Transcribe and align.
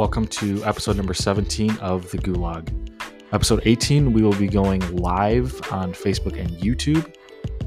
Welcome 0.00 0.28
to 0.28 0.64
episode 0.64 0.96
number 0.96 1.12
17 1.12 1.76
of 1.76 2.10
The 2.10 2.16
Gulag. 2.16 2.72
Episode 3.34 3.60
18, 3.66 4.14
we 4.14 4.22
will 4.22 4.32
be 4.32 4.48
going 4.48 4.80
live 4.96 5.52
on 5.70 5.92
Facebook 5.92 6.40
and 6.40 6.48
YouTube 6.52 7.14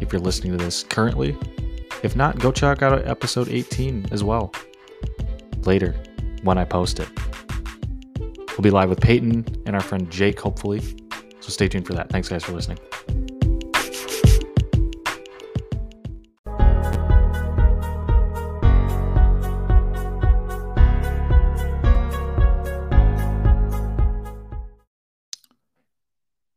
if 0.01 0.11
you're 0.11 0.19
listening 0.19 0.57
to 0.57 0.63
this 0.63 0.81
currently. 0.81 1.37
If 2.01 2.15
not, 2.15 2.39
go 2.39 2.51
check 2.51 2.81
out 2.81 3.07
episode 3.07 3.49
18 3.49 4.07
as 4.09 4.23
well 4.23 4.51
later 5.65 5.93
when 6.41 6.57
I 6.57 6.65
post 6.65 6.99
it. 6.99 7.07
We'll 8.17 8.63
be 8.63 8.71
live 8.71 8.89
with 8.89 8.99
Peyton 8.99 9.45
and 9.67 9.75
our 9.75 9.83
friend 9.83 10.09
Jake, 10.09 10.39
hopefully. 10.39 10.79
So 11.39 11.49
stay 11.49 11.67
tuned 11.67 11.85
for 11.85 11.93
that. 11.93 12.09
Thanks, 12.09 12.29
guys, 12.29 12.43
for 12.43 12.53
listening. 12.53 12.79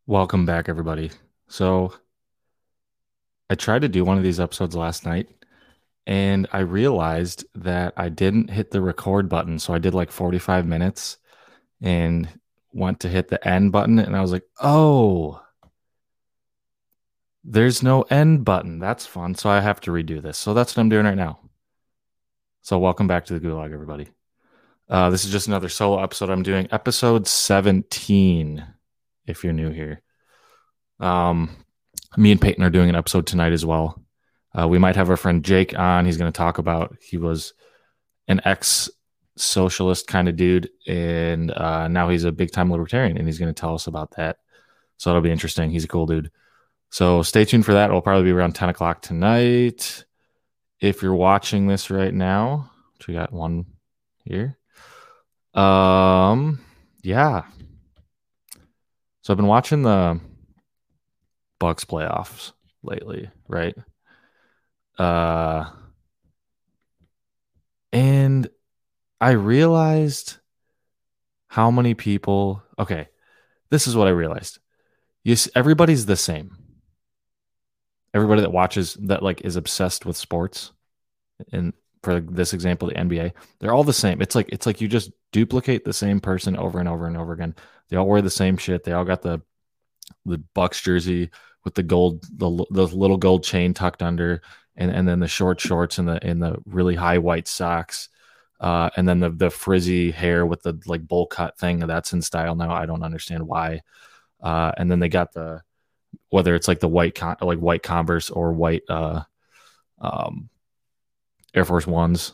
Welcome 0.09 0.47
back, 0.47 0.69
everybody. 0.69 1.11
So, 1.49 1.93
I 3.51 3.57
tried 3.57 3.83
to 3.83 3.89
do 3.89 4.05
one 4.05 4.17
of 4.17 4.23
these 4.23 4.39
episodes 4.39 4.77
last 4.77 5.05
night 5.05 5.29
and 6.07 6.47
I 6.53 6.61
realized 6.61 7.45
that 7.57 7.93
I 7.97 8.09
didn't 8.09 8.51
hit 8.51 8.71
the 8.71 8.81
record 8.81 9.29
button. 9.29 9.59
So, 9.59 9.75
I 9.75 9.79
did 9.79 9.95
like 9.95 10.13
45 10.13 10.65
minutes 10.65 11.19
and 11.83 12.29
went 12.73 13.01
to 13.01 13.09
hit 13.09 13.27
the 13.27 13.45
end 13.49 13.73
button. 13.73 13.99
And 13.99 14.15
I 14.15 14.21
was 14.21 14.31
like, 14.31 14.45
oh, 14.63 15.43
there's 17.43 17.83
no 17.83 18.03
end 18.03 18.45
button. 18.45 18.79
That's 18.79 19.07
fun. 19.07 19.35
So, 19.35 19.51
I 19.51 19.59
have 19.59 19.81
to 19.81 19.91
redo 19.91 20.23
this. 20.23 20.39
So, 20.39 20.55
that's 20.55 20.77
what 20.77 20.83
I'm 20.83 20.89
doing 20.89 21.07
right 21.07 21.17
now. 21.17 21.41
So, 22.63 22.79
welcome 22.79 23.09
back 23.09 23.25
to 23.25 23.37
the 23.37 23.45
Gulag, 23.45 23.73
everybody. 23.73 24.07
Uh, 24.89 25.11
this 25.11 25.25
is 25.25 25.33
just 25.33 25.49
another 25.49 25.69
solo 25.69 26.01
episode. 26.01 26.31
I'm 26.31 26.45
doing 26.45 26.69
episode 26.71 27.27
17 27.27 28.65
if 29.27 29.45
you're 29.45 29.53
new 29.53 29.71
here. 29.71 30.03
Um, 31.01 31.51
me 32.17 32.33
and 32.33 32.41
Peyton 32.41 32.65
are 32.65 32.71
doing 32.71 32.89
an 32.89 32.97
episode 32.97 33.27
tonight 33.27 33.53
as 33.53 33.65
well. 33.65 34.03
Uh, 34.59 34.67
we 34.69 34.79
might 34.79 34.97
have 34.97 35.11
our 35.11 35.17
friend 35.17 35.45
Jake 35.45 35.79
on. 35.79 36.07
He's 36.07 36.17
going 36.17 36.33
to 36.33 36.37
talk 36.37 36.59
about 36.59 36.97
he 37.01 37.19
was 37.19 37.53
an 38.29 38.41
ex 38.45 38.89
socialist 39.37 40.07
kind 40.07 40.29
of 40.29 40.37
dude, 40.37 40.71
and 40.87 41.51
uh, 41.51 41.89
now 41.89 42.09
he's 42.09 42.25
a 42.25 42.33
big 42.33 42.53
time 42.53 42.71
libertarian, 42.71 43.19
and 43.19 43.27
he's 43.27 43.39
going 43.39 43.53
to 43.53 43.61
tell 43.61 43.75
us 43.75 43.87
about 43.87 44.13
that. 44.17 44.39
So 44.97 45.11
it'll 45.11 45.23
be 45.23 45.33
interesting. 45.33 45.71
He's 45.71 45.85
a 45.85 45.89
cool 45.89 46.07
dude. 46.07 46.31
So 46.91 47.23
stay 47.23 47.45
tuned 47.45 47.67
for 47.67 47.75
that. 47.75 47.91
It'll 47.91 48.01
probably 48.01 48.25
be 48.25 48.31
around 48.31 48.55
10 48.55 48.71
o'clock 48.71 49.03
tonight. 49.03 50.05
If 50.81 51.03
you're 51.03 51.15
watching 51.15 51.67
this 51.67 51.91
right 51.91 52.15
now, 52.15 52.71
which 52.95 53.09
we 53.09 53.15
got 53.15 53.33
one 53.33 53.67
here. 54.25 54.59
Um, 55.55 56.61
yeah, 57.03 57.45
so 59.27 59.33
I've 59.33 59.39
been 59.39 59.49
watching 59.49 59.83
the 59.83 60.21
Bucks 61.59 61.85
playoffs 61.85 62.53
lately, 62.85 63.29
right? 63.49 63.75
Uh 64.97 65.69
and 67.93 68.49
I 69.21 69.33
realized 69.33 70.37
how 71.49 71.73
many 71.73 71.95
people 71.95 72.63
okay, 72.79 73.09
this 73.71 73.89
is 73.89 73.97
what 73.97 74.07
I 74.07 74.13
realized. 74.13 74.61
Yes, 75.25 75.49
everybody's 75.57 76.07
the 76.07 76.15
same. 76.15 76.57
Everybody 78.15 78.43
that 78.43 78.53
watches 78.53 78.95
that 78.95 79.25
like 79.25 79.41
is 79.41 79.57
obsessed 79.57 80.07
with 80.07 80.17
sports 80.17 80.71
and 81.51 81.73
for 82.07 82.21
this 82.21 82.55
example, 82.55 82.87
the 82.87 82.95
NBA, 82.95 83.33
they're 83.59 83.75
all 83.75 83.83
the 83.83 83.93
same. 83.93 84.23
It's 84.23 84.37
like 84.37 84.49
it's 84.51 84.65
like 84.65 84.81
you 84.81 84.87
just 84.87 85.11
duplicate 85.33 85.85
the 85.85 85.93
same 85.93 86.21
person 86.21 86.57
over 86.57 86.79
and 86.79 86.89
over 86.89 87.09
and 87.09 87.17
over 87.17 87.33
again. 87.33 87.57
They 87.89 87.97
all 87.97 88.07
wear 88.07 88.23
the 88.23 88.31
same 88.31 88.57
shit. 88.57 88.85
They 88.85 88.93
all 88.93 89.05
got 89.05 89.23
the 89.23 89.43
the 90.25 90.39
Bucks 90.55 90.81
jersey 90.81 91.31
with 91.65 91.75
the 91.75 91.83
gold, 91.83 92.25
the 92.31 92.65
the 92.71 92.87
little 92.87 93.17
gold 93.17 93.43
chain 93.43 93.75
tucked 93.75 94.05
under, 94.05 94.41
and 94.77 94.89
and 94.93 95.09
then 95.09 95.19
the 95.19 95.27
short 95.27 95.61
shorts 95.61 95.99
and 95.99 96.07
the 96.07 96.25
and 96.25 96.41
the 96.41 96.59
really 96.65 96.95
high 96.95 97.19
white 97.19 97.49
socks, 97.49 98.09
uh, 98.61 98.89
and 98.97 99.09
then 99.09 99.19
the 99.19 99.31
the 99.31 99.51
frizzy 99.51 100.13
hair 100.13 100.47
with 100.47 100.63
the 100.63 100.81
like 100.87 101.09
bowl 101.09 101.27
cut 101.27 101.59
thing. 101.59 101.81
That's 101.81 102.13
in 102.13 102.23
style 102.23 102.55
now. 102.55 102.71
I 102.71 102.87
don't 102.87 103.03
understand 103.03 103.49
why. 103.49 103.81
Uh, 104.41 104.71
and 104.77 104.89
then 104.89 105.01
they 105.01 105.09
got 105.09 105.33
the 105.33 105.61
whether 106.29 106.55
it's 106.55 106.69
like 106.69 106.79
the 106.79 106.87
white 106.87 107.17
con- 107.17 107.39
like 107.41 107.59
white 107.59 107.83
Converse 107.83 108.31
or 108.31 108.53
white 108.53 108.85
uh, 108.89 109.23
um, 110.01 110.51
Air 111.57 111.65
Force 111.65 111.87
Ones. 111.87 112.33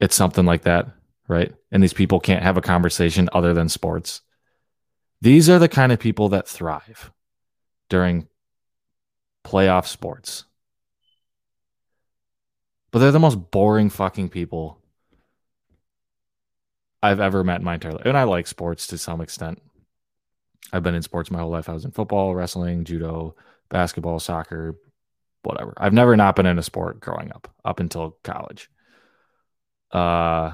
It's 0.00 0.16
something 0.16 0.44
like 0.44 0.62
that 0.62 0.88
right? 1.28 1.52
And 1.70 1.82
these 1.82 1.92
people 1.92 2.20
can't 2.20 2.42
have 2.42 2.56
a 2.56 2.62
conversation 2.62 3.28
other 3.32 3.54
than 3.54 3.68
sports. 3.68 4.22
These 5.20 5.48
are 5.48 5.58
the 5.58 5.68
kind 5.68 5.92
of 5.92 5.98
people 5.98 6.28
that 6.30 6.48
thrive 6.48 7.12
during 7.88 8.28
playoff 9.44 9.86
sports. 9.86 10.44
But 12.90 12.98
they're 12.98 13.12
the 13.12 13.18
most 13.18 13.50
boring 13.50 13.88
fucking 13.88 14.28
people 14.28 14.78
I've 17.02 17.20
ever 17.20 17.42
met 17.42 17.60
in 17.60 17.64
my 17.64 17.74
entire 17.74 17.92
life. 17.92 18.04
And 18.04 18.18
I 18.18 18.24
like 18.24 18.46
sports 18.46 18.86
to 18.88 18.98
some 18.98 19.20
extent. 19.20 19.62
I've 20.72 20.82
been 20.82 20.94
in 20.94 21.02
sports 21.02 21.30
my 21.30 21.38
whole 21.38 21.50
life. 21.50 21.68
I 21.68 21.72
was 21.72 21.84
in 21.84 21.90
football, 21.90 22.34
wrestling, 22.34 22.84
judo, 22.84 23.34
basketball, 23.70 24.18
soccer, 24.20 24.76
whatever. 25.42 25.74
I've 25.76 25.92
never 25.92 26.16
not 26.16 26.36
been 26.36 26.46
in 26.46 26.58
a 26.58 26.62
sport 26.62 27.00
growing 27.00 27.32
up, 27.32 27.52
up 27.64 27.80
until 27.80 28.16
college. 28.22 28.70
Uh 29.90 30.52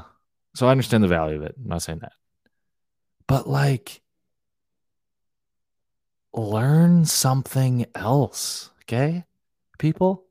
so 0.55 0.67
I 0.67 0.73
understand 0.73 1.05
the 1.05 1.09
value 1.09 1.37
of 1.37 1.43
it. 1.43 1.55
I'm 1.57 1.69
not 1.69 1.83
saying 1.83 2.01
that. 2.01 2.13
But 3.29 3.47
like, 3.49 4.01
learn 6.33 7.05
something 7.05 7.87
else, 7.95 8.71
okay? 8.83 9.25
People, 9.79 10.25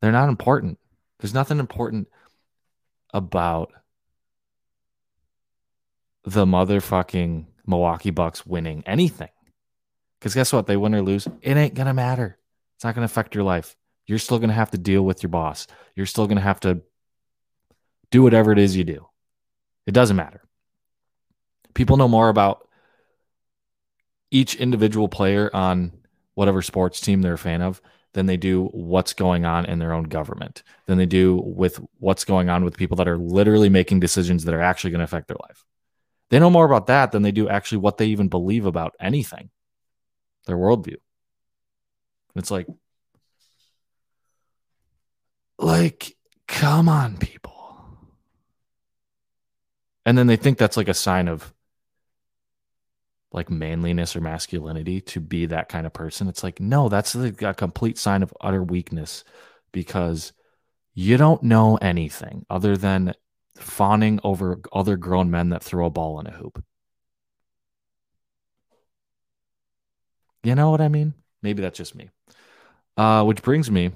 they're 0.00 0.12
not 0.12 0.28
important. 0.28 0.78
There's 1.18 1.34
nothing 1.34 1.60
important 1.60 2.08
about 3.12 3.72
the 6.24 6.44
motherfucking 6.44 7.46
Milwaukee 7.66 8.10
Bucks 8.10 8.44
winning 8.44 8.82
anything. 8.86 9.28
Because 10.18 10.34
guess 10.34 10.52
what? 10.52 10.66
They 10.66 10.76
win 10.76 10.94
or 10.94 11.02
lose, 11.02 11.26
it 11.40 11.56
ain't 11.56 11.74
going 11.74 11.86
to 11.86 11.94
matter. 11.94 12.38
It's 12.80 12.84
not 12.86 12.94
going 12.94 13.06
to 13.06 13.12
affect 13.12 13.34
your 13.34 13.44
life. 13.44 13.76
You're 14.06 14.16
still 14.16 14.38
going 14.38 14.48
to 14.48 14.54
have 14.54 14.70
to 14.70 14.78
deal 14.78 15.02
with 15.02 15.22
your 15.22 15.28
boss. 15.28 15.66
You're 15.94 16.06
still 16.06 16.26
going 16.26 16.38
to 16.38 16.42
have 16.42 16.60
to 16.60 16.80
do 18.10 18.22
whatever 18.22 18.52
it 18.52 18.58
is 18.58 18.74
you 18.74 18.84
do. 18.84 19.06
It 19.86 19.92
doesn't 19.92 20.16
matter. 20.16 20.40
People 21.74 21.98
know 21.98 22.08
more 22.08 22.30
about 22.30 22.66
each 24.30 24.54
individual 24.54 25.08
player 25.10 25.50
on 25.52 25.92
whatever 26.32 26.62
sports 26.62 27.02
team 27.02 27.20
they're 27.20 27.34
a 27.34 27.38
fan 27.38 27.60
of 27.60 27.82
than 28.14 28.24
they 28.24 28.38
do 28.38 28.64
what's 28.68 29.12
going 29.12 29.44
on 29.44 29.66
in 29.66 29.78
their 29.78 29.92
own 29.92 30.04
government, 30.04 30.62
than 30.86 30.96
they 30.96 31.04
do 31.04 31.36
with 31.36 31.78
what's 31.98 32.24
going 32.24 32.48
on 32.48 32.64
with 32.64 32.78
people 32.78 32.96
that 32.96 33.08
are 33.08 33.18
literally 33.18 33.68
making 33.68 34.00
decisions 34.00 34.46
that 34.46 34.54
are 34.54 34.62
actually 34.62 34.90
going 34.90 35.00
to 35.00 35.04
affect 35.04 35.28
their 35.28 35.36
life. 35.42 35.66
They 36.30 36.38
know 36.38 36.48
more 36.48 36.64
about 36.64 36.86
that 36.86 37.12
than 37.12 37.20
they 37.20 37.30
do 37.30 37.46
actually 37.46 37.78
what 37.78 37.98
they 37.98 38.06
even 38.06 38.28
believe 38.28 38.64
about 38.64 38.94
anything, 38.98 39.50
their 40.46 40.56
worldview. 40.56 40.96
It's 42.36 42.50
like, 42.50 42.66
like, 45.58 46.16
come 46.46 46.88
on, 46.88 47.16
people 47.18 47.50
and 50.10 50.16
then 50.16 50.26
they 50.26 50.36
think 50.36 50.58
that's 50.58 50.76
like 50.76 50.88
a 50.88 50.94
sign 50.94 51.28
of 51.28 51.52
like 53.32 53.48
manliness 53.48 54.16
or 54.16 54.20
masculinity 54.20 55.00
to 55.00 55.20
be 55.20 55.46
that 55.46 55.68
kind 55.68 55.86
of 55.86 55.92
person. 55.92 56.26
It's 56.26 56.42
like, 56.42 56.58
no, 56.58 56.88
that's 56.88 57.14
a, 57.14 57.32
a 57.42 57.54
complete 57.54 57.96
sign 57.96 58.22
of 58.24 58.34
utter 58.40 58.62
weakness 58.62 59.22
because 59.70 60.32
you 60.94 61.16
don't 61.16 61.44
know 61.44 61.76
anything 61.76 62.44
other 62.50 62.76
than 62.76 63.14
fawning 63.56 64.18
over 64.24 64.58
other 64.72 64.96
grown 64.96 65.30
men 65.30 65.50
that 65.50 65.62
throw 65.62 65.86
a 65.86 65.90
ball 65.90 66.18
in 66.18 66.26
a 66.26 66.32
hoop. 66.32 66.64
You 70.42 70.54
know 70.54 70.70
what 70.70 70.80
I 70.80 70.88
mean? 70.88 71.14
Maybe 71.42 71.62
that's 71.62 71.78
just 71.78 71.94
me. 71.94 72.10
Uh, 72.96 73.24
which 73.24 73.42
brings 73.42 73.70
me 73.70 73.92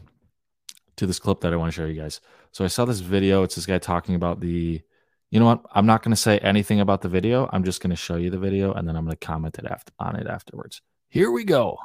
to 0.97 1.07
this 1.07 1.19
clip 1.19 1.41
that 1.41 1.53
I 1.53 1.57
want 1.57 1.73
to 1.73 1.77
show 1.77 1.87
you 1.87 2.01
guys. 2.01 2.21
So 2.53 2.65
I 2.65 2.69
saw 2.69 2.85
this 2.85 3.01
video. 3.01 3.43
It's 3.43 3.55
this 3.55 3.67
guy 3.67 3.79
talking 3.79 4.15
about 4.15 4.41
the 4.41 4.83
you 5.31 5.41
know 5.41 5.47
what? 5.47 5.67
I'm 5.73 5.87
not 5.87 6.05
going 6.05 6.13
to 6.13 6.21
say 6.21 6.39
anything 6.39 6.79
about 6.79 7.03
the 7.03 7.09
video. 7.09 7.51
I'm 7.53 7.65
just 7.65 7.83
going 7.83 7.91
to 7.91 7.97
show 7.97 8.15
you 8.15 8.31
the 8.31 8.39
video 8.39 8.73
and 8.73 8.87
then 8.87 8.95
I'm 8.95 9.05
going 9.05 9.17
to 9.17 9.27
comment 9.27 9.59
it 9.59 9.67
after, 9.67 9.93
on 9.99 10.15
it 10.15 10.29
afterwards. 10.29 10.81
Here 11.09 11.29
we 11.29 11.43
go. 11.43 11.77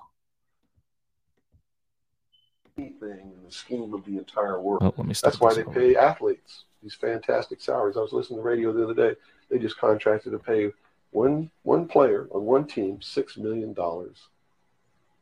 Anything 2.77 3.33
in 3.35 3.43
the 3.43 3.51
scheme 3.51 3.91
of 3.91 4.05
the 4.05 4.19
entire 4.19 4.61
world. 4.61 4.83
Oh, 4.83 4.93
let 4.95 5.07
me 5.07 5.15
That's 5.23 5.39
why 5.39 5.55
they 5.55 5.63
over. 5.63 5.73
pay 5.73 5.95
athletes 5.95 6.65
these 6.83 6.93
fantastic 6.93 7.59
salaries. 7.59 7.97
I 7.97 8.01
was 8.01 8.13
listening 8.13 8.37
to 8.37 8.43
the 8.43 8.47
radio 8.47 8.71
the 8.71 8.83
other 8.83 8.93
day. 8.93 9.19
They 9.49 9.57
just 9.57 9.77
contracted 9.77 10.31
to 10.31 10.39
pay 10.39 10.71
one 11.11 11.49
one 11.63 11.87
player 11.87 12.27
on 12.31 12.43
one 12.43 12.67
team 12.67 13.01
six 13.01 13.35
million 13.35 13.73
dollars 13.73 14.27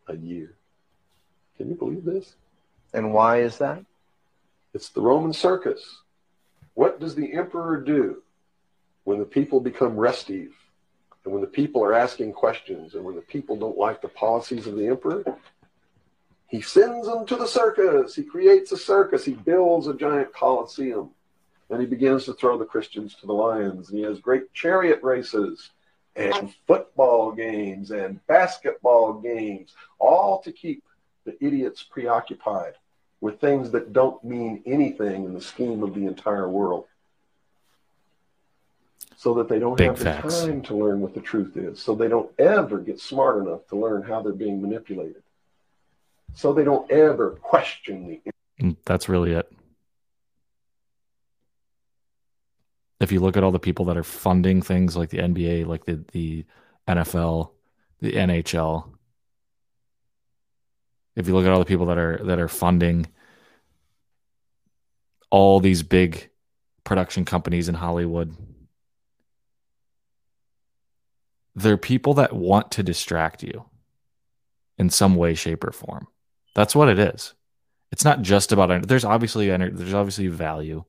a 0.07 0.15
year. 0.15 0.55
Can 1.57 1.69
you 1.69 1.75
believe 1.75 2.05
this? 2.05 2.35
And 2.93 3.13
why 3.13 3.41
is 3.41 3.57
that? 3.57 3.83
It's 4.73 4.89
the 4.89 5.01
Roman 5.01 5.33
circus. 5.33 6.01
What 6.75 6.99
does 6.99 7.15
the 7.15 7.33
emperor 7.33 7.81
do 7.81 8.21
when 9.03 9.19
the 9.19 9.25
people 9.25 9.59
become 9.59 9.97
restive 9.97 10.51
and 11.23 11.33
when 11.33 11.41
the 11.41 11.47
people 11.47 11.83
are 11.83 11.93
asking 11.93 12.33
questions 12.33 12.93
and 12.93 13.03
when 13.03 13.15
the 13.15 13.21
people 13.21 13.55
don't 13.55 13.77
like 13.77 14.01
the 14.01 14.07
policies 14.07 14.67
of 14.67 14.75
the 14.75 14.87
emperor? 14.87 15.23
He 16.47 16.61
sends 16.61 17.07
them 17.07 17.25
to 17.25 17.35
the 17.35 17.47
circus. 17.47 18.15
He 18.15 18.23
creates 18.23 18.71
a 18.71 18.77
circus. 18.77 19.25
He 19.25 19.33
builds 19.33 19.87
a 19.87 19.93
giant 19.93 20.33
coliseum. 20.33 21.09
And 21.69 21.81
he 21.81 21.85
begins 21.85 22.23
to 22.25 22.33
throw 22.33 22.57
the 22.57 22.65
Christians 22.65 23.15
to 23.15 23.25
the 23.25 23.33
lions. 23.33 23.89
And 23.89 23.97
he 23.97 24.05
has 24.05 24.19
great 24.19 24.53
chariot 24.53 25.01
races 25.03 25.71
and 26.17 26.53
football 26.65 27.31
games 27.31 27.91
and 27.91 28.25
basketball 28.27 29.13
games, 29.13 29.73
all 29.99 30.39
to 30.41 30.51
keep 30.51 30.83
the 31.25 31.41
idiots 31.43 31.83
preoccupied 31.83 32.73
with 33.21 33.39
things 33.39 33.71
that 33.71 33.93
don't 33.93 34.23
mean 34.23 34.61
anything 34.65 35.25
in 35.25 35.33
the 35.33 35.41
scheme 35.41 35.83
of 35.83 35.93
the 35.93 36.05
entire 36.05 36.49
world. 36.49 36.85
So 39.15 39.33
that 39.35 39.49
they 39.49 39.57
don't 39.57 39.77
Big 39.77 39.87
have 39.87 39.99
facts. 39.99 40.41
the 40.41 40.47
time 40.47 40.61
to 40.63 40.75
learn 40.75 41.01
what 41.01 41.15
the 41.15 41.21
truth 41.21 41.57
is. 41.57 41.79
So 41.79 41.95
they 41.95 42.07
don't 42.07 42.29
ever 42.39 42.77
get 42.77 42.99
smart 42.99 43.41
enough 43.43 43.67
to 43.69 43.75
learn 43.75 44.03
how 44.03 44.21
they're 44.21 44.33
being 44.33 44.61
manipulated. 44.61 45.23
So 46.35 46.53
they 46.53 46.63
don't 46.63 46.89
ever 46.91 47.31
question 47.31 48.07
the 48.59 48.75
That's 48.85 49.09
really 49.09 49.33
it. 49.33 49.51
If 52.99 53.11
you 53.11 53.19
look 53.19 53.37
at 53.37 53.43
all 53.43 53.51
the 53.51 53.59
people 53.59 53.85
that 53.85 53.97
are 53.97 54.03
funding 54.03 54.61
things 54.61 54.97
like 54.97 55.09
the 55.09 55.19
NBA, 55.19 55.65
like 55.67 55.85
the, 55.85 56.03
the 56.11 56.45
NFL, 56.87 57.51
the 58.01 58.13
NHL, 58.13 58.89
if 61.15 61.27
you 61.27 61.33
look 61.33 61.45
at 61.45 61.51
all 61.51 61.59
the 61.59 61.65
people 61.65 61.87
that 61.87 61.97
are 61.97 62.19
that 62.25 62.39
are 62.39 62.47
funding 62.47 63.07
all 65.29 65.59
these 65.59 65.83
big 65.83 66.29
production 66.83 67.25
companies 67.25 67.67
in 67.67 67.75
Hollywood, 67.75 68.35
they're 71.55 71.77
people 71.77 72.13
that 72.15 72.33
want 72.33 72.71
to 72.71 72.83
distract 72.83 73.43
you 73.43 73.65
in 74.77 74.89
some 74.89 75.15
way, 75.15 75.33
shape, 75.33 75.63
or 75.63 75.71
form. 75.71 76.07
That's 76.53 76.75
what 76.75 76.87
it 76.87 76.99
is. 76.99 77.33
It's 77.91 78.05
not 78.05 78.21
just 78.21 78.51
about 78.51 78.87
there's 78.87 79.05
obviously 79.05 79.47
there's 79.49 79.93
obviously 79.93 80.27
value 80.27 80.85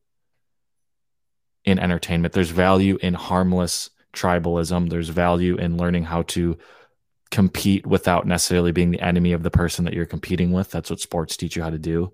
in 1.68 1.78
entertainment. 1.78 2.32
There's 2.34 2.50
value 2.50 2.98
in 3.02 3.14
harmless 3.14 3.90
tribalism. 4.12 4.88
There's 4.88 5.08
value 5.08 5.56
in 5.56 5.76
learning 5.76 6.04
how 6.04 6.22
to 6.22 6.56
compete 7.30 7.86
without 7.86 8.26
necessarily 8.26 8.72
being 8.72 8.90
the 8.90 9.00
enemy 9.00 9.32
of 9.32 9.42
the 9.42 9.50
person 9.50 9.84
that 9.84 9.94
you're 9.94 10.06
competing 10.06 10.52
with. 10.52 10.70
That's 10.70 10.90
what 10.90 11.00
sports 11.00 11.36
teach 11.36 11.56
you 11.56 11.62
how 11.62 11.70
to 11.70 11.78
do. 11.78 12.12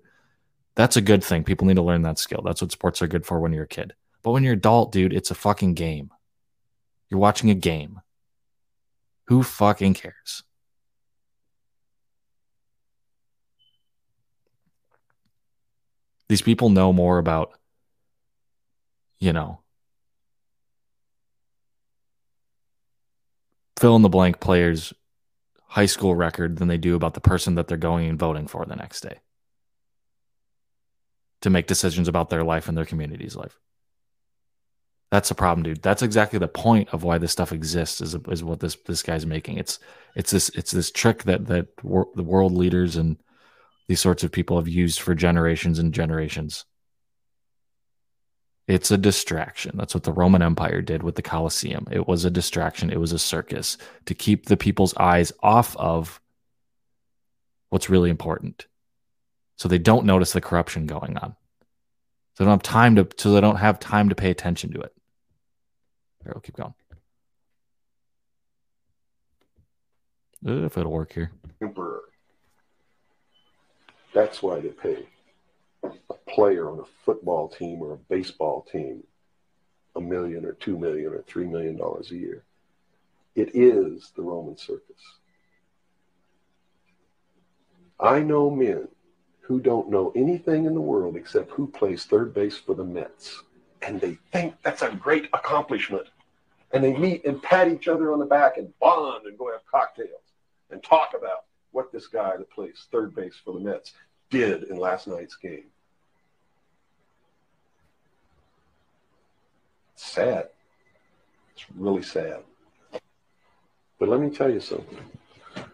That's 0.75 0.97
a 0.97 1.01
good 1.01 1.23
thing. 1.23 1.45
People 1.45 1.67
need 1.67 1.75
to 1.75 1.81
learn 1.81 2.01
that 2.01 2.19
skill. 2.19 2.41
That's 2.43 2.61
what 2.61 2.71
sports 2.71 3.01
are 3.01 3.07
good 3.07 3.25
for 3.25 3.39
when 3.39 3.53
you're 3.53 3.63
a 3.63 3.67
kid. 3.67 3.93
But 4.23 4.31
when 4.31 4.43
you're 4.43 4.53
adult, 4.53 4.91
dude, 4.91 5.13
it's 5.13 5.31
a 5.31 5.35
fucking 5.35 5.75
game. 5.75 6.11
You're 7.09 7.19
watching 7.19 7.49
a 7.49 7.55
game. 7.55 8.01
Who 9.27 9.41
fucking 9.41 9.93
cares? 9.93 10.43
These 16.27 16.41
people 16.41 16.69
know 16.69 16.91
more 16.91 17.19
about, 17.19 17.51
you 19.25 19.33
know, 19.33 19.59
fill 23.79 23.95
in 23.95 24.03
the 24.03 24.09
blank 24.09 24.39
players' 24.39 24.93
high 25.63 25.87
school 25.87 26.13
record 26.13 26.57
than 26.57 26.67
they 26.67 26.77
do 26.77 26.95
about 26.95 27.15
the 27.15 27.21
person 27.21 27.55
that 27.55 27.67
they're 27.67 27.75
going 27.75 28.07
and 28.07 28.19
voting 28.19 28.45
for 28.45 28.65
the 28.65 28.75
next 28.75 29.01
day 29.01 29.19
to 31.41 31.49
make 31.49 31.65
decisions 31.65 32.07
about 32.07 32.29
their 32.29 32.43
life 32.43 32.67
and 32.67 32.77
their 32.77 32.85
community's 32.85 33.35
life. 33.35 33.59
That's 35.09 35.29
the 35.29 35.35
problem, 35.35 35.63
dude. 35.63 35.81
That's 35.81 36.03
exactly 36.03 36.37
the 36.37 36.47
point 36.47 36.89
of 36.93 37.03
why 37.03 37.17
this 37.17 37.31
stuff 37.31 37.51
exists. 37.51 38.01
Is 38.01 38.15
is 38.29 38.43
what 38.43 38.59
this 38.59 38.75
this 38.85 39.01
guy's 39.01 39.25
making. 39.25 39.57
It's 39.57 39.79
it's 40.15 40.29
this 40.29 40.49
it's 40.49 40.71
this 40.71 40.91
trick 40.91 41.23
that 41.23 41.47
that 41.47 41.67
wor- 41.83 42.09
the 42.13 42.23
world 42.23 42.53
leaders 42.53 42.95
and 42.95 43.17
these 43.87 44.01
sorts 44.01 44.23
of 44.23 44.31
people 44.31 44.57
have 44.57 44.67
used 44.67 44.99
for 44.99 45.15
generations 45.15 45.79
and 45.79 45.93
generations. 45.93 46.65
It's 48.67 48.89
a 48.89 48.97
distraction. 48.97 49.77
That's 49.77 49.93
what 49.93 50.03
the 50.03 50.11
Roman 50.11 50.41
Empire 50.41 50.81
did 50.81 51.03
with 51.03 51.15
the 51.15 51.21
Colosseum. 51.21 51.87
It 51.91 52.07
was 52.07 52.25
a 52.25 52.31
distraction. 52.31 52.89
It 52.89 52.99
was 52.99 53.11
a 53.11 53.19
circus 53.19 53.77
to 54.05 54.15
keep 54.15 54.47
the 54.47 54.57
people's 54.57 54.95
eyes 54.95 55.31
off 55.43 55.75
of 55.77 56.19
what's 57.69 57.89
really 57.89 58.09
important. 58.09 58.65
So 59.57 59.69
they 59.69 59.77
don't 59.77 60.05
notice 60.05 60.33
the 60.33 60.41
corruption 60.41 60.87
going 60.87 61.17
on. 61.17 61.35
So 62.33 62.43
they 62.43 62.45
don't 62.45 62.53
have 62.53 62.63
time 62.63 62.95
to 62.95 63.07
so 63.17 63.33
they 63.33 63.41
don't 63.41 63.57
have 63.57 63.79
time 63.79 64.09
to 64.09 64.15
pay 64.15 64.31
attention 64.31 64.73
to 64.73 64.81
it. 64.81 64.93
All 66.19 66.25
right, 66.25 66.35
we'll 66.35 66.41
keep 66.41 66.57
going. 66.57 66.73
If 70.43 70.77
it'll 70.77 70.91
work 70.91 71.13
here. 71.13 71.31
emperor. 71.61 72.01
That's 74.13 74.41
why 74.41 74.59
they 74.59 74.69
pay 74.69 75.07
player 76.27 76.69
on 76.69 76.79
a 76.79 77.03
football 77.05 77.47
team 77.47 77.81
or 77.81 77.93
a 77.93 77.97
baseball 77.97 78.65
team 78.71 79.03
a 79.95 80.01
million 80.01 80.45
or 80.45 80.53
two 80.53 80.77
million 80.77 81.13
or 81.13 81.23
three 81.23 81.45
million 81.45 81.77
dollars 81.77 82.11
a 82.11 82.15
year. 82.15 82.43
It 83.35 83.51
is 83.53 84.11
the 84.15 84.21
Roman 84.21 84.57
circus. 84.57 85.01
I 87.99 88.19
know 88.19 88.49
men 88.49 88.87
who 89.41 89.59
don't 89.59 89.89
know 89.89 90.11
anything 90.15 90.65
in 90.65 90.73
the 90.73 90.81
world 90.81 91.15
except 91.15 91.51
who 91.51 91.67
plays 91.67 92.05
third 92.05 92.33
base 92.33 92.57
for 92.57 92.75
the 92.75 92.83
Mets. 92.83 93.43
And 93.81 94.01
they 94.01 94.17
think 94.31 94.55
that's 94.63 94.81
a 94.81 94.89
great 94.89 95.29
accomplishment. 95.33 96.07
And 96.71 96.83
they 96.83 96.97
meet 96.97 97.25
and 97.25 97.41
pat 97.41 97.67
each 97.67 97.87
other 97.87 98.11
on 98.11 98.19
the 98.19 98.25
back 98.25 98.57
and 98.57 98.73
bond 98.79 99.27
and 99.27 99.37
go 99.37 99.51
have 99.51 99.65
cocktails 99.69 100.09
and 100.71 100.83
talk 100.83 101.13
about 101.15 101.45
what 101.71 101.91
this 101.91 102.07
guy 102.07 102.35
that 102.37 102.49
plays 102.49 102.87
third 102.91 103.15
base 103.15 103.35
for 103.43 103.53
the 103.53 103.59
Mets 103.59 103.93
did 104.29 104.63
in 104.63 104.77
last 104.77 105.07
night's 105.07 105.35
game. 105.35 105.65
Sad. 109.95 110.49
It's 111.53 111.65
really 111.75 112.03
sad. 112.03 112.43
But 113.99 114.09
let 114.09 114.19
me 114.19 114.29
tell 114.29 114.51
you 114.51 114.59
something. 114.59 114.99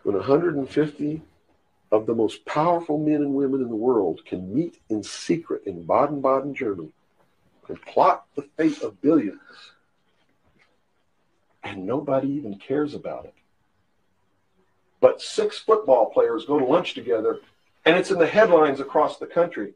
When 0.03 0.15
150 0.15 1.21
of 1.91 2.05
the 2.05 2.15
most 2.15 2.45
powerful 2.45 2.97
men 2.97 3.15
and 3.15 3.33
women 3.33 3.61
in 3.61 3.69
the 3.69 3.75
world 3.75 4.21
can 4.25 4.53
meet 4.53 4.79
in 4.89 5.03
secret 5.03 5.63
in 5.65 5.85
Baden 5.85 6.21
Baden, 6.21 6.53
Germany, 6.53 6.91
and 7.67 7.81
plot 7.81 8.25
the 8.35 8.43
fate 8.57 8.81
of 8.81 9.01
billions, 9.01 9.39
and 11.63 11.85
nobody 11.85 12.29
even 12.29 12.57
cares 12.57 12.93
about 12.93 13.25
it. 13.25 13.33
But 14.99 15.21
six 15.21 15.57
football 15.57 16.11
players 16.11 16.45
go 16.45 16.59
to 16.59 16.65
lunch 16.65 16.93
together, 16.93 17.39
and 17.85 17.97
it's 17.97 18.11
in 18.11 18.19
the 18.19 18.27
headlines 18.27 18.79
across 18.79 19.17
the 19.17 19.25
country. 19.25 19.73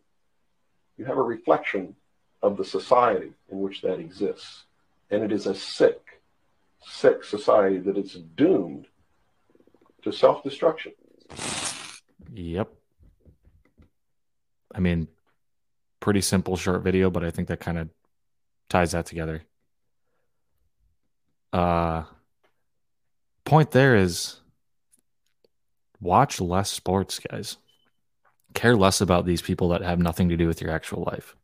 You 0.97 1.05
have 1.05 1.17
a 1.17 1.21
reflection 1.21 1.95
of 2.45 2.57
the 2.57 2.63
society 2.63 3.33
in 3.51 3.59
which 3.59 3.81
that 3.81 3.99
exists. 3.99 4.65
And 5.09 5.23
it 5.23 5.31
is 5.31 5.47
a 5.47 5.55
sick, 5.55 6.21
sick 6.85 7.23
society 7.23 7.79
that 7.79 7.97
is 7.97 8.13
doomed 8.13 8.85
to 10.03 10.11
self 10.11 10.43
destruction. 10.43 10.93
Yep. 12.33 12.69
I 14.73 14.79
mean, 14.79 15.07
pretty 15.99 16.21
simple 16.21 16.55
short 16.55 16.83
video, 16.83 17.09
but 17.09 17.23
I 17.23 17.31
think 17.31 17.47
that 17.47 17.59
kind 17.59 17.79
of 17.79 17.89
ties 18.69 18.91
that 18.91 19.07
together. 19.07 19.41
Uh 21.51 22.03
point 23.43 23.71
there 23.71 23.95
is 23.95 24.41
watch 25.99 26.39
less 26.39 26.69
sports, 26.69 27.19
guys. 27.19 27.57
Care 28.53 28.75
less 28.75 29.01
about 29.01 29.25
these 29.25 29.41
people 29.41 29.69
that 29.69 29.81
have 29.81 29.99
nothing 29.99 30.29
to 30.29 30.37
do 30.37 30.47
with 30.47 30.61
your 30.61 30.71
actual 30.71 31.03
life. 31.03 31.35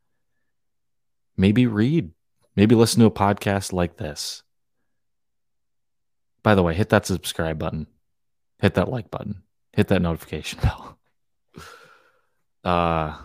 Maybe 1.38 1.68
read, 1.68 2.12
maybe 2.56 2.76
listen 2.76 3.00
to 3.00 3.06
a 3.08 3.12
podcast 3.12 3.74
like 3.74 3.98
this. 3.98 4.44
By 6.44 6.56
the 6.56 6.64
way, 6.64 6.74
hit 6.74 6.90
that 6.90 7.06
subscribe 7.06 7.60
button. 7.60 7.88
Hit 8.60 8.76
that 8.76 8.90
like 8.90 9.10
button 9.10 9.44
hit 9.74 9.88
that 9.88 10.02
notification 10.02 10.60
bell. 10.64 10.98
Uh 12.64 13.18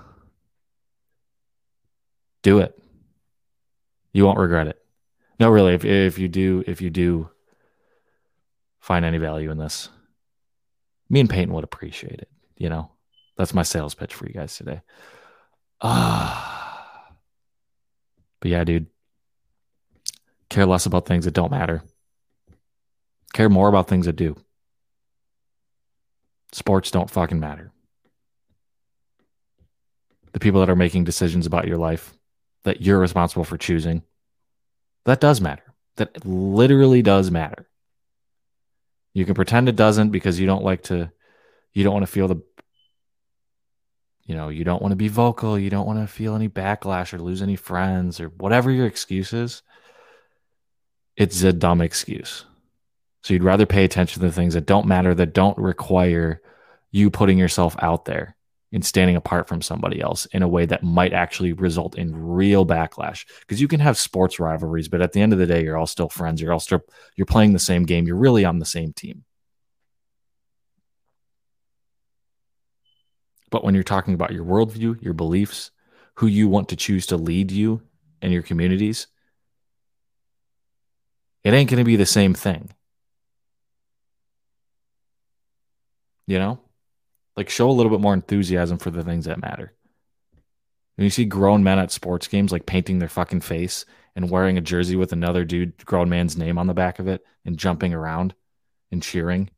do 2.43 2.59
it. 2.61 2.81
You 4.13 4.25
won't 4.25 4.39
regret 4.39 4.69
it. 4.69 4.81
No, 5.39 5.51
really, 5.51 5.75
if 5.75 5.85
if 5.85 6.19
you 6.19 6.29
do 6.29 6.65
if 6.67 6.81
you 6.81 6.91
do 6.91 7.29
find 8.79 9.05
any 9.05 9.19
value 9.19 9.51
in 9.51 9.59
this, 9.59 9.91
me 11.11 11.21
and 11.21 11.29
Peyton 11.29 11.53
would 11.53 11.65
appreciate 11.65 12.21
it, 12.21 12.31
you 12.57 12.69
know. 12.69 12.91
That's 13.37 13.53
my 13.53 13.65
sales 13.65 13.95
pitch 13.95 14.15
for 14.15 14.27
you 14.27 14.33
guys 14.33 14.57
today. 14.57 14.81
Ah. 15.83 16.56
But 18.41 18.51
yeah, 18.51 18.65
dude. 18.65 18.87
Care 20.49 20.67
less 20.67 20.87
about 20.87 21.07
things 21.07 21.25
that 21.25 21.35
don't 21.35 21.51
matter. 21.51 21.83
Care 23.33 23.49
more 23.49 23.69
about 23.69 23.89
things 23.89 24.07
that 24.07 24.17
do. 24.17 24.37
Sports 26.53 26.91
don't 26.91 27.11
fucking 27.11 27.41
matter. 27.41 27.73
The 30.33 30.41
people 30.41 30.61
that 30.61 30.71
are 30.71 30.77
making 30.77 31.05
decisions 31.05 31.47
about 31.47 31.67
your 31.67 31.79
life 31.79 32.15
that 32.65 32.81
you're 32.81 32.99
responsible 32.99 33.45
for 33.45 33.57
choosing. 33.57 34.03
That 35.05 35.21
does 35.21 35.41
matter. 35.41 35.63
That 35.97 36.27
literally 36.27 37.03
does 37.03 37.31
matter. 37.31 37.69
You 39.15 39.25
can 39.25 39.35
pretend 39.35 39.69
it 39.69 39.77
doesn't 39.77 40.11
because 40.11 40.39
you 40.39 40.47
don't 40.47 40.65
like 40.65 40.83
to, 40.85 41.11
you 41.73 41.85
don't 41.85 41.95
want 41.95 42.05
to 42.05 42.13
feel 42.13 42.29
the, 42.29 42.43
you 44.27 44.35
know, 44.35 44.49
you 44.49 44.65
don't 44.65 44.83
want 44.83 44.93
to 44.93 44.97
be 44.97 45.09
vocal. 45.09 45.59
You 45.59 45.71
don't 45.71 45.87
want 45.87 46.01
to 46.01 46.13
feel 46.13 46.35
any 46.35 46.49
backlash 46.49 47.15
or 47.15 47.19
lose 47.19 47.43
any 47.43 47.57
friends 47.57 48.21
or 48.21 48.29
whatever 48.29 48.71
your 48.71 48.87
excuse 48.87 49.33
is. 49.33 49.63
It's 51.17 51.43
a 51.43 51.53
dumb 51.53 51.81
excuse. 51.81 52.45
So 53.23 53.35
you'd 53.35 53.45
rather 53.45 53.67
pay 53.67 53.85
attention 53.85 54.21
to 54.21 54.27
the 54.27 54.33
things 54.33 54.55
that 54.55 54.67
don't 54.67 54.87
matter, 54.87 55.15
that 55.15 55.33
don't 55.33 55.57
require 55.59 56.43
you 56.91 57.11
putting 57.11 57.39
yourself 57.39 57.77
out 57.81 58.05
there 58.05 58.37
and 58.73 58.85
standing 58.85 59.17
apart 59.17 59.49
from 59.49 59.63
somebody 59.63 60.01
else 60.01 60.27
in 60.27 60.43
a 60.43 60.49
way 60.49 60.67
that 60.67 60.83
might 60.83 61.13
actually 61.13 61.53
result 61.53 61.97
in 61.97 62.15
real 62.15 62.67
backlash. 62.67 63.25
Because 63.41 63.61
you 63.61 63.69
can 63.69 63.81
have 63.81 63.97
sports 63.97 64.41
rivalries, 64.41 64.89
but 64.89 65.01
at 65.01 65.13
the 65.13 65.21
end 65.21 65.33
of 65.33 65.39
the 65.39 65.47
day, 65.47 65.63
you're 65.63 65.77
all 65.77 65.87
still 65.87 66.09
friends. 66.09 66.41
You're 66.41 66.53
all 66.53 66.61
still 66.61 66.83
you're 67.15 67.27
playing 67.27 67.53
the 67.53 67.59
same 67.59 67.85
game. 67.85 68.07
You're 68.07 68.17
really 68.17 68.45
on 68.45 68.59
the 68.59 68.67
same 68.67 68.93
team. 68.93 69.25
But 73.51 73.65
when 73.65 73.75
you're 73.75 73.85
talking 73.85 74.15
about 74.15 74.33
your 74.33 74.45
worldview, 74.45 75.03
your 75.03 75.15
beliefs, 75.15 75.71
who 76.15 76.27
you 76.27 76.49
want 76.49 76.69
to 76.71 76.77
choose 76.77 77.07
to 77.07 77.17
lead 77.17 77.51
you 77.51 77.83
and 78.21 78.33
your 78.33 78.43
communities, 78.43 79.07
it 81.45 81.55
ain't 81.55 81.71
going 81.71 81.79
to 81.79 81.85
be 81.85 81.97
the 81.97 82.07
same 82.07 82.35
thing. 82.35 82.71
You 86.27 86.39
know? 86.39 86.61
Like 87.37 87.51
show 87.51 87.71
a 87.71 87.73
little 87.73 87.91
bit 87.91 88.01
more 88.01 88.15
enthusiasm 88.15 88.79
for 88.79 88.91
the 88.91 89.05
things 89.05 89.27
that 89.27 89.41
matter. 89.41 89.73
When 90.97 91.05
you 91.05 91.11
see 91.11 91.27
grown 91.27 91.63
men 91.63 91.79
at 91.79 91.93
sports 91.93 92.27
games 92.27 92.51
like 92.51 92.65
painting 92.65 92.99
their 92.99 93.09
fucking 93.09 93.43
face 93.43 93.85
and 94.17 94.31
wearing 94.31 94.57
a 94.57 94.63
jersey 94.63 94.97
with 94.97 95.13
another 95.13 95.45
dude, 95.45 95.85
grown 95.85 96.09
man's 96.09 96.37
name 96.37 96.57
on 96.57 96.67
the 96.67 96.75
back 96.75 96.99
of 96.99 97.07
it 97.07 97.25
and 97.45 97.59
jumping 97.59 97.93
around 97.93 98.35
and 98.91 99.03
cheering, 99.03 99.51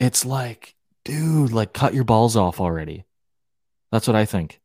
it's 0.00 0.24
like, 0.24 0.73
dude, 1.04 1.52
like 1.52 1.72
cut 1.72 1.94
your 1.94 2.04
balls 2.04 2.36
off 2.36 2.60
already. 2.60 3.04
That's 3.92 4.06
what 4.06 4.16
I 4.16 4.24
think. 4.24 4.60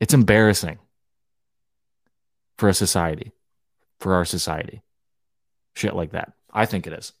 It's 0.00 0.14
embarrassing 0.14 0.78
for 2.58 2.68
a 2.68 2.74
society, 2.74 3.32
for 4.00 4.14
our 4.14 4.24
society. 4.24 4.82
Shit 5.74 5.94
like 5.94 6.12
that. 6.12 6.32
I 6.52 6.66
think 6.66 6.86
it 6.86 6.92
is. 6.92 7.12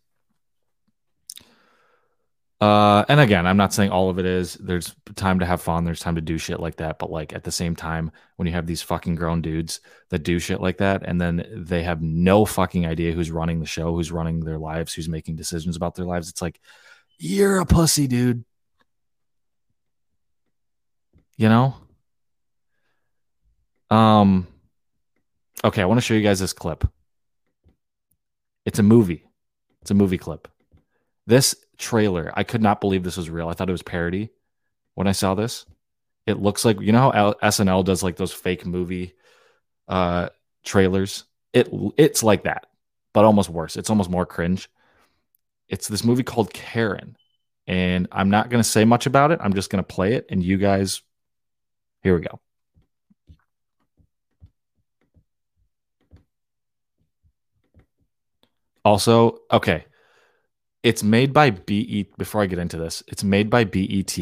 Uh, 2.64 3.04
and 3.10 3.20
again, 3.20 3.46
I'm 3.46 3.58
not 3.58 3.74
saying 3.74 3.90
all 3.90 4.08
of 4.08 4.18
it 4.18 4.24
is. 4.24 4.54
There's 4.54 4.94
time 5.16 5.40
to 5.40 5.44
have 5.44 5.60
fun. 5.60 5.84
There's 5.84 6.00
time 6.00 6.14
to 6.14 6.22
do 6.22 6.38
shit 6.38 6.60
like 6.60 6.76
that. 6.76 6.98
But 6.98 7.10
like 7.10 7.34
at 7.34 7.44
the 7.44 7.52
same 7.52 7.76
time, 7.76 8.10
when 8.36 8.48
you 8.48 8.54
have 8.54 8.66
these 8.66 8.80
fucking 8.80 9.16
grown 9.16 9.42
dudes 9.42 9.80
that 10.08 10.20
do 10.20 10.38
shit 10.38 10.62
like 10.62 10.78
that, 10.78 11.02
and 11.04 11.20
then 11.20 11.44
they 11.54 11.82
have 11.82 12.00
no 12.00 12.46
fucking 12.46 12.86
idea 12.86 13.12
who's 13.12 13.30
running 13.30 13.60
the 13.60 13.66
show, 13.66 13.94
who's 13.94 14.10
running 14.10 14.40
their 14.40 14.56
lives, 14.56 14.94
who's 14.94 15.10
making 15.10 15.36
decisions 15.36 15.76
about 15.76 15.94
their 15.94 16.06
lives, 16.06 16.30
it's 16.30 16.40
like, 16.40 16.58
you're 17.18 17.58
a 17.58 17.66
pussy, 17.66 18.06
dude. 18.06 18.46
You 21.36 21.50
know? 21.50 21.74
Um. 23.90 24.46
Okay, 25.62 25.82
I 25.82 25.84
want 25.84 25.98
to 25.98 26.02
show 26.02 26.14
you 26.14 26.22
guys 26.22 26.40
this 26.40 26.54
clip. 26.54 26.88
It's 28.64 28.78
a 28.78 28.82
movie. 28.82 29.26
It's 29.82 29.90
a 29.90 29.94
movie 29.94 30.16
clip. 30.16 30.48
This 31.26 31.54
trailer, 31.78 32.32
I 32.34 32.44
could 32.44 32.62
not 32.62 32.80
believe 32.80 33.02
this 33.02 33.16
was 33.16 33.30
real. 33.30 33.48
I 33.48 33.54
thought 33.54 33.68
it 33.68 33.72
was 33.72 33.82
parody 33.82 34.30
when 34.94 35.06
I 35.06 35.12
saw 35.12 35.34
this. 35.34 35.66
It 36.26 36.38
looks 36.40 36.64
like 36.64 36.80
you 36.80 36.92
know 36.92 37.10
how 37.10 37.32
SNL 37.42 37.84
does 37.84 38.02
like 38.02 38.16
those 38.16 38.32
fake 38.32 38.64
movie 38.64 39.14
uh 39.88 40.30
trailers. 40.64 41.24
It 41.52 41.68
it's 41.96 42.22
like 42.22 42.44
that, 42.44 42.66
but 43.12 43.24
almost 43.24 43.50
worse. 43.50 43.76
It's 43.76 43.90
almost 43.90 44.10
more 44.10 44.26
cringe. 44.26 44.70
It's 45.68 45.88
this 45.88 46.04
movie 46.04 46.22
called 46.22 46.52
Karen, 46.52 47.16
and 47.66 48.08
I'm 48.12 48.30
not 48.30 48.50
going 48.50 48.62
to 48.62 48.68
say 48.68 48.84
much 48.84 49.06
about 49.06 49.30
it. 49.30 49.40
I'm 49.42 49.54
just 49.54 49.70
going 49.70 49.82
to 49.82 49.94
play 49.94 50.14
it, 50.14 50.26
and 50.30 50.42
you 50.42 50.58
guys, 50.58 51.02
here 52.02 52.14
we 52.14 52.20
go. 52.20 52.40
Also, 58.84 59.40
okay, 59.50 59.86
it's 60.84 61.02
made 61.02 61.32
by 61.32 61.50
BET. 61.50 62.16
Before 62.18 62.42
I 62.42 62.46
get 62.46 62.60
into 62.60 62.76
this, 62.76 63.02
it's 63.08 63.24
made 63.24 63.50
by 63.50 63.64
BET. 63.64 64.16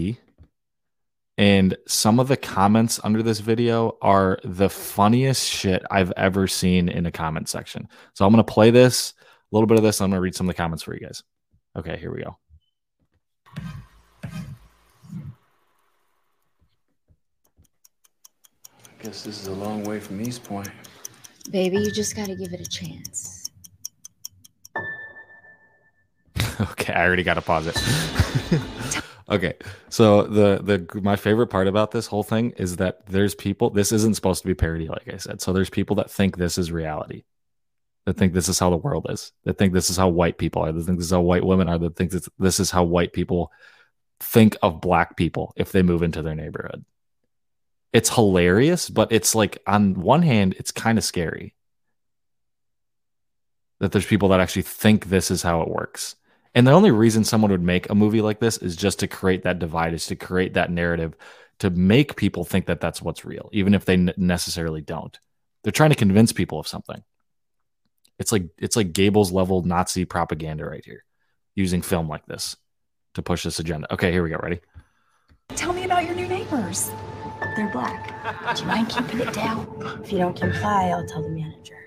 And 1.37 1.77
some 1.89 2.21
of 2.21 2.29
the 2.29 2.37
comments 2.37 3.01
under 3.03 3.21
this 3.23 3.41
video 3.41 3.99
are 4.01 4.39
the 4.45 4.71
funniest 4.71 5.49
shit 5.49 5.83
I've 5.91 6.13
ever 6.17 6.47
seen 6.47 6.89
in 6.89 7.05
a 7.07 7.11
comment 7.11 7.49
section. 7.49 7.89
So 8.15 8.25
I'm 8.25 8.33
going 8.33 8.45
to 8.45 8.53
play 8.53 8.71
this, 8.71 9.15
a 9.21 9.57
little 9.57 9.67
bit 9.67 9.77
of 9.77 9.83
this. 9.83 10.01
I'm 10.01 10.11
going 10.11 10.19
to 10.19 10.23
read 10.23 10.37
some 10.37 10.49
of 10.49 10.55
the 10.55 10.63
comments 10.63 10.85
for 10.85 10.95
you 10.95 11.01
guys. 11.01 11.25
Okay, 11.77 11.97
here 11.97 12.15
we 12.15 12.23
go. 12.23 12.39
I 13.57 13.73
guess 19.03 19.25
this 19.25 19.41
is 19.41 19.49
a 19.49 19.53
long 19.53 19.83
way 19.83 19.99
from 19.99 20.21
East 20.21 20.45
Point. 20.45 20.71
Baby, 21.51 21.79
you 21.79 21.91
just 21.91 22.15
got 22.15 22.29
to 22.29 22.37
give 22.37 22.53
it 22.53 22.61
a 22.61 22.71
chance. 22.71 23.42
okay, 26.61 26.93
I 26.93 27.05
already 27.05 27.23
got 27.23 27.35
to 27.35 27.43
pause 27.43 27.67
it. 27.67 29.03
okay, 29.29 29.55
so 29.89 30.23
the 30.23 30.61
the 30.63 31.01
my 31.01 31.17
favorite 31.17 31.49
part 31.49 31.67
about 31.67 31.91
this 31.91 32.07
whole 32.07 32.23
thing 32.23 32.51
is 32.53 32.77
that 32.77 33.07
there's 33.07 33.35
people. 33.35 33.71
This 33.71 33.93
isn't 33.93 34.15
supposed 34.15 34.43
to 34.43 34.49
be 34.49 34.55
parody, 34.55 34.89
like 34.89 35.13
I 35.13 35.17
said. 35.17 35.41
So 35.41 35.53
there's 35.53 35.71
people 35.71 35.97
that 35.97 36.11
think 36.11 36.37
this 36.37 36.59
is 36.59 36.73
reality, 36.73 37.25
that 38.07 38.17
think 38.17 38.33
this 38.33 38.49
is 38.49 38.59
how 38.59 38.71
the 38.71 38.77
world 38.77 39.07
is, 39.11 39.33
that 39.45 39.59
think 39.59 39.73
this 39.73 39.91
is 39.91 39.97
how 39.97 40.09
white 40.09 40.39
people 40.39 40.63
are, 40.63 40.73
that 40.73 40.85
think 40.85 40.99
this 40.99 41.07
is 41.07 41.13
how 41.13 41.21
white 41.21 41.45
women 41.45 41.69
are, 41.69 41.79
that 41.79 41.97
think 41.97 42.11
this, 42.11 42.29
this 42.39 42.61
is 42.61 42.71
how 42.71 42.85
white 42.85 43.13
people 43.13 43.53
think 44.21 44.57
of 44.63 44.81
black 44.81 45.17
people 45.17 45.53
if 45.57 45.73
they 45.73 45.83
move 45.83 46.03
into 46.03 46.23
their 46.23 46.35
neighborhood. 46.35 46.85
It's 47.93 48.15
hilarious, 48.15 48.89
but 48.89 49.13
it's 49.13 49.35
like 49.35 49.59
on 49.67 49.95
one 49.95 50.23
hand, 50.23 50.55
it's 50.59 50.71
kind 50.71 50.97
of 50.99 51.05
scary 51.05 51.55
that 53.83 53.91
there's 53.91 54.07
people 54.07 54.29
that 54.29 54.39
actually 54.39 54.63
think 54.63 55.07
this 55.07 55.29
is 55.29 55.43
how 55.43 55.61
it 55.61 55.69
works. 55.69 56.15
And 56.55 56.67
the 56.67 56.73
only 56.73 56.91
reason 56.91 57.25
someone 57.25 57.51
would 57.51 57.63
make 57.63 57.89
a 57.89 57.95
movie 57.95 58.21
like 58.21 58.39
this 58.39 58.59
is 58.59 58.77
just 58.77 58.99
to 58.99 59.09
create 59.09 59.45
that 59.45 59.59
divide, 59.59 59.95
is 59.95 60.07
to 60.07 60.17
create 60.17 60.55
that 60.55 60.71
narrative, 60.71 61.15
to 61.61 61.71
make 61.71 62.17
people 62.17 62.45
think 62.45 62.67
that 62.67 62.81
that's 62.81 63.01
what's 63.01 63.25
real, 63.25 63.49
even 63.53 63.75
if 63.75 63.85
they 63.85 63.97
necessarily 63.97 64.81
don't. 64.81 65.19
They're 65.63 65.73
trying 65.73 65.91
to 65.91 65.97
convince 65.97 66.33
people 66.33 66.59
of 66.59 66.69
something. 66.69 67.03
It's 68.19 68.33
like 68.33 68.45
it's 68.59 68.77
like 68.77 68.93
Goebbels 68.93 69.33
level 69.33 69.63
Nazi 69.63 70.05
propaganda 70.05 70.65
right 70.67 70.85
here, 70.85 71.05
using 71.55 71.83
film 71.83 72.09
like 72.09 72.27
this 72.27 72.57
to 73.15 73.23
push 73.23 73.45
this 73.45 73.59
agenda. 73.59 73.93
Okay, 73.93 74.13
here 74.13 74.23
we 74.23 74.31
go. 74.31 74.37
Ready? 74.43 74.61
Tell 75.49 75.73
me 75.73 75.85
about 75.85 76.05
your 76.05 76.15
new 76.15 76.29
neighbors. 76.29 76.91
They're 77.57 77.71
black. 77.71 78.55
Do 78.55 78.63
you 78.63 78.69
mind 78.69 78.89
keeping 78.89 79.21
it 79.21 79.33
down? 79.33 80.01
If 80.03 80.13
you 80.13 80.19
don't 80.19 80.39
comply, 80.39 80.89
I'll 80.89 81.07
tell 81.07 81.23
the 81.23 81.29
manager. 81.29 81.79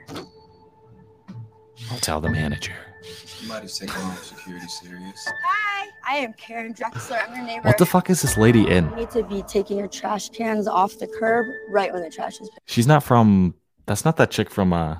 I'll 1.92 2.00
tell 2.00 2.20
the 2.20 2.30
manager. 2.30 2.74
Somebody's 3.06 3.78
taking 3.78 3.96
home 3.96 4.16
security 4.18 4.68
serious. 4.68 5.28
Hi, 5.46 5.88
I 6.08 6.16
am 6.18 6.34
Karen 6.34 6.74
Drexler. 6.74 7.20
I'm 7.28 7.36
your 7.36 7.46
neighbor. 7.46 7.68
What 7.68 7.78
the 7.78 7.86
fuck 7.86 8.10
is 8.10 8.22
this 8.22 8.38
lady 8.38 8.68
in? 8.68 8.90
You 8.90 8.96
need 8.96 9.12
to 9.12 9.24
be 9.24 9.44
taking 9.44 9.78
your 9.78 9.88
trash 9.88 10.30
cans 10.30 10.68
off 10.68 10.98
the 10.98 11.08
curb 11.08 11.46
right 11.70 11.94
when 11.94 12.02
the 12.02 12.10
trash 12.10 12.42
is. 12.42 12.50
She's 12.66 12.88
not 12.88 13.04
from. 13.04 13.54
That's 13.86 14.06
not 14.06 14.18
that 14.18 14.32
chick 14.32 14.50
from. 14.50 14.74
uh 14.74 15.00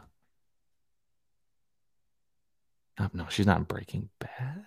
No, 3.00 3.10
no, 3.14 3.26
she's 3.30 3.48
not 3.48 3.58
in 3.58 3.64
Breaking 3.64 4.10
Bad. 4.20 4.66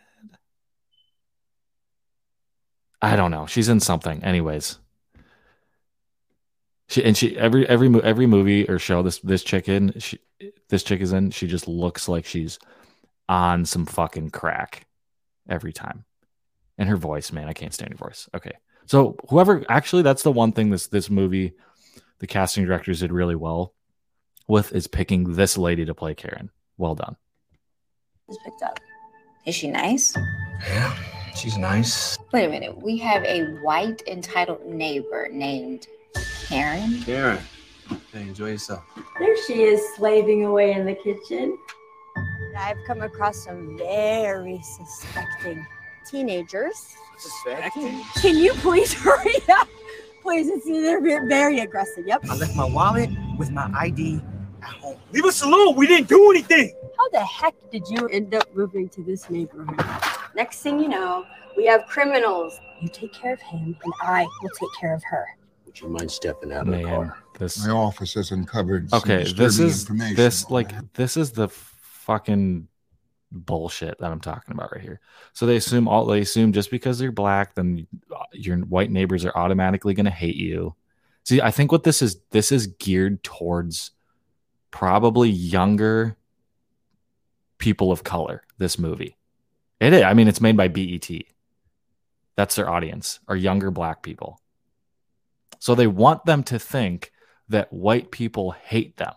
I 3.01 3.15
don't 3.15 3.31
know. 3.31 3.47
She's 3.47 3.69
in 3.69 3.79
something. 3.79 4.25
Anyways, 4.25 4.81
she 6.89 7.05
and 7.05 7.17
she 7.17 7.39
every 7.39 7.69
every 7.69 8.03
every 8.03 8.27
movie 8.27 8.69
or 8.69 8.81
show 8.81 9.03
this 9.03 9.21
this 9.21 9.45
chick 9.45 9.69
in 9.69 9.95
she 10.01 10.19
this 10.69 10.83
chick 10.83 11.01
is 11.01 11.13
in. 11.13 11.31
She 11.31 11.47
just 11.47 11.69
looks 11.69 12.09
like 12.09 12.25
she's 12.25 12.59
on 13.29 13.65
some 13.65 13.87
fucking 13.87 14.31
crack 14.31 14.87
every 15.49 15.73
time. 15.73 16.05
And 16.77 16.89
her 16.89 16.97
voice, 16.97 17.33
man, 17.33 17.49
I 17.49 17.53
can't 17.53 17.75
stand 17.75 17.91
her 17.91 17.97
voice. 17.97 18.29
Okay. 18.35 18.53
So 18.87 19.17
whoever 19.29 19.65
actually 19.69 20.03
that's 20.03 20.23
the 20.23 20.33
one 20.33 20.53
thing 20.53 20.71
this 20.71 20.87
this 20.87 21.11
movie, 21.11 21.53
the 22.21 22.27
casting 22.27 22.65
directors 22.65 23.01
did 23.01 23.13
really 23.13 23.37
well 23.37 23.75
with 24.47 24.73
is 24.73 24.87
picking 24.87 25.35
this 25.35 25.59
lady 25.59 25.85
to 25.85 25.95
play 25.95 26.15
Karen. 26.15 26.51
Well 26.79 26.95
done. 26.95 27.17
Is 28.29 28.39
picked 28.45 28.63
up. 28.63 28.81
Is 29.45 29.55
she 29.55 29.69
nice? 29.69 30.17
Yeah, 30.69 30.95
she's 31.35 31.57
nice. 31.57 32.19
Wait 32.33 32.45
a 32.45 32.49
minute. 32.49 32.83
We 32.83 32.99
have 32.99 33.25
a 33.25 33.45
white 33.63 34.03
entitled 34.07 34.67
neighbor 34.67 35.29
named 35.31 35.87
Karen. 36.49 37.03
Karen, 37.03 37.39
hey, 38.13 38.23
enjoy 38.23 38.51
yourself. 38.51 38.85
There 39.19 39.37
she 39.47 39.63
is, 39.63 39.81
slaving 39.97 40.45
away 40.45 40.73
in 40.73 40.85
the 40.85 40.95
kitchen. 40.95 41.57
I've 42.59 42.79
come 42.87 43.03
across 43.03 43.45
some 43.45 43.79
very 43.79 44.61
suspecting 44.63 45.67
teenagers. 46.07 46.97
Suspecting? 47.19 48.03
Can 48.21 48.37
you 48.37 48.53
please 48.55 48.93
hurry 49.03 49.37
up? 49.49 49.69
please. 50.23 50.49
It's, 50.49 50.67
they're 50.67 51.27
very 51.27 51.61
aggressive. 51.61 52.07
Yep. 52.07 52.25
I 52.29 52.37
left 52.37 52.55
my 52.55 52.65
wallet 52.65 53.11
with 53.39 53.51
my 53.51 53.71
ID 53.75 54.21
at 54.63 54.69
home. 54.69 54.99
Leave 55.13 55.25
us 55.25 55.43
alone. 55.43 55.75
We 55.77 55.87
didn't 55.87 56.09
do 56.09 56.31
anything. 56.31 56.75
How 56.99 57.09
the 57.11 57.25
heck 57.25 57.55
did 57.71 57.89
you 57.89 58.09
end 58.09 58.35
up 58.35 58.55
moving 58.55 58.89
to 58.91 59.03
this 59.03 59.31
neighborhood? 59.31 59.81
Next 60.35 60.61
thing 60.61 60.81
you 60.81 60.89
know, 60.89 61.25
we 61.57 61.65
have 61.67 61.87
criminals. 61.87 62.61
You 62.81 62.89
take 62.89 63.13
care 63.13 63.33
of 63.33 63.41
him, 63.41 63.77
and 63.83 63.93
I 64.03 64.27
will 64.43 64.51
take 64.51 64.69
care 64.81 64.95
of 64.95 65.03
her. 65.05 65.25
Would 65.65 65.81
you 65.81 65.89
mind 65.89 66.11
stepping 66.11 66.53
out 66.53 66.69
of 66.69 66.75
the 66.75 66.83
car? 66.83 67.19
this 67.39 67.65
My 67.67 67.73
office 67.73 68.15
has 68.15 68.31
uncovered 68.33 68.91
some 68.91 68.99
okay. 68.99 69.19
This 69.23 69.33
disturbing 69.33 69.67
is 69.69 69.81
information 69.83 70.17
this 70.17 70.45
on 70.45 70.53
like 70.53 70.73
that. 70.73 70.95
this 70.95 71.17
is 71.17 71.31
the 71.33 71.49
fucking 72.09 72.67
bullshit 73.31 73.99
that 73.99 74.11
I'm 74.11 74.21
talking 74.21 74.53
about 74.53 74.73
right 74.73 74.81
here. 74.81 75.01
So 75.35 75.47
they 75.47 75.57
assume 75.57 75.87
all 75.87 76.07
they 76.07 76.21
assume 76.21 76.53
just 76.53 76.71
because 76.71 77.01
you're 77.01 77.13
black, 77.13 77.55
then 77.55 77.87
your 78.33 78.57
white 78.59 78.91
neighbors 78.91 79.25
are 79.25 79.37
automatically 79.37 79.95
going 79.95 80.07
to 80.07 80.11
hate 80.11 80.37
you. 80.37 80.75
See, 81.25 81.41
I 81.41 81.51
think 81.51 81.71
what 81.71 81.85
this 81.85 82.01
is 82.01 82.21
this 82.31 82.51
is 82.51 82.67
geared 82.67 83.23
towards 83.23 83.91
probably 84.71 85.29
younger 85.29 86.17
people 87.59 87.93
of 87.93 88.03
color. 88.03 88.43
This 88.57 88.79
movie, 88.79 89.17
it 89.79 89.93
is. 89.93 90.03
I 90.03 90.15
mean, 90.15 90.27
it's 90.27 90.41
made 90.41 90.57
by 90.57 90.69
BET. 90.69 91.09
That's 92.35 92.55
their 92.55 92.71
audience, 92.71 93.21
are 93.29 93.37
younger 93.37 93.71
black 93.71 94.03
people. 94.03 94.41
So 95.59 95.75
they 95.75 95.87
want 95.87 96.25
them 96.25 96.43
to 96.45 96.59
think 96.59 97.13
that 97.49 97.73
white 97.73 98.11
people 98.11 98.53
hate 98.53 98.97
them 98.97 99.15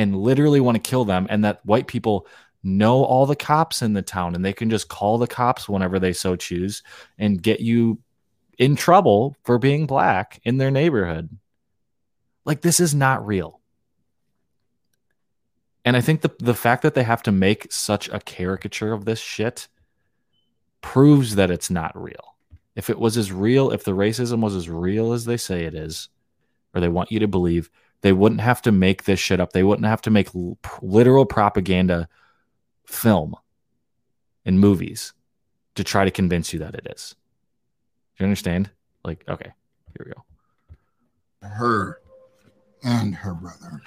and 0.00 0.16
literally 0.16 0.60
want 0.60 0.76
to 0.76 0.90
kill 0.90 1.04
them, 1.04 1.26
and 1.28 1.44
that 1.44 1.64
white 1.64 1.86
people 1.86 2.26
know 2.62 3.04
all 3.04 3.26
the 3.26 3.36
cops 3.36 3.82
in 3.82 3.92
the 3.92 4.02
town 4.02 4.34
and 4.34 4.44
they 4.44 4.52
can 4.52 4.70
just 4.70 4.88
call 4.88 5.18
the 5.18 5.26
cops 5.26 5.68
whenever 5.68 5.98
they 5.98 6.12
so 6.12 6.36
choose 6.36 6.82
and 7.18 7.42
get 7.42 7.60
you 7.60 7.98
in 8.58 8.76
trouble 8.76 9.36
for 9.44 9.58
being 9.58 9.86
black 9.86 10.40
in 10.44 10.58
their 10.58 10.70
neighborhood. 10.70 11.28
Like, 12.44 12.60
this 12.62 12.80
is 12.80 12.94
not 12.94 13.26
real. 13.26 13.60
And 15.84 15.96
I 15.96 16.00
think 16.00 16.20
the, 16.20 16.30
the 16.38 16.54
fact 16.54 16.82
that 16.82 16.94
they 16.94 17.02
have 17.02 17.22
to 17.22 17.32
make 17.32 17.72
such 17.72 18.08
a 18.08 18.20
caricature 18.20 18.92
of 18.92 19.04
this 19.04 19.18
shit 19.18 19.68
proves 20.82 21.34
that 21.36 21.50
it's 21.50 21.70
not 21.70 22.00
real. 22.00 22.36
If 22.76 22.90
it 22.90 22.98
was 22.98 23.16
as 23.16 23.32
real, 23.32 23.70
if 23.70 23.84
the 23.84 23.92
racism 23.92 24.40
was 24.40 24.54
as 24.54 24.68
real 24.68 25.12
as 25.12 25.24
they 25.24 25.36
say 25.36 25.64
it 25.64 25.74
is, 25.74 26.08
or 26.74 26.80
they 26.80 26.88
want 26.88 27.10
you 27.10 27.18
to 27.20 27.28
believe, 27.28 27.70
they 28.02 28.12
wouldn't 28.12 28.40
have 28.40 28.62
to 28.62 28.72
make 28.72 29.04
this 29.04 29.20
shit 29.20 29.40
up. 29.40 29.52
They 29.52 29.62
wouldn't 29.62 29.86
have 29.86 30.02
to 30.02 30.10
make 30.10 30.34
l- 30.34 30.58
literal 30.80 31.26
propaganda 31.26 32.08
film 32.86 33.36
and 34.44 34.58
movies 34.58 35.12
to 35.74 35.84
try 35.84 36.04
to 36.04 36.10
convince 36.10 36.52
you 36.52 36.58
that 36.60 36.74
it 36.74 36.86
is. 36.90 37.14
Do 38.16 38.24
you 38.24 38.26
understand? 38.26 38.70
Like, 39.04 39.24
okay, 39.28 39.52
here 39.96 40.06
we 40.06 40.12
go. 40.12 40.24
her 41.48 42.00
and 42.82 43.14
her 43.14 43.34
brother. 43.34 43.80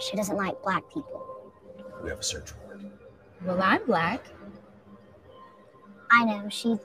She 0.00 0.16
doesn't 0.16 0.36
like 0.36 0.60
black 0.62 0.82
people. 0.92 1.52
We 2.02 2.10
have 2.10 2.18
a 2.18 2.22
search 2.22 2.52
warrant. 2.64 2.92
Well, 3.44 3.60
I'm 3.62 3.84
black. 3.86 4.24
I 6.10 6.24
know 6.24 6.48
she 6.48 6.76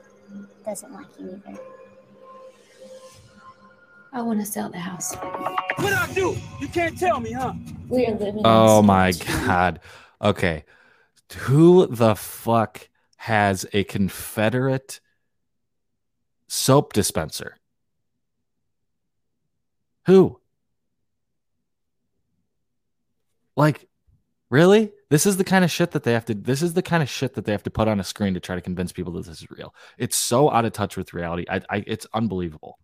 doesn't 0.64 0.92
like 0.92 1.06
you 1.18 1.42
either. 1.46 1.58
I 4.12 4.22
want 4.22 4.40
to 4.40 4.46
sell 4.46 4.68
the 4.68 4.78
house. 4.78 5.14
What 5.14 5.78
did 5.78 5.92
I 5.92 6.12
do? 6.12 6.36
You 6.60 6.68
can't 6.68 6.98
tell 6.98 7.20
me, 7.20 7.32
huh? 7.32 7.52
We 7.88 8.06
are 8.06 8.14
living. 8.14 8.42
Oh 8.44 8.80
in 8.80 8.86
my 8.86 9.12
god. 9.12 9.80
Okay. 10.20 10.64
Who 11.36 11.86
the 11.86 12.16
fuck 12.16 12.88
has 13.18 13.66
a 13.72 13.84
Confederate 13.84 15.00
soap 16.48 16.92
dispenser? 16.92 17.56
Who? 20.06 20.40
Like, 23.56 23.88
really? 24.50 24.92
This 25.08 25.24
is 25.26 25.36
the 25.36 25.44
kind 25.44 25.64
of 25.64 25.70
shit 25.70 25.92
that 25.92 26.02
they 26.02 26.12
have 26.14 26.24
to 26.24 26.34
this 26.34 26.62
is 26.62 26.74
the 26.74 26.82
kind 26.82 27.02
of 27.02 27.08
shit 27.08 27.34
that 27.34 27.44
they 27.44 27.52
have 27.52 27.62
to 27.64 27.70
put 27.70 27.86
on 27.86 28.00
a 28.00 28.04
screen 28.04 28.34
to 28.34 28.40
try 28.40 28.56
to 28.56 28.60
convince 28.60 28.90
people 28.90 29.12
that 29.12 29.26
this 29.26 29.42
is 29.42 29.50
real. 29.50 29.72
It's 29.98 30.16
so 30.16 30.50
out 30.50 30.64
of 30.64 30.72
touch 30.72 30.96
with 30.96 31.14
reality. 31.14 31.44
I, 31.48 31.60
I 31.70 31.84
it's 31.86 32.06
unbelievable. 32.12 32.78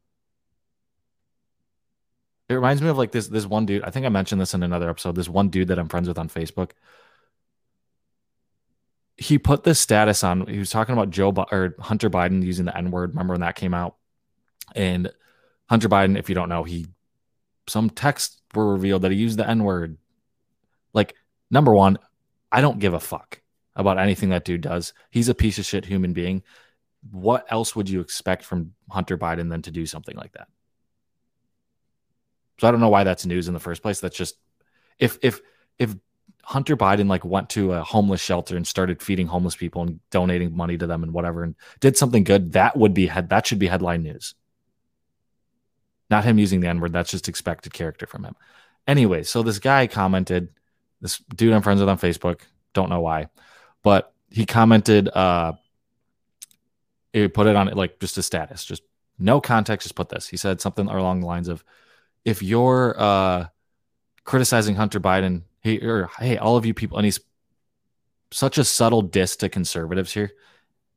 It 2.49 2.55
reminds 2.55 2.81
me 2.81 2.89
of 2.89 2.99
like 2.99 3.11
this 3.11 3.29
this 3.29 3.47
one 3.47 3.67
dude. 3.67 3.83
I 3.83 3.91
think 3.91 4.07
I 4.07 4.09
mentioned 4.09 4.41
this 4.41 4.55
in 4.55 4.63
another 4.63 4.89
episode. 4.89 5.17
This 5.17 5.29
one 5.29 5.49
dude 5.49 5.69
that 5.69 5.79
I'm 5.79 5.89
friends 5.89 6.09
with 6.09 6.19
on 6.19 6.29
Facebook. 6.29 6.71
He 9.17 9.39
put 9.39 9.65
this 9.65 9.81
status 9.81 10.23
on. 10.23 10.47
He 10.47 10.59
was 10.59 10.71
talking 10.71 10.93
about 10.93 11.11
Joe 11.11 11.33
or 11.51 11.75
Hunter 11.81 12.11
Biden 12.11 12.45
using 12.45 12.67
the 12.67 12.77
N 12.77 12.91
word. 12.91 13.11
Remember 13.11 13.35
when 13.35 13.41
that 13.41 13.57
came 13.57 13.75
out? 13.75 13.97
And 14.75 15.11
Hunter 15.69 15.89
Biden, 15.89 16.19
if 16.19 16.29
you 16.29 16.35
don't 16.35 16.49
know, 16.49 16.63
he 16.63 16.87
some 17.67 17.91
texts 17.91 18.43
were 18.55 18.73
revealed 18.73 19.03
that 19.03 19.11
he 19.11 19.17
used 19.17 19.39
the 19.39 19.49
N 19.49 19.65
word. 19.65 19.99
Like 20.93 21.15
number 21.51 21.75
one, 21.75 21.99
I 22.53 22.61
don't 22.61 22.79
give 22.79 22.95
a 22.95 23.01
fuck 23.01 23.41
about 23.75 23.99
anything 23.99 24.31
that 24.31 24.45
dude 24.45 24.61
does. 24.61 24.93
He's 25.11 25.29
a 25.29 25.35
piece 25.35 25.59
of 25.59 25.67
shit 25.67 25.85
human 25.85 26.13
being. 26.13 26.43
What 27.11 27.45
else 27.51 27.75
would 27.75 27.89
you 27.89 28.01
expect 28.01 28.45
from 28.45 28.75
Hunter 28.91 29.19
Biden 29.19 29.51
than 29.51 29.63
to 29.63 29.71
do 29.71 29.85
something 29.85 30.17
like 30.17 30.33
that? 30.33 30.49
So 32.59 32.67
I 32.67 32.71
don't 32.71 32.81
know 32.81 32.89
why 32.89 33.05
that's 33.05 33.27
news 33.27 33.49
in 33.49 33.55
the 33.55 33.61
first 33.61 33.83
place. 33.83 34.01
That's 34.01 34.17
just 34.17 34.37
if 34.99 35.19
if 35.23 35.41
if 35.79 35.95
Hunter 36.43 36.77
Biden 36.77 37.09
like 37.09 37.25
went 37.25 37.51
to 37.51 37.73
a 37.73 37.83
homeless 37.83 38.21
shelter 38.21 38.57
and 38.57 38.67
started 38.67 39.03
feeding 39.03 39.27
homeless 39.27 39.57
people 39.57 39.83
and 39.83 40.01
donating 40.11 40.57
money 40.57 40.79
to 40.79 40.87
them 40.87 41.03
and 41.03 41.13
whatever 41.13 41.43
and 41.43 41.55
did 41.81 41.97
something 41.97 42.25
good, 42.25 42.53
that 42.53 42.77
would 42.77 42.95
be 42.95 43.07
head 43.07 43.29
that 43.31 43.47
should 43.47 43.59
be 43.59 43.67
headline 43.67 44.03
news. 44.03 44.35
Not 46.09 46.25
him 46.25 46.39
using 46.39 46.61
the 46.61 46.69
N-word. 46.69 46.93
That's 46.93 47.11
just 47.11 47.29
expected 47.29 47.73
character 47.73 48.07
from 48.07 48.25
him. 48.25 48.37
Anyway, 48.87 49.25
so 49.25 49.43
this 49.43 49.59
guy 49.59 49.89
commented, 49.89 50.51
this 51.01 51.19
dude 51.35 51.53
I'm 51.53 51.63
friends 51.63 51.81
with 51.81 51.89
on 51.89 51.99
Facebook, 51.99 52.43
don't 52.75 52.91
know 52.91 53.01
why, 53.01 53.27
but 53.83 54.13
he 54.31 54.47
commented 54.47 55.09
uh 55.09 55.53
he 57.13 57.29
put 57.29 57.47
it 57.47 57.57
on 57.57 57.69
like 57.69 57.99
just 57.99 58.19
a 58.19 58.23
status, 58.23 58.65
just 58.65 58.83
no 59.19 59.41
context, 59.41 59.87
just 59.87 59.95
put 59.95 60.11
this. 60.11 60.29
He 60.29 60.37
said 60.37 60.61
something 60.61 60.87
along 60.87 61.21
the 61.21 61.27
lines 61.27 61.49
of 61.49 61.65
if 62.27 62.43
you're 62.43 63.01
uh, 63.01 63.47
criticizing 64.25 64.75
Hunter 64.75 65.01
Biden, 65.01 65.43
hey, 65.61 65.79
or 65.79 66.11
hey, 66.19 66.37
all 66.37 66.57
of 66.57 66.67
you 66.67 66.75
people, 66.75 66.99
and 66.99 67.05
he's 67.05 67.21
such 68.33 68.59
a 68.59 68.65
subtle 68.65 69.01
diss 69.01 69.37
to 69.37 69.49
conservatives 69.49 70.13
here, 70.13 70.33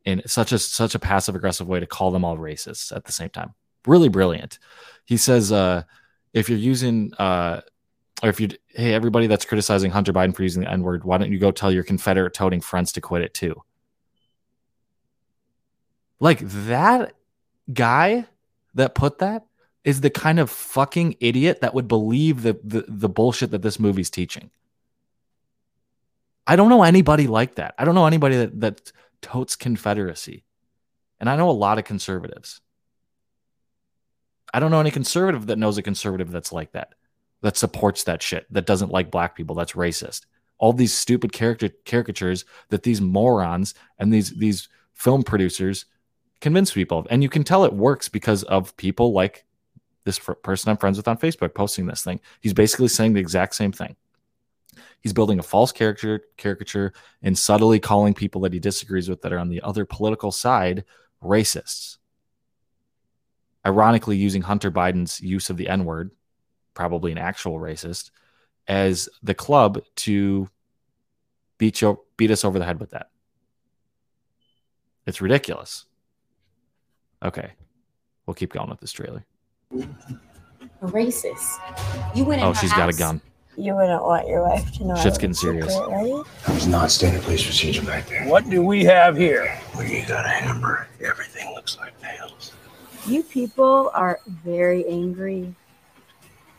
and 0.06 0.24
such 0.26 0.52
a 0.52 0.60
such 0.60 0.96
a 0.96 1.00
passive 1.00 1.36
aggressive 1.36 1.68
way 1.68 1.80
to 1.80 1.86
call 1.86 2.10
them 2.10 2.26
all 2.26 2.36
racists 2.36 2.94
at 2.94 3.06
the 3.06 3.12
same 3.12 3.30
time. 3.30 3.54
Really 3.86 4.10
brilliant. 4.10 4.58
He 5.06 5.18
says, 5.18 5.52
uh, 5.52 5.84
if 6.34 6.50
you're 6.50 6.58
using, 6.58 7.14
uh, 7.20 7.62
or 8.24 8.30
if 8.30 8.42
you, 8.42 8.50
hey, 8.68 8.94
everybody 8.94 9.28
that's 9.28 9.46
criticizing 9.46 9.92
Hunter 9.92 10.12
Biden 10.12 10.36
for 10.36 10.44
using 10.44 10.64
the 10.64 10.72
N 10.72 10.82
word, 10.82 11.04
why 11.04 11.20
don't 11.20 11.32
you 11.32 11.40
go 11.40 11.52
tell 11.52 11.72
your 11.72 11.84
Confederate 11.84 12.34
toting 12.34 12.60
friends 12.60 12.92
to 12.94 13.02
quit 13.02 13.22
it 13.22 13.36
too? 13.36 13.56
Like 16.20 16.40
that 16.40 17.14
guy 17.72 18.26
that 18.74 18.96
put 18.96 19.20
that 19.20 19.46
is 19.84 20.02
the 20.02 20.10
kind 20.10 20.40
of 20.40 20.50
fucking 20.50 21.16
idiot 21.20 21.62
that 21.62 21.74
would 21.74 21.88
believe 21.88 22.44
the, 22.44 22.60
the 22.64 22.86
the 22.88 23.10
bullshit 23.10 23.52
that 23.52 23.62
this 23.62 23.80
movie's 23.80 24.10
teaching. 24.10 24.50
I 26.46 26.56
don't 26.56 26.70
know 26.70 26.84
anybody 26.84 27.28
like 27.28 27.56
that. 27.56 27.76
I 27.78 27.86
don't 27.86 27.96
know 27.96 28.08
anybody 28.08 28.38
that 28.38 28.60
that 28.60 28.92
totes 29.22 29.56
Confederacy. 29.56 30.44
And 31.20 31.30
I 31.30 31.36
know 31.36 31.50
a 31.50 31.52
lot 31.52 31.78
of 31.78 31.86
conservatives. 31.86 32.62
I 34.54 34.60
don't 34.60 34.72
know 34.72 34.80
any 34.80 34.92
conservative 34.92 35.48
that 35.48 35.58
knows 35.60 35.78
a 35.78 35.84
conservative 35.84 36.32
that's 36.32 36.52
like 36.52 36.72
that, 36.72 36.96
that 37.42 37.58
supports 37.58 38.06
that 38.06 38.22
shit, 38.22 38.52
that 38.52 38.66
doesn't 38.66 38.92
like 38.92 39.12
black 39.12 39.36
people, 39.36 39.56
that's 39.56 39.74
racist. 39.74 40.26
All 40.58 40.74
these 40.74 40.94
stupid 40.94 41.32
character 41.32 41.70
caricatures 41.86 42.46
that 42.70 42.84
these 42.84 43.00
morons 43.00 43.76
and 43.98 44.12
these 44.12 44.32
these 44.32 44.68
film 44.94 45.24
producers 45.24 45.86
convince 46.42 46.74
people 46.74 47.00
of. 47.00 47.08
And 47.10 47.24
you 47.24 47.30
can 47.30 47.44
tell 47.44 47.64
it 47.64 47.74
works 47.74 48.10
because 48.10 48.44
of 48.44 48.76
people 48.76 49.14
like 49.14 49.46
this 50.06 50.18
fr- 50.18 50.34
person 50.34 50.70
I'm 50.70 50.78
friends 50.78 50.98
with 50.98 51.08
on 51.08 51.18
Facebook 51.18 51.54
posting 51.54 51.86
this 51.86 52.04
thing. 52.04 52.20
He's 52.40 52.54
basically 52.54 52.88
saying 52.88 53.14
the 53.14 53.20
exact 53.20 53.56
same 53.56 53.72
thing. 53.72 53.96
He's 55.02 55.14
building 55.14 55.40
a 55.40 55.44
false 55.44 55.72
caricature, 55.72 56.22
caricature 56.38 56.94
and 57.22 57.38
subtly 57.38 57.80
calling 57.80 58.14
people 58.14 58.42
that 58.42 58.54
he 58.54 58.60
disagrees 58.60 59.10
with 59.10 59.22
that 59.22 59.34
are 59.34 59.40
on 59.40 59.50
the 59.50 59.62
other 59.62 59.86
political 59.86 60.32
side 60.32 60.84
racists. 61.24 61.98
Ironically, 63.66 64.18
using 64.18 64.42
Hunter 64.42 64.72
Biden's 64.72 65.20
use 65.22 65.50
of 65.50 65.58
the 65.58 65.70
N 65.70 65.86
word, 65.86 66.12
probably 66.74 67.12
an 67.12 67.18
actual 67.18 67.60
racist, 67.60 68.12
as 68.68 69.10
the 69.22 69.34
club 69.34 69.82
to 69.98 70.50
beat 71.58 71.82
you, 71.82 72.00
beat 72.16 72.32
us 72.32 72.46
over 72.46 72.58
the 72.58 72.66
head 72.66 72.80
with 72.80 72.92
that. 72.92 73.10
It's 75.06 75.22
ridiculous. 75.22 75.86
Okay, 77.24 77.52
we'll 78.26 78.34
keep 78.34 78.54
going 78.54 78.70
with 78.70 78.80
this 78.80 78.94
trailer. 78.94 79.26
A 79.72 80.86
racist. 80.88 81.60
You 82.16 82.26
went 82.26 82.42
in 82.42 82.48
Oh, 82.48 82.54
her 82.54 82.60
she's 82.60 82.72
got 82.72 82.82
a 82.82 82.84
house. 82.86 82.98
gun. 82.98 83.22
You 83.58 83.76
wouldn't 83.76 84.02
want 84.02 84.28
your 84.28 84.44
wife 84.48 84.72
to 84.74 84.86
know. 84.86 84.96
Shit's 84.96 85.18
getting 85.18 85.32
was 85.32 85.40
serious. 85.42 85.74
secret, 85.74 85.90
right? 85.90 86.24
That 86.46 86.54
was 86.56 86.68
not 86.68 86.92
standard 86.92 87.24
police 87.24 87.44
procedure 87.44 87.84
back 87.84 88.08
there. 88.08 88.26
What 88.28 88.50
do 88.50 88.64
we 88.64 88.86
have 88.86 89.18
here? 89.18 89.48
When 89.74 89.90
you 89.90 90.06
got 90.08 90.26
a 90.26 90.30
hammer, 90.30 90.88
everything 91.04 91.54
looks 91.54 91.78
like 91.78 91.94
nails. 92.02 92.54
You 93.06 93.24
people 93.24 93.92
are 93.94 94.20
very 94.28 94.86
angry. 94.88 95.54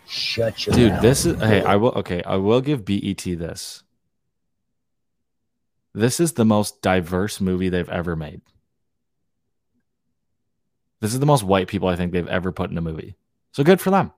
Shut 0.07 0.66
your 0.66 0.75
Dude, 0.75 0.92
mouth. 0.92 1.03
this 1.03 1.25
is 1.25 1.40
hey, 1.40 1.62
I 1.62 1.77
will 1.77 1.92
okay, 1.96 2.23
I 2.25 2.37
will 2.37 2.61
give 2.61 2.85
BET 2.85 3.23
this. 3.25 3.83
This 5.94 6.20
is 6.20 6.33
the 6.35 6.44
most 6.44 6.83
diverse 6.83 7.40
movie 7.40 7.68
they've 7.70 7.88
ever 7.88 8.14
made. 8.14 8.42
This 11.01 11.15
is 11.15 11.21
the 11.21 11.27
most 11.27 11.43
white 11.45 11.67
people 11.67 11.89
I 11.89 11.97
think 11.97 12.13
they've 12.13 12.29
ever 12.29 12.53
put 12.53 12.71
in 12.71 12.77
a 12.77 12.83
movie. 12.83 13.17
So 13.53 13.65
good 13.65 13.81
for 13.81 13.91
them. 13.91 14.13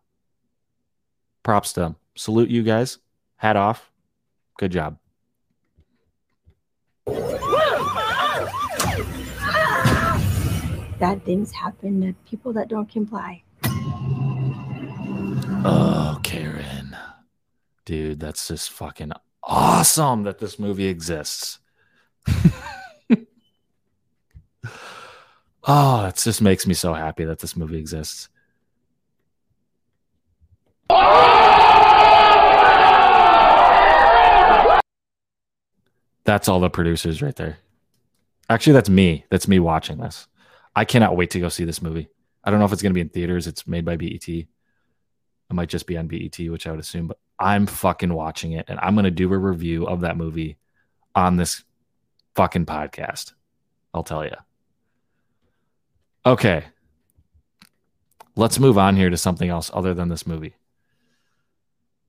Props 1.45 1.73
to 1.75 1.81
them. 1.81 1.97
Salute 2.17 2.51
you 2.51 2.63
guys. 2.63 2.99
Hat 3.37 3.57
off. 3.57 3.91
Good 4.59 4.73
job. 4.73 4.99
Bad 10.99 11.25
things 11.25 11.53
happen 11.53 12.01
to 12.01 12.13
people 12.29 12.53
that 12.53 12.69
don't 12.69 12.91
comply. 12.91 13.43
Oh, 15.65 16.19
Karen. 16.23 16.97
Dude, 17.85 18.21
that's 18.21 18.49
just 18.49 18.71
fucking 18.71 19.13
awesome 19.43 20.23
that 20.25 20.39
this 20.39 20.59
movie 20.59 20.87
exists. 20.87 21.59
oh, 25.65 26.07
it 26.07 26.17
just 26.17 26.43
makes 26.43 26.67
me 26.67 26.75
so 26.75 26.95
happy 26.95 27.25
that 27.25 27.39
this 27.39 27.57
movie 27.57 27.79
exists. 27.79 28.29
That's 36.25 36.49
all 36.49 36.61
the 36.61 36.71
producers 36.71 37.21
right 37.21 37.35
there. 37.35 37.59
Actually, 38.49 38.75
that's 38.75 38.89
me. 38.89 39.25
That's 39.31 39.49
me 39.49 39.59
watching 39.59 39.99
this. 39.99 40.27
I 40.75 40.85
cannot 40.85 41.17
wait 41.17 41.31
to 41.31 41.41
go 41.41 41.49
see 41.49 41.65
this 41.65 41.83
movie. 41.83 42.09
I 42.45 42.51
don't 42.51 42.59
know 42.59 42.67
if 42.67 42.73
it's 42.73 42.83
going 42.83 42.93
to 42.93 42.95
be 42.95 43.01
in 43.01 43.09
theaters. 43.09 43.47
It's 43.47 43.67
made 43.67 43.85
by 43.85 43.97
BET. 43.97 44.29
It 44.29 44.47
might 45.51 45.69
just 45.69 45.87
be 45.87 45.97
on 45.97 46.07
BET, 46.07 46.39
which 46.39 46.67
I 46.67 46.71
would 46.71 46.81
assume, 46.81 47.09
but 47.09 47.19
I'm 47.39 47.67
fucking 47.67 48.13
watching 48.13 48.53
it 48.53 48.67
and 48.69 48.79
I'm 48.81 48.95
going 48.95 49.05
to 49.05 49.11
do 49.11 49.33
a 49.33 49.39
review 49.39 49.87
of 49.87 50.01
that 50.01 50.17
movie 50.17 50.57
on 51.15 51.37
this 51.37 51.65
fucking 52.37 52.67
podcast. 52.67 53.33
I'll 53.93 54.03
tell 54.03 54.25
you. 54.25 54.37
Okay. 56.25 56.65
Let's 58.37 58.59
move 58.59 58.79
on 58.79 58.97
here 58.97 59.11
to 59.11 59.17
something 59.17 59.49
else 59.49 59.71
other 59.75 59.93
than 59.93 60.09
this 60.09 60.27
movie. 60.27 60.55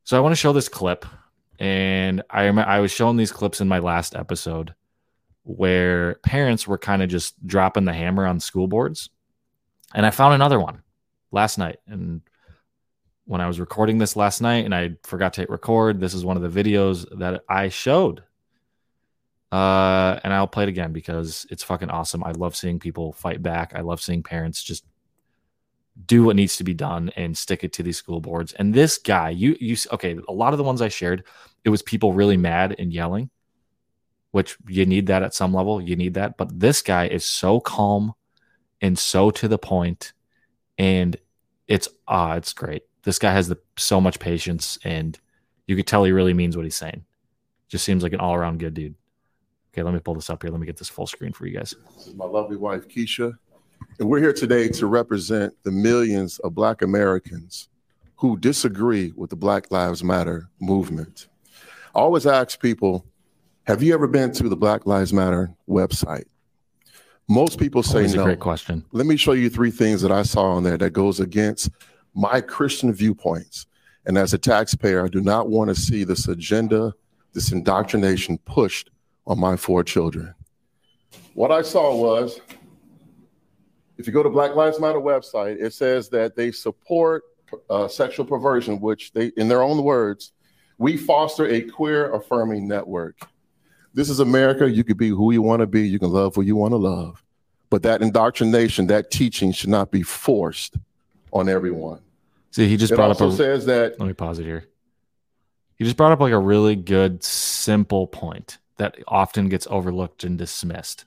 So 0.04 0.18
I 0.18 0.20
want 0.20 0.34
to 0.34 0.38
show 0.38 0.54
this 0.54 0.70
clip 0.70 1.06
and 1.60 2.22
I 2.30 2.48
I 2.48 2.80
was 2.80 2.92
showing 2.92 3.18
these 3.18 3.32
clips 3.32 3.62
in 3.62 3.68
my 3.68 3.80
last 3.80 4.16
episode 4.16 4.74
where 5.44 6.16
parents 6.16 6.68
were 6.68 6.78
kind 6.78 7.02
of 7.02 7.10
just 7.10 7.46
dropping 7.46 7.86
the 7.86 7.94
hammer 7.94 8.26
on 8.26 8.40
school 8.40 8.68
boards. 8.68 9.10
And 9.94 10.06
I 10.06 10.12
found 10.12 10.34
another 10.34 10.60
one 10.60 10.84
last 11.32 11.58
night 11.58 11.80
and 11.88 12.22
when 13.26 13.42
I 13.42 13.48
was 13.48 13.60
recording 13.60 13.98
this 13.98 14.16
last 14.16 14.42
night 14.42 14.66
and 14.66 14.76
I 14.76 14.96
forgot 15.04 15.34
to 15.34 15.42
hit 15.42 15.50
record, 15.50 16.00
this 16.00 16.14
is 16.14 16.26
one 16.26 16.38
of 16.38 16.44
the 16.44 16.64
videos 16.64 17.06
that 17.20 17.44
I 17.50 17.70
showed. 17.70 18.24
Uh, 19.54 20.20
and 20.24 20.34
I'll 20.34 20.48
play 20.48 20.64
it 20.64 20.70
again 20.70 20.94
because 20.94 21.46
it's 21.52 21.62
fucking 21.62 21.92
awesome. 21.92 22.24
I 22.24 22.32
love 22.32 22.56
seeing 22.56 22.80
people 22.80 23.14
fight 23.14 23.44
back. 23.44 23.74
I 23.76 23.82
love 23.82 24.02
seeing 24.02 24.24
parents 24.24 24.64
just 24.64 24.84
do 26.08 26.24
what 26.24 26.36
needs 26.36 26.58
to 26.58 26.64
be 26.64 26.74
done 26.74 27.12
and 27.16 27.38
stick 27.38 27.64
it 27.64 27.72
to 27.74 27.84
these 27.84 27.98
school 27.98 28.20
boards. 28.20 28.54
And 28.54 28.74
this 28.74 28.98
guy, 28.98 29.30
you 29.30 29.56
you 29.60 29.78
okay, 29.92 30.18
a 30.28 30.34
lot 30.34 30.54
of 30.54 30.58
the 30.58 30.64
ones 30.64 30.82
I 30.82 30.88
shared, 30.88 31.26
it 31.64 31.70
was 31.70 31.84
people 31.84 32.14
really 32.14 32.36
mad 32.36 32.76
and 32.80 32.92
yelling, 32.92 33.30
which 34.32 34.58
you 34.68 34.88
need 34.88 35.06
that 35.06 35.22
at 35.22 35.36
some 35.36 35.54
level. 35.54 35.80
You 35.80 35.98
need 35.98 36.16
that. 36.16 36.36
But 36.36 36.60
this 36.60 36.82
guy 36.82 37.08
is 37.08 37.24
so 37.24 37.60
calm 37.60 38.14
and 38.82 38.98
so 38.98 39.30
to 39.30 39.48
the 39.48 39.60
point 39.60 40.14
and 40.80 41.16
it's 41.68 41.88
ah, 42.08 42.38
it's 42.38 42.54
great. 42.54 42.86
This 43.04 43.20
guy 43.20 43.34
has 43.34 43.50
the, 43.50 43.60
so 43.78 44.02
much 44.02 44.18
patience 44.18 44.80
and 44.84 45.20
you 45.68 45.76
could 45.76 45.86
tell 45.86 46.06
he 46.06 46.12
really 46.12 46.34
means 46.34 46.58
what 46.58 46.66
he's 46.66 46.76
saying. 46.76 47.06
Just 47.68 47.86
seems 47.86 48.02
like 48.02 48.14
an 48.14 48.20
all-around 48.20 48.58
good 48.58 48.74
dude. 48.74 48.96
Okay, 49.74 49.82
let 49.82 49.94
me 49.94 50.00
pull 50.00 50.14
this 50.14 50.30
up 50.30 50.44
here. 50.44 50.52
Let 50.52 50.60
me 50.60 50.68
get 50.68 50.78
this 50.78 50.90
full 50.90 51.08
screen 51.08 51.34
for 51.34 51.48
you 51.48 51.58
guys. 51.58 51.74
This 51.98 52.08
is 52.08 52.14
my 52.14 52.26
lovely 52.26 52.58
wife, 52.58 52.88
Keisha. 52.88 53.34
And 54.00 54.08
we're 54.08 54.20
here 54.20 54.34
today 54.34 54.68
to 54.70 54.86
represent 54.86 55.56
the 55.64 55.72
millions 55.72 56.38
of 56.40 56.54
Black 56.54 56.84
Americans 56.84 57.70
who 58.18 58.38
disagree 58.38 59.14
with 59.16 59.32
the 59.32 59.36
Black 59.36 59.72
Lives 59.72 60.04
Matter 60.04 60.48
movement. 60.62 61.28
I 61.96 62.00
always 62.00 62.28
ask 62.28 62.62
people, 62.62 63.04
have 63.64 63.82
you 63.82 63.96
ever 63.96 64.06
been 64.08 64.32
to 64.34 64.48
the 64.48 64.56
Black 64.56 64.86
Lives 64.86 65.12
Matter 65.12 65.52
website? 65.68 66.26
Most 67.28 67.58
people 67.58 67.82
say 67.82 68.00
Always 68.00 68.14
a 68.14 68.18
no. 68.18 68.26
great 68.26 68.40
question. 68.40 68.86
Let 68.92 69.08
me 69.08 69.18
show 69.18 69.32
you 69.32 69.50
three 69.50 69.72
things 69.72 70.04
that 70.04 70.12
I 70.12 70.22
saw 70.22 70.52
on 70.52 70.64
there 70.64 70.78
that 70.78 70.92
goes 70.92 71.20
against 71.20 71.72
my 72.14 72.42
Christian 72.42 72.94
viewpoints. 72.94 73.66
And 74.06 74.20
as 74.20 74.34
a 74.34 74.38
taxpayer, 74.38 75.04
I 75.04 75.08
do 75.08 75.22
not 75.22 75.50
want 75.50 75.70
to 75.70 75.76
see 75.76 76.04
this 76.04 76.28
agenda, 76.28 76.94
this 77.34 77.52
indoctrination 77.52 78.38
pushed 78.40 78.92
on 79.26 79.40
my 79.40 79.56
four 79.56 79.84
children. 79.84 80.34
What 81.34 81.52
I 81.52 81.62
saw 81.62 81.96
was 81.96 82.40
if 83.98 84.08
you 84.08 84.14
go 84.14 84.24
to 84.24 84.30
Black 84.30 84.56
Lives 84.56 84.80
Matter 84.80 85.00
website, 85.00 85.62
it 85.62 85.74
says 85.74 86.10
that 86.10 86.36
they 86.36 86.52
support 86.52 87.24
uh, 87.70 87.88
sexual 87.88 88.26
perversion, 88.26 88.80
which 88.80 89.12
they, 89.14 89.28
in 89.38 89.48
their 89.48 89.62
own 89.62 89.84
words, 89.84 90.32
we 90.78 90.98
foster 90.98 91.48
a 91.48 91.62
queer 91.62 92.12
affirming 92.14 92.68
network. 92.68 93.20
This 93.94 94.10
is 94.10 94.20
America. 94.20 94.70
You 94.70 94.84
can 94.84 94.98
be 94.98 95.10
who 95.10 95.32
you 95.32 95.42
want 95.42 95.60
to 95.60 95.68
be. 95.68 95.88
You 95.88 96.00
can 96.00 96.10
love 96.10 96.36
who 96.36 96.42
you 96.42 96.56
want 96.56 96.72
to 96.72 96.78
love. 96.78 97.24
But 97.70 97.84
that 97.84 98.02
indoctrination, 98.02 98.88
that 98.88 99.12
teaching 99.12 99.52
should 99.52 99.70
not 99.70 99.92
be 99.92 100.02
forced 100.02 100.78
on 101.32 101.48
everyone. 101.48 102.02
See, 102.52 102.68
he 102.68 102.78
just 102.78 102.92
It 102.92 102.96
brought 102.96 103.12
up 103.12 103.22
also 103.22 103.34
a, 103.34 103.38
says 103.38 103.66
that 103.66 104.00
let 104.00 104.08
me 104.08 104.14
pause 104.14 104.40
it 104.40 104.46
here. 104.46 104.68
He 105.78 105.86
just 105.86 105.98
brought 105.98 106.12
up 106.12 106.20
like 106.20 106.34
a 106.34 106.40
really 106.40 106.76
good, 106.76 107.24
simple 107.24 108.08
point 108.08 108.60
that 108.78 108.98
often 109.08 109.50
gets 109.50 109.68
overlooked 109.70 110.24
and 110.24 110.38
dismissed. 110.38 111.06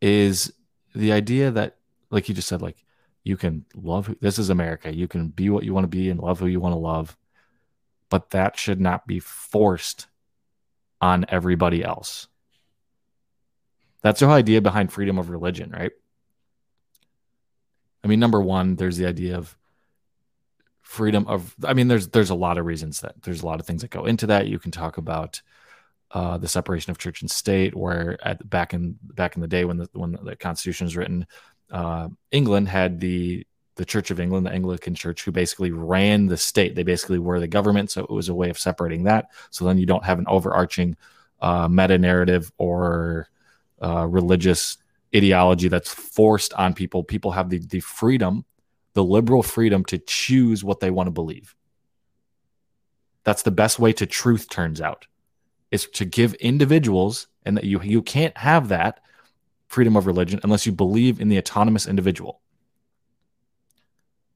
Is 0.00 0.52
the 0.94 1.12
idea 1.12 1.50
that, 1.50 1.76
like 2.10 2.28
you 2.28 2.34
just 2.34 2.48
said, 2.48 2.62
like 2.62 2.84
you 3.24 3.36
can 3.36 3.64
love 3.74 4.14
this 4.20 4.38
is 4.38 4.48
America. 4.48 4.94
You 4.94 5.08
can 5.08 5.28
be 5.28 5.50
what 5.50 5.64
you 5.64 5.74
want 5.74 5.84
to 5.84 5.88
be 5.88 6.08
and 6.08 6.20
love 6.20 6.40
who 6.40 6.46
you 6.46 6.60
want 6.60 6.72
to 6.72 6.78
love, 6.78 7.16
but 8.08 8.30
that 8.30 8.56
should 8.56 8.80
not 8.80 9.06
be 9.06 9.20
forced 9.20 10.06
on 11.00 11.26
everybody 11.28 11.84
else. 11.84 12.28
That's 14.02 14.20
the 14.20 14.26
whole 14.26 14.36
idea 14.36 14.62
behind 14.62 14.92
freedom 14.92 15.18
of 15.18 15.30
religion, 15.30 15.70
right? 15.70 15.92
I 18.02 18.06
mean, 18.06 18.20
number 18.20 18.40
one, 18.40 18.76
there's 18.76 18.96
the 18.96 19.06
idea 19.06 19.36
of 19.36 19.57
freedom 20.88 21.26
of. 21.28 21.54
I 21.64 21.74
mean, 21.74 21.88
there's 21.88 22.08
there's 22.08 22.30
a 22.30 22.34
lot 22.34 22.56
of 22.56 22.64
reasons 22.64 23.00
that 23.00 23.22
there's 23.22 23.42
a 23.42 23.46
lot 23.46 23.60
of 23.60 23.66
things 23.66 23.82
that 23.82 23.90
go 23.90 24.06
into 24.06 24.26
that. 24.28 24.46
You 24.46 24.58
can 24.58 24.70
talk 24.70 24.96
about 24.96 25.42
uh, 26.12 26.38
the 26.38 26.48
separation 26.48 26.90
of 26.90 26.96
church 26.96 27.20
and 27.20 27.30
state, 27.30 27.76
where 27.76 28.18
at 28.26 28.48
back 28.48 28.72
in 28.72 28.98
back 29.02 29.36
in 29.36 29.42
the 29.42 29.48
day 29.48 29.66
when 29.66 29.76
the 29.76 29.88
when 29.92 30.18
the 30.22 30.34
Constitution 30.34 30.86
was 30.86 30.96
written, 30.96 31.26
uh, 31.70 32.08
England 32.30 32.68
had 32.68 33.00
the 33.00 33.46
the 33.76 33.84
Church 33.84 34.10
of 34.10 34.18
England, 34.18 34.46
the 34.46 34.50
Anglican 34.50 34.94
Church, 34.94 35.22
who 35.22 35.30
basically 35.30 35.72
ran 35.72 36.26
the 36.26 36.38
state. 36.38 36.74
They 36.74 36.84
basically 36.84 37.18
were 37.18 37.38
the 37.38 37.46
government, 37.46 37.90
so 37.90 38.02
it 38.02 38.10
was 38.10 38.30
a 38.30 38.34
way 38.34 38.48
of 38.48 38.58
separating 38.58 39.04
that. 39.04 39.26
So 39.50 39.66
then 39.66 39.76
you 39.76 39.86
don't 39.86 40.04
have 40.04 40.18
an 40.18 40.26
overarching 40.26 40.96
uh, 41.40 41.68
meta 41.68 41.98
narrative 41.98 42.50
or 42.56 43.28
uh, 43.82 44.06
religious 44.06 44.78
ideology 45.14 45.68
that's 45.68 45.92
forced 45.92 46.54
on 46.54 46.72
people. 46.72 47.04
People 47.04 47.32
have 47.32 47.50
the 47.50 47.58
the 47.58 47.80
freedom, 47.80 48.46
the 48.98 49.04
liberal 49.04 49.44
freedom 49.44 49.84
to 49.84 49.96
choose 49.96 50.64
what 50.64 50.80
they 50.80 50.90
want 50.90 51.06
to 51.06 51.12
believe. 51.12 51.54
That's 53.22 53.44
the 53.44 53.52
best 53.52 53.78
way 53.78 53.92
to 53.92 54.06
truth. 54.06 54.50
Turns 54.50 54.80
out, 54.80 55.06
is 55.70 55.86
to 55.90 56.04
give 56.04 56.34
individuals, 56.34 57.28
and 57.44 57.56
that 57.56 57.62
you 57.62 57.80
you 57.80 58.02
can't 58.02 58.36
have 58.36 58.70
that 58.70 58.98
freedom 59.68 59.96
of 59.96 60.08
religion 60.08 60.40
unless 60.42 60.66
you 60.66 60.72
believe 60.72 61.20
in 61.20 61.28
the 61.28 61.38
autonomous 61.38 61.86
individual. 61.86 62.40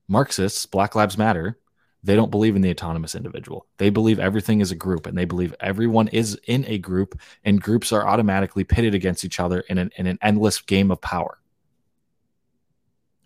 Marxists, 0.07 0.65
Black 0.65 0.95
Lives 0.95 1.19
Matter, 1.19 1.59
they 2.05 2.15
don't 2.15 2.31
believe 2.31 2.55
in 2.55 2.63
the 2.63 2.71
autonomous 2.71 3.17
individual. 3.17 3.67
They 3.79 3.91
believe 3.91 4.21
everything 4.21 4.61
is 4.61 4.71
a 4.71 4.77
group 4.77 5.09
and 5.09 5.19
they 5.19 5.25
believe 5.25 5.57
everyone 5.59 6.07
is 6.07 6.39
in 6.47 6.65
a 6.69 6.79
group 6.79 7.19
and 7.45 7.61
groups 7.61 7.93
are 7.93 8.07
automatically 8.07 8.63
pitted 8.63 8.95
against 8.95 9.25
each 9.25 9.41
other 9.41 9.65
in 9.69 9.79
an, 9.79 9.91
in 9.97 10.07
an 10.07 10.21
endless 10.23 10.61
game 10.63 10.93
of 10.93 11.01
power. 11.01 11.42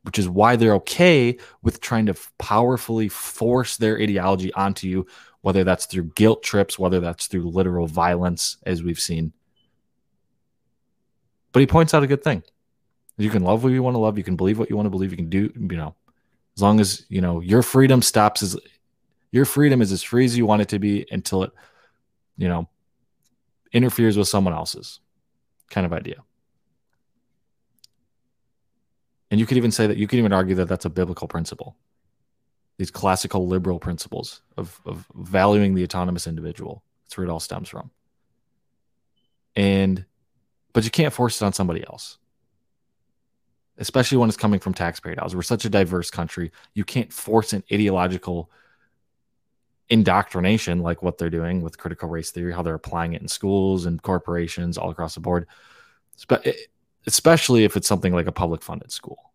Which 0.07 0.19
is 0.19 0.29
why 0.29 0.57
they're 0.57 0.75
okay 0.75 1.37
with 1.63 1.81
trying 1.81 2.07
to 2.07 2.15
powerfully 2.39 3.09
force 3.09 3.77
their 3.77 4.01
ideology 4.01 4.53
onto 4.55 4.87
you, 4.87 5.07
whether 5.41 5.65
that's 5.65 5.87
through 5.87 6.13
guilt 6.15 6.43
trips, 6.43 6.79
whether 6.79 7.01
that's 7.01 7.27
through 7.27 7.51
literal 7.51 7.89
violence, 7.89 8.57
as 8.65 8.83
we've 8.83 9.01
seen. 9.01 9.33
But 11.53 11.61
he 11.61 11.67
points 11.67 11.93
out 11.93 12.05
a 12.05 12.07
good 12.07 12.23
thing. 12.23 12.45
You 13.19 13.31
can 13.31 13.43
love 13.43 13.65
what 13.65 13.73
you 13.73 13.83
want 13.83 13.95
to 13.95 13.99
love. 13.99 14.17
You 14.17 14.25
can 14.25 14.37
believe 14.37 14.59
what 14.59 14.71
you 14.71 14.77
want 14.77 14.87
to 14.87 14.91
believe. 14.91 15.11
You 15.11 15.17
can 15.17 15.29
do, 15.29 15.53
you 15.55 15.77
know, 15.77 15.97
as 16.57 16.63
long 16.63 16.81
as 16.81 17.05
you 17.09 17.21
know 17.21 17.41
your 17.41 17.63
freedom 17.63 18.03
stops 18.03 18.43
as 18.43 18.57
your 19.31 19.45
freedom 19.45 19.83
is 19.83 19.93
as 19.93 20.03
free 20.03 20.25
as 20.25 20.37
you 20.37 20.47
want 20.47 20.63
it 20.63 20.69
to 20.69 20.79
be 20.79 21.07
until 21.11 21.43
it 21.43 21.53
you 22.37 22.49
know 22.49 22.69
interferes 23.73 24.17
with 24.17 24.29
someone 24.29 24.55
else's 24.55 25.01
kind 25.71 25.85
of 25.85 25.93
idea 25.93 26.17
And 29.31 29.41
you 29.41 29.47
could 29.47 29.57
even 29.57 29.73
say 29.73 29.87
that 29.87 29.97
you 29.97 30.07
could 30.07 30.19
even 30.19 30.33
argue 30.33 30.55
that 30.57 30.69
that's 30.69 30.85
a 30.85 30.91
biblical 30.91 31.27
principle. 31.29 31.77
These 32.79 32.91
classical 32.91 33.47
liberal 33.47 33.79
principles 33.79 34.43
of, 34.57 34.81
of 34.85 35.07
valuing 35.15 35.75
the 35.75 35.83
autonomous 35.83 36.27
individual. 36.27 36.83
That's 37.05 37.17
where 37.17 37.27
it 37.27 37.31
all 37.31 37.41
stems 37.41 37.69
from. 37.69 37.91
And, 39.55 40.05
but 40.73 40.85
you 40.85 40.91
can't 40.91 41.13
force 41.13 41.41
it 41.41 41.45
on 41.45 41.55
somebody 41.55 41.85
else, 41.87 42.19
especially 43.79 44.19
when 44.19 44.29
it's 44.29 44.37
coming 44.37 44.61
from 44.61 44.75
taxpayer 44.75 45.15
dollars. 45.15 45.35
We're 45.35 45.43
such 45.43 45.65
a 45.65 45.71
diverse 45.71 46.11
country. 46.11 46.53
You 46.75 46.85
can't 46.85 47.13
force 47.13 47.55
an 47.55 47.65
ideological 47.73 48.51
indoctrination 49.89 50.81
like 50.81 51.03
what 51.03 51.17
they're 51.17 51.31
doing 51.31 51.63
with 51.63 51.79
critical 51.79 52.09
race 52.09 52.31
theory, 52.31 52.53
how 52.53 52.63
they're 52.63 52.75
applying 52.75 53.15
it 53.15 53.23
in 53.23 53.29
schools 53.29 53.87
and 53.87 54.03
corporations 54.03 54.77
all 54.77 54.91
across 54.91 55.15
the 55.15 55.21
board, 55.21 55.47
especially 57.07 57.65
if 57.65 57.77
it's 57.77 57.89
something 57.89 58.13
like 58.13 58.27
a 58.27 58.33
public 58.33 58.63
funded 58.63 58.93
school. 58.93 59.33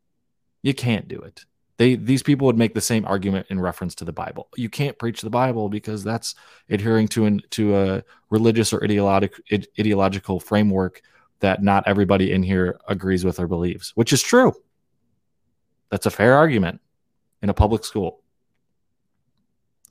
You 0.61 0.73
can't 0.73 1.07
do 1.07 1.19
it. 1.19 1.45
They 1.77 1.95
these 1.95 2.21
people 2.21 2.45
would 2.45 2.57
make 2.57 2.73
the 2.75 2.81
same 2.81 3.05
argument 3.05 3.47
in 3.49 3.59
reference 3.59 3.95
to 3.95 4.05
the 4.05 4.11
Bible. 4.13 4.49
You 4.55 4.69
can't 4.69 4.99
preach 4.99 5.21
the 5.21 5.29
Bible 5.29 5.67
because 5.69 6.03
that's 6.03 6.35
adhering 6.69 7.07
to 7.09 7.25
an 7.25 7.41
to 7.51 7.75
a 7.75 8.03
religious 8.29 8.71
or 8.71 8.83
ideologic 8.83 9.33
ideological 9.79 10.39
framework 10.39 11.01
that 11.39 11.63
not 11.63 11.83
everybody 11.87 12.31
in 12.31 12.43
here 12.43 12.79
agrees 12.87 13.25
with 13.25 13.39
or 13.39 13.47
believes, 13.47 13.91
which 13.95 14.13
is 14.13 14.21
true. 14.21 14.53
That's 15.89 16.05
a 16.05 16.11
fair 16.11 16.35
argument 16.35 16.81
in 17.41 17.49
a 17.49 17.53
public 17.53 17.83
school. 17.83 18.21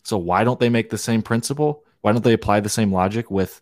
So 0.05 0.17
why 0.17 0.45
don't 0.45 0.61
they 0.61 0.69
make 0.69 0.91
the 0.91 0.99
same 0.99 1.23
principle? 1.23 1.85
Why 2.03 2.13
don't 2.13 2.23
they 2.23 2.33
apply 2.33 2.61
the 2.61 2.69
same 2.69 2.93
logic 2.93 3.31
with 3.31 3.61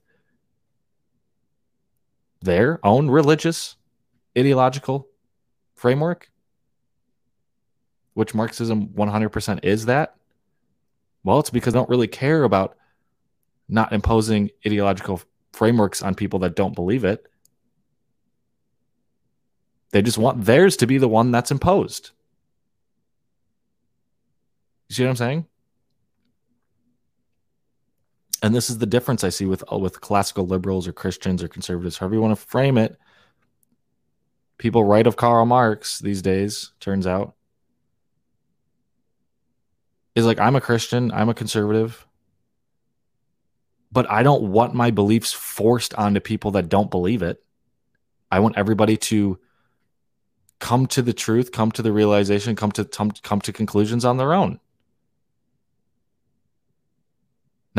their 2.42 2.78
own 2.84 3.08
religious 3.10 3.77
ideological 4.38 5.08
framework? 5.74 6.30
Which 8.14 8.34
Marxism 8.34 8.88
100% 8.88 9.60
is 9.62 9.86
that? 9.86 10.14
Well, 11.24 11.38
it's 11.38 11.50
because 11.50 11.74
they 11.74 11.78
don't 11.78 11.88
really 11.88 12.08
care 12.08 12.44
about 12.44 12.76
not 13.68 13.92
imposing 13.92 14.50
ideological 14.66 15.20
frameworks 15.52 16.02
on 16.02 16.14
people 16.14 16.38
that 16.40 16.56
don't 16.56 16.74
believe 16.74 17.04
it. 17.04 17.26
They 19.90 20.02
just 20.02 20.18
want 20.18 20.44
theirs 20.44 20.76
to 20.78 20.86
be 20.86 20.98
the 20.98 21.08
one 21.08 21.30
that's 21.30 21.50
imposed. 21.50 22.10
You 24.88 24.94
see 24.94 25.02
what 25.04 25.10
I'm 25.10 25.16
saying? 25.16 25.46
and 28.42 28.54
this 28.54 28.70
is 28.70 28.78
the 28.78 28.86
difference 28.86 29.24
I 29.24 29.30
see 29.30 29.46
with 29.46 29.64
with 29.72 30.00
classical 30.00 30.46
liberals 30.46 30.86
or 30.86 30.92
Christians 30.92 31.42
or 31.42 31.48
conservatives, 31.48 31.98
however 31.98 32.14
you 32.14 32.20
want 32.20 32.38
to 32.38 32.46
frame 32.46 32.78
it. 32.78 32.96
People 34.58 34.84
write 34.84 35.06
of 35.06 35.16
Karl 35.16 35.46
Marx 35.46 36.00
these 36.00 36.20
days, 36.20 36.72
turns 36.80 37.06
out, 37.06 37.34
is 40.14 40.26
like 40.26 40.40
I'm 40.40 40.56
a 40.56 40.60
Christian, 40.60 41.12
I'm 41.12 41.28
a 41.28 41.34
conservative, 41.34 42.06
but 43.92 44.10
I 44.10 44.22
don't 44.22 44.50
want 44.50 44.74
my 44.74 44.90
beliefs 44.90 45.32
forced 45.32 45.94
onto 45.94 46.20
people 46.20 46.50
that 46.52 46.68
don't 46.68 46.90
believe 46.90 47.22
it. 47.22 47.42
I 48.30 48.40
want 48.40 48.58
everybody 48.58 48.96
to 48.96 49.38
come 50.58 50.86
to 50.88 51.02
the 51.02 51.12
truth, 51.12 51.52
come 51.52 51.70
to 51.72 51.82
the 51.82 51.92
realization, 51.92 52.56
come 52.56 52.72
to 52.72 52.84
come, 52.84 53.12
come 53.22 53.40
to 53.42 53.52
conclusions 53.52 54.04
on 54.04 54.16
their 54.16 54.34
own 54.34 54.58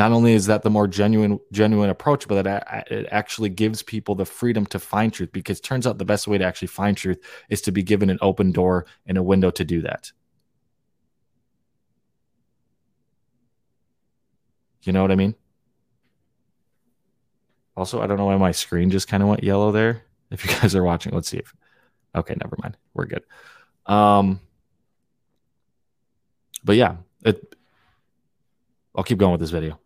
not 0.00 0.12
only 0.12 0.32
is 0.32 0.46
that 0.46 0.62
the 0.62 0.70
more 0.70 0.88
genuine 0.88 1.38
genuine 1.52 1.90
approach 1.90 2.26
but 2.26 2.46
it, 2.46 2.64
it 2.90 3.06
actually 3.10 3.50
gives 3.50 3.82
people 3.82 4.14
the 4.14 4.24
freedom 4.24 4.64
to 4.64 4.78
find 4.78 5.12
truth 5.12 5.30
because 5.30 5.60
turns 5.60 5.86
out 5.86 5.98
the 5.98 6.06
best 6.06 6.26
way 6.26 6.38
to 6.38 6.44
actually 6.44 6.68
find 6.68 6.96
truth 6.96 7.18
is 7.50 7.60
to 7.60 7.70
be 7.70 7.82
given 7.82 8.08
an 8.08 8.16
open 8.22 8.50
door 8.50 8.86
and 9.04 9.18
a 9.18 9.22
window 9.22 9.50
to 9.50 9.62
do 9.62 9.82
that. 9.82 10.10
You 14.84 14.94
know 14.94 15.02
what 15.02 15.12
i 15.12 15.16
mean? 15.16 15.34
Also 17.76 18.00
i 18.00 18.06
don't 18.06 18.16
know 18.16 18.24
why 18.24 18.38
my 18.38 18.52
screen 18.52 18.88
just 18.88 19.06
kind 19.06 19.22
of 19.22 19.28
went 19.28 19.44
yellow 19.44 19.70
there. 19.70 20.04
If 20.30 20.46
you 20.46 20.50
guys 20.60 20.74
are 20.74 20.82
watching 20.82 21.12
let's 21.12 21.28
see 21.28 21.38
if 21.44 21.54
okay 22.14 22.36
never 22.40 22.56
mind. 22.62 22.78
We're 22.94 23.04
good. 23.04 23.24
Um 23.84 24.40
but 26.64 26.76
yeah 26.76 26.96
it 27.22 27.54
I'll 28.94 29.04
keep 29.04 29.18
going 29.18 29.32
with 29.32 29.40
this 29.40 29.50
video. 29.50 29.78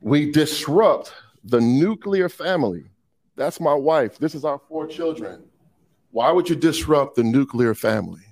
We 0.00 0.30
disrupt 0.30 1.12
the 1.44 1.60
nuclear 1.60 2.28
family. 2.28 2.84
That's 3.36 3.60
my 3.60 3.74
wife. 3.74 4.18
This 4.18 4.34
is 4.34 4.44
our 4.44 4.60
four 4.68 4.86
children. 4.86 5.42
Why 6.10 6.30
would 6.30 6.48
you 6.48 6.56
disrupt 6.56 7.16
the 7.16 7.22
nuclear 7.22 7.74
family? 7.74 8.22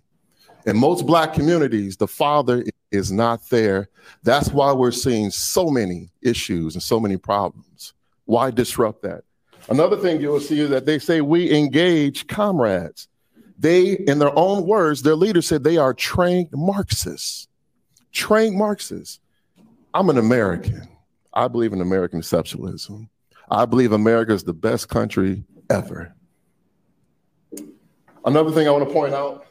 In 0.66 0.76
most 0.76 1.06
black 1.06 1.32
communities, 1.32 1.96
the 1.96 2.08
father 2.08 2.64
is 2.90 3.12
not 3.12 3.48
there. 3.48 3.88
That's 4.22 4.50
why 4.50 4.72
we're 4.72 4.90
seeing 4.90 5.30
so 5.30 5.70
many 5.70 6.10
issues 6.20 6.74
and 6.74 6.82
so 6.82 6.98
many 6.98 7.16
problems. 7.16 7.94
Why 8.24 8.50
disrupt 8.50 9.02
that? 9.02 9.24
Another 9.68 9.96
thing 9.96 10.20
you 10.20 10.28
will 10.28 10.40
see 10.40 10.60
is 10.60 10.70
that 10.70 10.86
they 10.86 10.98
say 10.98 11.20
we 11.20 11.50
engage 11.54 12.26
comrades. 12.26 13.08
They, 13.58 13.92
in 13.92 14.18
their 14.18 14.36
own 14.38 14.66
words, 14.66 15.02
their 15.02 15.16
leader 15.16 15.42
said 15.42 15.64
they 15.64 15.76
are 15.76 15.92
trained 15.92 16.48
Marxists. 16.52 17.48
Trained 18.12 18.56
Marxists. 18.56 19.20
I'm 19.92 20.10
an 20.10 20.18
American. 20.18 20.88
I 21.38 21.46
believe 21.46 21.72
in 21.72 21.80
American 21.80 22.20
exceptionalism. 22.20 23.08
I 23.48 23.64
believe 23.64 23.92
America 23.92 24.32
is 24.32 24.42
the 24.42 24.52
best 24.52 24.88
country 24.88 25.44
ever. 25.70 26.12
Another 28.24 28.50
thing 28.50 28.66
I 28.66 28.72
want 28.72 28.88
to 28.88 28.92
point 28.92 29.14
out 29.14 29.46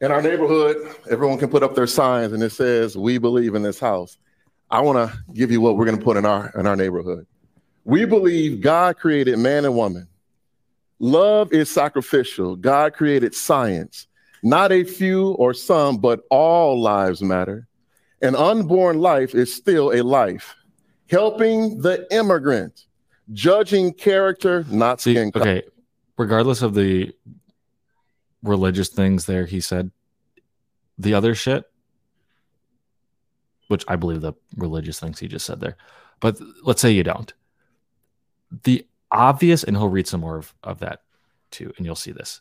in 0.00 0.10
our 0.10 0.22
neighborhood, 0.22 0.96
everyone 1.10 1.36
can 1.36 1.50
put 1.50 1.62
up 1.62 1.74
their 1.74 1.86
signs 1.86 2.32
and 2.32 2.42
it 2.42 2.52
says, 2.52 2.96
We 2.96 3.18
believe 3.18 3.54
in 3.54 3.62
this 3.62 3.78
house. 3.78 4.16
I 4.70 4.80
want 4.80 4.96
to 4.96 5.18
give 5.34 5.50
you 5.50 5.60
what 5.60 5.76
we're 5.76 5.84
going 5.84 5.98
to 5.98 6.04
put 6.04 6.16
in 6.16 6.24
our, 6.24 6.50
in 6.58 6.66
our 6.66 6.76
neighborhood. 6.76 7.26
We 7.84 8.06
believe 8.06 8.62
God 8.62 8.96
created 8.96 9.38
man 9.38 9.66
and 9.66 9.76
woman. 9.76 10.08
Love 11.00 11.52
is 11.52 11.70
sacrificial. 11.70 12.56
God 12.56 12.94
created 12.94 13.34
science. 13.34 14.06
Not 14.42 14.72
a 14.72 14.84
few 14.84 15.32
or 15.32 15.52
some, 15.52 15.98
but 15.98 16.20
all 16.30 16.80
lives 16.80 17.20
matter. 17.20 17.67
An 18.20 18.34
unborn 18.34 18.98
life 18.98 19.34
is 19.34 19.54
still 19.54 19.92
a 19.92 20.02
life. 20.02 20.54
Helping 21.08 21.80
the 21.80 22.06
immigrant, 22.10 22.86
judging 23.32 23.92
character, 23.92 24.64
not 24.68 25.00
See, 25.00 25.14
skin 25.14 25.32
color. 25.32 25.48
Okay, 25.48 25.66
regardless 26.16 26.62
of 26.62 26.74
the 26.74 27.12
religious 28.42 28.88
things 28.88 29.26
there, 29.26 29.46
he 29.46 29.60
said 29.60 29.90
the 30.98 31.14
other 31.14 31.34
shit, 31.34 31.64
which 33.68 33.84
I 33.88 33.96
believe 33.96 34.20
the 34.20 34.34
religious 34.56 34.98
things 34.98 35.18
he 35.18 35.28
just 35.28 35.46
said 35.46 35.60
there, 35.60 35.76
but 36.20 36.38
let's 36.62 36.82
say 36.82 36.90
you 36.90 37.04
don't. 37.04 37.32
The 38.64 38.86
obvious, 39.10 39.62
and 39.64 39.76
he'll 39.76 39.88
read 39.88 40.08
some 40.08 40.20
more 40.20 40.38
of, 40.38 40.54
of 40.62 40.80
that 40.80 41.02
too, 41.50 41.72
and 41.76 41.86
you'll 41.86 41.94
see 41.94 42.12
this. 42.12 42.40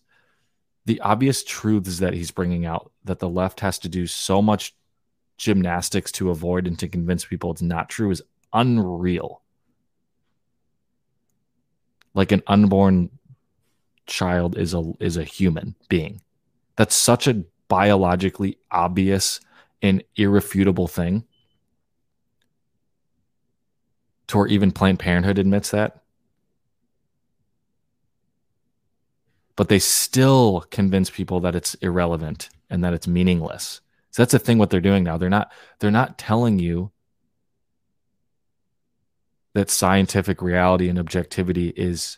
The 0.86 1.00
obvious 1.02 1.44
truths 1.44 2.00
that 2.00 2.14
he's 2.14 2.32
bringing 2.32 2.66
out 2.66 2.92
that 3.04 3.20
the 3.20 3.30
left 3.30 3.60
has 3.60 3.78
to 3.80 3.90
do 3.90 4.08
so 4.08 4.42
much 4.42 4.74
gymnastics 5.38 6.12
to 6.14 6.30
avoid 6.30 6.68
and 6.68 6.78
to 6.80 6.88
convince 6.88 7.26
people 7.26 7.52
it's 7.52 7.62
not 7.62 7.90
true 7.90 8.12
is 8.12 8.22
unreal. 8.54 9.42
Like 12.14 12.32
an 12.32 12.44
unborn 12.48 13.12
child 14.08 14.58
is 14.58 14.74
a 14.74 14.94
is 15.00 15.18
a 15.18 15.24
human 15.24 15.76
being. 15.90 16.22
That's 16.76 16.96
such 16.96 17.28
a 17.28 17.44
biologically 17.68 18.58
obvious 18.72 19.40
and 19.82 20.04
irrefutable 20.16 20.88
thing. 20.88 21.26
To 24.28 24.38
where 24.38 24.48
even 24.48 24.72
Planned 24.72 25.00
Parenthood 25.00 25.38
admits 25.38 25.72
that. 25.72 26.02
But 29.56 29.70
they 29.70 29.80
still 29.80 30.66
convince 30.70 31.10
people 31.10 31.40
that 31.42 31.56
it's 31.56 31.74
irrelevant 31.76 32.50
and 32.70 32.84
that 32.84 32.94
it's 32.94 33.08
meaningless. 33.08 33.82
So 34.18 34.24
that's 34.24 34.32
the 34.32 34.40
thing 34.40 34.58
what 34.58 34.72
they're 34.72 34.82
doing 34.82 35.04
now. 35.04 35.20
They're 35.20 35.30
not 35.30 35.52
they're 35.78 35.92
not 35.92 36.18
telling 36.18 36.58
you 36.58 36.90
that 39.54 39.70
scientific 39.70 40.42
reality 40.42 40.90
and 40.90 40.98
objectivity 40.98 41.68
is 41.68 42.18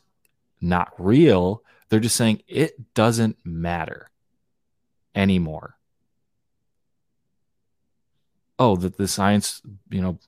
not 0.62 0.94
real. 0.98 1.62
They're 1.90 2.00
just 2.00 2.16
saying 2.16 2.42
it 2.48 2.94
doesn't 2.94 3.40
matter 3.44 4.08
anymore. 5.14 5.76
Oh, 8.58 8.78
the, 8.78 8.88
the 8.88 9.08
science, 9.10 9.62
you 9.90 10.02
know, 10.02 10.20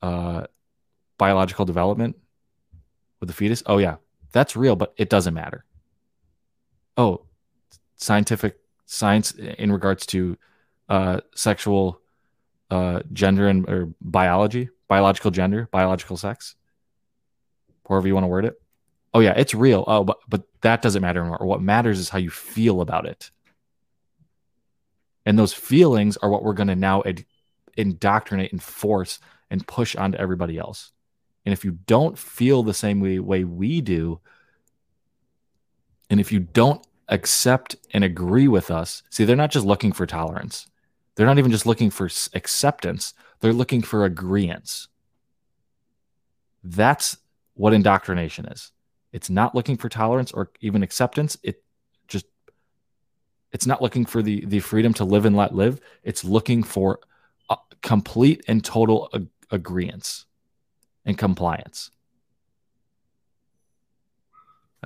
uh, 0.00 0.46
biological 1.18 1.66
development 1.66 2.16
with 3.20 3.28
the 3.28 3.34
fetus. 3.34 3.62
Oh, 3.66 3.76
yeah, 3.76 3.96
that's 4.32 4.56
real, 4.56 4.74
but 4.74 4.94
it 4.96 5.10
doesn't 5.10 5.34
matter. 5.34 5.66
Oh, 6.96 7.26
scientific 7.96 8.59
science 8.90 9.30
in 9.32 9.70
regards 9.70 10.04
to 10.04 10.36
uh, 10.88 11.20
sexual 11.36 12.00
uh, 12.70 13.00
gender 13.12 13.46
and 13.46 13.68
or 13.68 13.94
biology, 14.00 14.68
biological 14.88 15.30
gender, 15.30 15.68
biological 15.70 16.16
sex. 16.16 16.56
however 17.88 18.08
you 18.08 18.14
want 18.14 18.24
to 18.24 18.28
word 18.28 18.44
it. 18.44 18.60
Oh 19.14 19.20
yeah, 19.20 19.34
it's 19.36 19.54
real. 19.54 19.84
Oh, 19.86 20.02
but 20.02 20.18
but 20.28 20.42
that 20.62 20.82
doesn't 20.82 21.02
matter 21.02 21.20
anymore. 21.20 21.38
What 21.42 21.62
matters 21.62 22.00
is 22.00 22.08
how 22.08 22.18
you 22.18 22.30
feel 22.30 22.80
about 22.80 23.06
it. 23.06 23.30
And 25.24 25.38
those 25.38 25.52
feelings 25.52 26.16
are 26.16 26.30
what 26.30 26.42
we're 26.42 26.54
going 26.54 26.68
to 26.68 26.76
now 26.76 27.04
indoctrinate 27.76 28.50
and 28.50 28.62
force 28.62 29.20
and 29.50 29.66
push 29.66 29.94
onto 29.94 30.18
everybody 30.18 30.58
else. 30.58 30.90
And 31.46 31.52
if 31.52 31.64
you 31.64 31.78
don't 31.86 32.18
feel 32.18 32.62
the 32.62 32.74
same 32.74 33.00
way, 33.00 33.20
way 33.20 33.44
we 33.44 33.80
do, 33.80 34.20
and 36.08 36.18
if 36.18 36.32
you 36.32 36.40
don't 36.40 36.84
accept 37.10 37.76
and 37.92 38.04
agree 38.04 38.48
with 38.48 38.70
us, 38.70 39.02
see, 39.10 39.24
they're 39.24 39.36
not 39.36 39.50
just 39.50 39.66
looking 39.66 39.92
for 39.92 40.06
tolerance. 40.06 40.66
They're 41.14 41.26
not 41.26 41.38
even 41.38 41.50
just 41.50 41.66
looking 41.66 41.90
for 41.90 42.08
acceptance. 42.32 43.12
They're 43.40 43.52
looking 43.52 43.82
for 43.82 44.08
agreeance. 44.08 44.88
That's 46.62 47.18
what 47.54 47.74
indoctrination 47.74 48.46
is. 48.46 48.72
It's 49.12 49.28
not 49.28 49.54
looking 49.54 49.76
for 49.76 49.88
tolerance 49.88 50.30
or 50.32 50.50
even 50.60 50.82
acceptance. 50.82 51.36
It 51.42 51.62
just 52.06 52.26
it's 53.52 53.66
not 53.66 53.82
looking 53.82 54.06
for 54.06 54.22
the 54.22 54.44
the 54.46 54.60
freedom 54.60 54.94
to 54.94 55.04
live 55.04 55.24
and 55.24 55.36
let 55.36 55.54
live. 55.54 55.80
It's 56.04 56.24
looking 56.24 56.62
for 56.62 57.00
complete 57.82 58.44
and 58.46 58.64
total 58.64 59.08
ag- 59.12 59.28
agreement 59.50 60.24
and 61.04 61.18
compliance. 61.18 61.90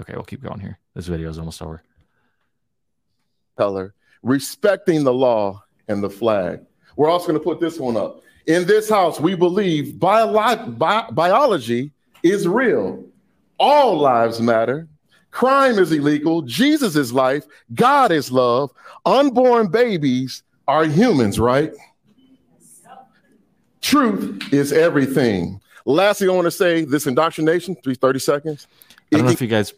Okay, 0.00 0.14
we'll 0.14 0.24
keep 0.24 0.42
going 0.42 0.60
here. 0.60 0.78
This 0.94 1.06
video 1.06 1.28
is 1.28 1.38
almost 1.38 1.62
over. 1.62 1.82
Color, 3.56 3.94
respecting 4.22 5.04
the 5.04 5.12
law 5.12 5.62
and 5.88 6.02
the 6.02 6.10
flag. 6.10 6.60
We're 6.96 7.08
also 7.10 7.28
going 7.28 7.38
to 7.38 7.44
put 7.44 7.60
this 7.60 7.78
one 7.78 7.96
up. 7.96 8.22
In 8.46 8.66
this 8.66 8.88
house, 8.88 9.20
we 9.20 9.34
believe 9.34 9.98
bio- 9.98 10.66
bi- 10.66 11.10
biology 11.10 11.92
is 12.22 12.46
real. 12.46 13.04
All 13.58 13.98
lives 13.98 14.40
matter. 14.40 14.88
Crime 15.30 15.78
is 15.78 15.90
illegal. 15.92 16.42
Jesus 16.42 16.94
is 16.94 17.12
life. 17.12 17.44
God 17.74 18.12
is 18.12 18.30
love. 18.30 18.70
Unborn 19.04 19.68
babies 19.68 20.42
are 20.68 20.84
humans, 20.84 21.40
right? 21.40 21.72
Truth 23.80 24.52
is 24.52 24.72
everything. 24.72 25.60
Lastly, 25.84 26.28
I 26.28 26.32
want 26.32 26.46
to 26.46 26.50
say 26.50 26.84
this 26.84 27.06
indoctrination, 27.06 27.76
30 27.76 28.18
seconds. 28.18 28.66
I 29.12 29.16
don't 29.16 29.26
know 29.26 29.32
if 29.32 29.42
you 29.42 29.48
guys, 29.48 29.74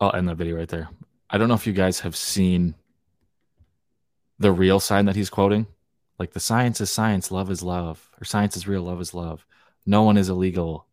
I'll 0.00 0.14
end 0.14 0.28
the 0.28 0.34
video 0.34 0.56
right 0.56 0.68
there. 0.68 0.88
I 1.30 1.38
don't 1.38 1.48
know 1.48 1.54
if 1.54 1.66
you 1.66 1.72
guys 1.72 2.00
have 2.00 2.16
seen 2.16 2.74
the 4.38 4.52
real 4.52 4.80
sign 4.80 5.06
that 5.06 5.16
he's 5.16 5.30
quoting. 5.30 5.66
Like 6.18 6.32
the 6.32 6.40
science 6.40 6.80
is 6.80 6.90
science, 6.90 7.30
love 7.30 7.50
is 7.50 7.62
love, 7.62 8.10
or 8.20 8.24
science 8.24 8.56
is 8.56 8.66
real, 8.66 8.82
love 8.82 9.00
is 9.00 9.14
love. 9.14 9.44
No 9.86 10.02
one 10.02 10.16
is 10.16 10.28
illegal. 10.28 10.86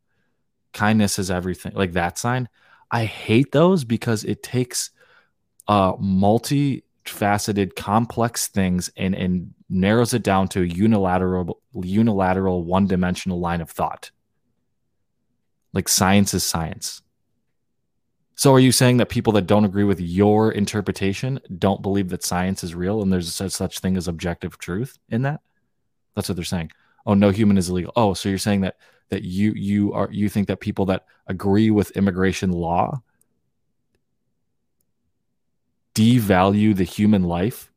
Kindness 0.73 1.17
is 1.19 1.31
everything. 1.31 1.73
Like 1.73 1.93
that 1.93 2.17
sign. 2.17 2.49
I 2.91 3.05
hate 3.05 3.51
those 3.51 3.83
because 3.83 4.23
it 4.23 4.43
takes 4.43 4.91
uh 5.67 5.93
multi-faceted, 5.99 7.75
complex 7.75 8.47
things 8.47 8.91
and 8.97 9.15
and 9.15 9.53
narrows 9.69 10.13
it 10.13 10.21
down 10.21 10.47
to 10.49 10.61
a 10.61 10.65
unilateral, 10.65 11.59
unilateral, 11.73 12.63
one-dimensional 12.63 13.39
line 13.39 13.61
of 13.61 13.71
thought. 13.71 14.11
Like 15.73 15.87
science 15.87 16.33
is 16.33 16.43
science. 16.43 17.01
So 18.45 18.53
are 18.53 18.59
you 18.59 18.71
saying 18.71 18.97
that 18.97 19.09
people 19.09 19.33
that 19.33 19.47
don't 19.47 19.65
agree 19.65 19.85
with 19.85 19.99
your 19.99 20.51
interpretation 20.51 21.39
don't 21.57 21.81
believe 21.81 22.09
that 22.09 22.23
science 22.23 22.63
is 22.63 22.75
real 22.75 23.01
and 23.01 23.11
there's 23.11 23.33
such 23.33 23.53
such 23.53 23.79
thing 23.79 23.97
as 23.97 24.07
objective 24.07 24.59
truth 24.59 24.99
in 25.09 25.23
that? 25.23 25.41
That's 26.13 26.29
what 26.29 26.35
they're 26.35 26.45
saying. 26.45 26.69
Oh, 27.07 27.15
no 27.15 27.31
human 27.31 27.57
is 27.57 27.69
illegal. 27.69 27.91
Oh, 27.95 28.13
so 28.13 28.29
you're 28.29 28.37
saying 28.37 28.61
that 28.61 28.77
that 29.09 29.23
you 29.23 29.53
you 29.53 29.93
are 29.93 30.09
you 30.11 30.29
think 30.29 30.47
that 30.49 30.59
people 30.59 30.85
that 30.85 31.05
agree 31.25 31.71
with 31.71 31.97
immigration 31.97 32.51
law 32.51 33.01
devalue 35.95 36.75
the 36.75 36.83
human 36.83 37.23
life 37.23 37.71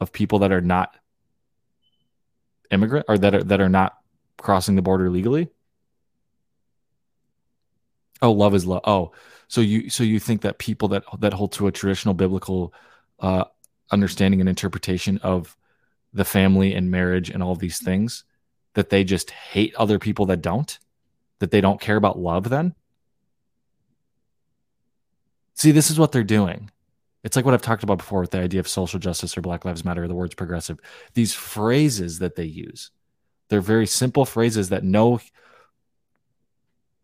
of 0.00 0.10
people 0.10 0.38
that 0.38 0.52
are 0.52 0.62
not 0.62 0.96
immigrant 2.70 3.04
or 3.10 3.18
that 3.18 3.34
are 3.34 3.44
that 3.44 3.60
are 3.60 3.68
not 3.68 3.98
crossing 4.38 4.74
the 4.74 4.80
border 4.80 5.10
legally? 5.10 5.50
Oh, 8.22 8.32
love 8.32 8.54
is 8.54 8.66
love. 8.66 8.82
Oh, 8.84 9.12
so 9.48 9.60
you 9.60 9.90
so 9.90 10.02
you 10.02 10.18
think 10.18 10.42
that 10.42 10.58
people 10.58 10.88
that 10.88 11.04
that 11.18 11.32
hold 11.32 11.52
to 11.52 11.66
a 11.66 11.72
traditional 11.72 12.14
biblical 12.14 12.72
uh, 13.20 13.44
understanding 13.90 14.40
and 14.40 14.48
interpretation 14.48 15.18
of 15.18 15.56
the 16.12 16.24
family 16.24 16.74
and 16.74 16.90
marriage 16.90 17.30
and 17.30 17.42
all 17.42 17.54
these 17.54 17.78
things 17.78 18.24
that 18.74 18.90
they 18.90 19.04
just 19.04 19.30
hate 19.30 19.74
other 19.76 19.98
people 19.98 20.26
that 20.26 20.42
don't? 20.42 20.78
That 21.40 21.50
they 21.50 21.60
don't 21.60 21.80
care 21.80 21.96
about 21.96 22.18
love 22.18 22.48
then? 22.48 22.74
See 25.54 25.70
this 25.70 25.90
is 25.90 25.98
what 25.98 26.12
they're 26.12 26.24
doing. 26.24 26.70
It's 27.22 27.36
like 27.36 27.44
what 27.44 27.54
i've 27.54 27.62
talked 27.62 27.82
about 27.82 27.98
before 27.98 28.20
with 28.20 28.32
the 28.32 28.40
idea 28.40 28.60
of 28.60 28.68
social 28.68 29.00
justice 29.00 29.36
or 29.36 29.40
black 29.40 29.64
lives 29.64 29.84
matter 29.84 30.04
or 30.04 30.08
the 30.08 30.14
words 30.14 30.34
progressive. 30.34 30.78
These 31.14 31.34
phrases 31.34 32.18
that 32.18 32.36
they 32.36 32.44
use 32.44 32.90
they're 33.48 33.60
very 33.60 33.86
simple 33.86 34.24
phrases 34.24 34.70
that 34.70 34.84
no 34.84 35.20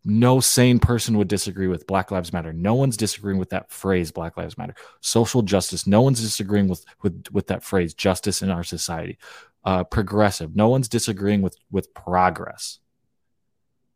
no 0.03 0.39
sane 0.39 0.79
person 0.79 1.17
would 1.17 1.27
disagree 1.27 1.67
with 1.67 1.85
black 1.85 2.09
lives 2.09 2.33
matter. 2.33 2.51
No 2.51 2.73
one's 2.73 2.97
disagreeing 2.97 3.37
with 3.37 3.51
that 3.51 3.71
phrase 3.71 4.11
black 4.11 4.35
lives 4.35 4.57
matter. 4.57 4.73
Social 4.99 5.41
justice 5.41 5.85
no 5.85 6.01
one's 6.01 6.21
disagreeing 6.21 6.67
with 6.67 6.83
with 7.03 7.25
with 7.31 7.47
that 7.47 7.63
phrase 7.63 7.93
justice 7.93 8.41
in 8.41 8.49
our 8.49 8.63
society. 8.63 9.17
Uh, 9.63 9.83
progressive 9.83 10.55
no 10.55 10.69
one's 10.69 10.87
disagreeing 10.87 11.41
with 11.41 11.55
with 11.69 11.93
progress. 11.93 12.79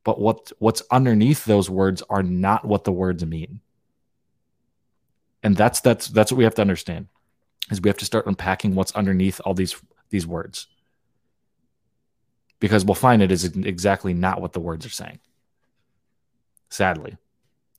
But 0.04 0.20
what 0.20 0.52
what's 0.60 0.84
underneath 0.92 1.46
those 1.46 1.70
words 1.70 2.04
are 2.10 2.24
not 2.24 2.66
what 2.66 2.84
the 2.84 2.92
words 2.92 3.26
mean. 3.26 3.62
And 5.42 5.58
that's 5.58 5.82
that's 5.82 6.08
that's 6.08 6.32
what 6.32 6.38
we 6.38 6.44
have 6.44 6.56
to 6.56 6.62
understand 6.62 7.08
is 7.72 7.82
we 7.82 7.90
have 7.90 7.98
to 7.98 8.06
start 8.06 8.28
unpacking 8.28 8.76
what's 8.76 8.92
underneath 8.92 9.42
all 9.44 9.56
these 9.56 9.76
these 10.12 10.28
words. 10.28 10.68
Because 12.60 12.86
we'll 12.86 12.96
find 12.96 13.24
it 13.24 13.32
is 13.32 13.44
exactly 13.44 14.14
not 14.14 14.40
what 14.40 14.54
the 14.54 14.60
words 14.60 14.86
are 14.86 14.90
saying 14.90 15.20
sadly. 16.76 17.18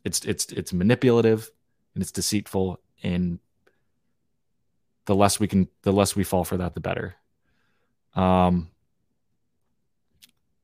It's 0.05 0.25
it's 0.25 0.47
it's 0.47 0.73
manipulative 0.73 1.51
and 1.95 2.03
it's 2.03 2.13
deceitful 2.13 2.81
and 3.03 3.39
the 5.05 5.15
less 5.15 5.39
we 5.39 5.49
can 5.49 5.69
the 5.83 5.93
less 5.93 6.17
we 6.17 6.25
fall 6.25 6.45
for 6.45 6.57
that 6.57 6.75
the 6.75 6.81
better. 6.81 7.15
Um 8.15 8.71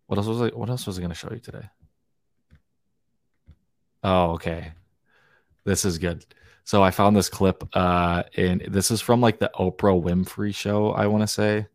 what 0.06 0.18
else 0.18 0.26
was 0.26 0.40
I 0.42 0.48
what 0.48 0.70
else 0.70 0.86
was 0.86 0.98
I 0.98 1.02
going 1.02 1.10
to 1.10 1.16
show 1.16 1.32
you 1.32 1.40
today? 1.40 1.68
Oh 4.02 4.32
okay. 4.32 4.72
This 5.64 5.84
is 5.84 5.98
good. 5.98 6.24
So 6.64 6.82
i 6.82 6.92
found 6.92 7.16
this 7.16 7.28
clip 7.28 7.68
uh 7.72 8.22
and 8.36 8.62
this 8.68 8.90
is 8.92 9.00
from 9.00 9.20
like 9.20 9.40
the 9.40 9.50
oprah 9.58 10.00
winfrey 10.00 10.54
show 10.54 10.92
i 10.92 11.08
want 11.08 11.22
to 11.22 11.26
say 11.26 11.66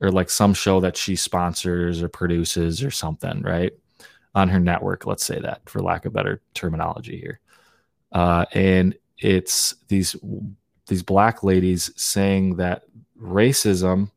or 0.00 0.10
like 0.10 0.30
some 0.30 0.54
show 0.54 0.80
that 0.80 0.96
she 0.96 1.16
sponsors 1.16 2.02
or 2.02 2.08
produces 2.08 2.82
or 2.82 2.90
something 2.90 3.42
right 3.42 3.72
on 4.34 4.48
her 4.48 4.60
network. 4.60 5.06
Let's 5.06 5.24
say 5.24 5.40
that 5.40 5.68
for 5.68 5.80
lack 5.80 6.04
of 6.04 6.12
better 6.12 6.40
terminology 6.54 7.18
here. 7.18 7.40
Uh, 8.12 8.44
and 8.52 8.96
it's 9.18 9.74
these 9.88 10.16
these 10.86 11.02
black 11.02 11.42
ladies 11.42 11.90
saying 11.96 12.56
that 12.56 12.82
racism 13.20 14.10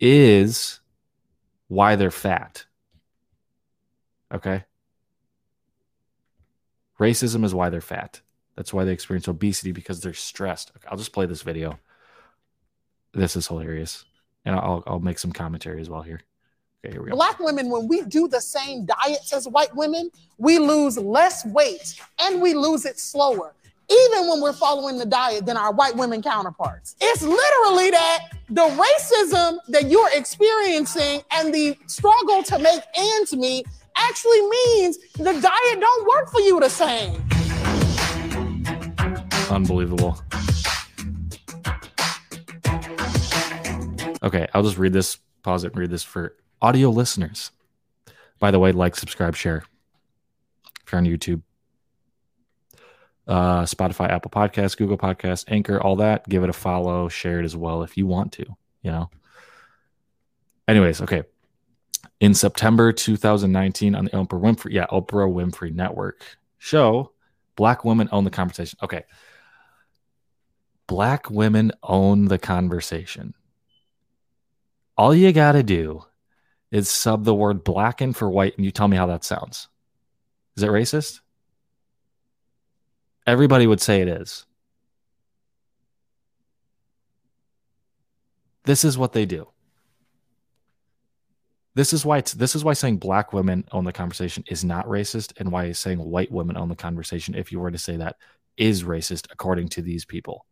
is 0.00 0.80
why 1.68 1.96
they're 1.96 2.10
fat. 2.10 2.64
Okay. 4.32 4.64
Racism 7.00 7.44
is 7.44 7.54
why 7.54 7.70
they're 7.70 7.80
fat. 7.80 8.20
That's 8.56 8.72
why 8.72 8.84
they 8.84 8.92
experience 8.92 9.28
obesity 9.28 9.72
because 9.72 10.00
they're 10.00 10.14
stressed. 10.14 10.72
Okay, 10.76 10.88
I'll 10.90 10.98
just 10.98 11.12
play 11.12 11.26
this 11.26 11.42
video. 11.42 11.78
This 13.12 13.36
is 13.36 13.46
hilarious. 13.46 14.04
And 14.44 14.54
I'll, 14.56 14.82
I'll 14.86 15.00
make 15.00 15.18
some 15.18 15.32
commentary 15.32 15.80
as 15.80 15.90
well 15.90 16.02
here. 16.02 16.20
Okay, 16.86 16.92
here 16.92 17.02
we 17.02 17.10
go. 17.10 17.16
Black 17.16 17.40
women, 17.40 17.68
when 17.68 17.88
we 17.88 18.02
do 18.02 18.28
the 18.28 18.40
same 18.40 18.84
diets 18.84 19.32
as 19.32 19.48
white 19.48 19.74
women, 19.74 20.08
we 20.38 20.58
lose 20.58 20.96
less 20.96 21.44
weight 21.46 22.00
and 22.20 22.40
we 22.40 22.54
lose 22.54 22.84
it 22.84 23.00
slower, 23.00 23.54
even 23.90 24.28
when 24.28 24.40
we're 24.40 24.52
following 24.52 24.96
the 24.96 25.06
diet 25.06 25.46
than 25.46 25.56
our 25.56 25.72
white 25.72 25.96
women 25.96 26.22
counterparts. 26.22 26.94
It's 27.00 27.22
literally 27.22 27.90
that 27.90 28.28
the 28.50 28.68
racism 28.68 29.58
that 29.68 29.90
you're 29.90 30.10
experiencing 30.14 31.22
and 31.32 31.52
the 31.52 31.76
struggle 31.88 32.44
to 32.44 32.58
make 32.60 32.82
ends 32.96 33.34
meet 33.34 33.66
actually 33.96 34.42
means 34.42 34.98
the 35.14 35.32
diet 35.32 35.80
don't 35.80 36.06
work 36.06 36.30
for 36.30 36.40
you 36.40 36.60
the 36.60 36.68
same. 36.68 37.20
Unbelievable. 39.50 40.22
Okay, 44.22 44.46
I'll 44.54 44.62
just 44.62 44.78
read 44.78 44.92
this, 44.92 45.18
pause 45.42 45.64
it, 45.64 45.72
and 45.72 45.78
read 45.80 45.90
this 45.90 46.04
for 46.04 46.36
audio 46.60 46.90
listeners. 46.90 47.50
By 48.38 48.50
the 48.50 48.58
way, 48.58 48.72
like, 48.72 48.96
subscribe, 48.96 49.34
share. 49.34 49.64
If 50.84 50.92
you're 50.92 50.98
on 50.98 51.06
YouTube, 51.06 51.42
uh, 53.26 53.62
Spotify, 53.62 54.10
Apple 54.10 54.30
Podcasts, 54.30 54.76
Google 54.76 54.98
Podcasts, 54.98 55.44
Anchor, 55.48 55.80
all 55.80 55.96
that, 55.96 56.28
give 56.28 56.44
it 56.44 56.50
a 56.50 56.52
follow, 56.52 57.08
share 57.08 57.40
it 57.40 57.44
as 57.44 57.56
well 57.56 57.82
if 57.82 57.96
you 57.96 58.06
want 58.06 58.32
to, 58.32 58.44
you 58.82 58.90
know. 58.90 59.10
Anyways, 60.68 61.00
okay. 61.00 61.22
in 62.20 62.34
September 62.34 62.92
2019 62.92 63.94
on 63.94 64.04
the 64.06 64.10
Oprah 64.10 64.40
Winfrey, 64.40 64.72
yeah, 64.72 64.86
Oprah 64.86 65.32
Winfrey 65.32 65.72
Network 65.72 66.22
show, 66.58 67.12
black 67.56 67.84
women 67.84 68.08
own 68.12 68.24
the 68.24 68.30
conversation. 68.30 68.78
Okay. 68.82 69.04
Black 70.86 71.30
women 71.30 71.72
own 71.82 72.26
the 72.26 72.38
conversation. 72.38 73.34
All 74.96 75.14
you 75.14 75.32
got 75.32 75.52
to 75.52 75.62
do 75.62 76.04
is 76.70 76.88
sub 76.90 77.24
the 77.24 77.34
word 77.34 77.64
black 77.64 78.02
in 78.02 78.12
for 78.12 78.28
white 78.28 78.56
and 78.56 78.64
you 78.64 78.70
tell 78.70 78.88
me 78.88 78.96
how 78.96 79.06
that 79.06 79.24
sounds. 79.24 79.68
Is 80.56 80.62
it 80.62 80.70
racist? 80.70 81.20
Everybody 83.26 83.66
would 83.66 83.80
say 83.80 84.00
it 84.00 84.08
is. 84.08 84.46
This 88.64 88.84
is 88.84 88.98
what 88.98 89.12
they 89.12 89.26
do. 89.26 89.48
This 91.74 91.92
is 91.92 92.06
why 92.06 92.22
this 92.22 92.56
is 92.56 92.64
why 92.64 92.72
saying 92.72 92.96
black 92.96 93.32
women 93.32 93.64
own 93.70 93.84
the 93.84 93.92
conversation 93.92 94.44
is 94.48 94.64
not 94.64 94.86
racist, 94.86 95.34
and 95.38 95.52
why 95.52 95.70
saying 95.72 95.98
white 95.98 96.32
women 96.32 96.56
own 96.56 96.68
the 96.68 96.74
conversation, 96.74 97.34
if 97.34 97.52
you 97.52 97.60
were 97.60 97.70
to 97.70 97.78
say 97.78 97.96
that, 97.98 98.16
is 98.56 98.82
racist 98.82 99.26
according 99.30 99.68
to 99.68 99.82
these 99.82 100.04
people. 100.04 100.46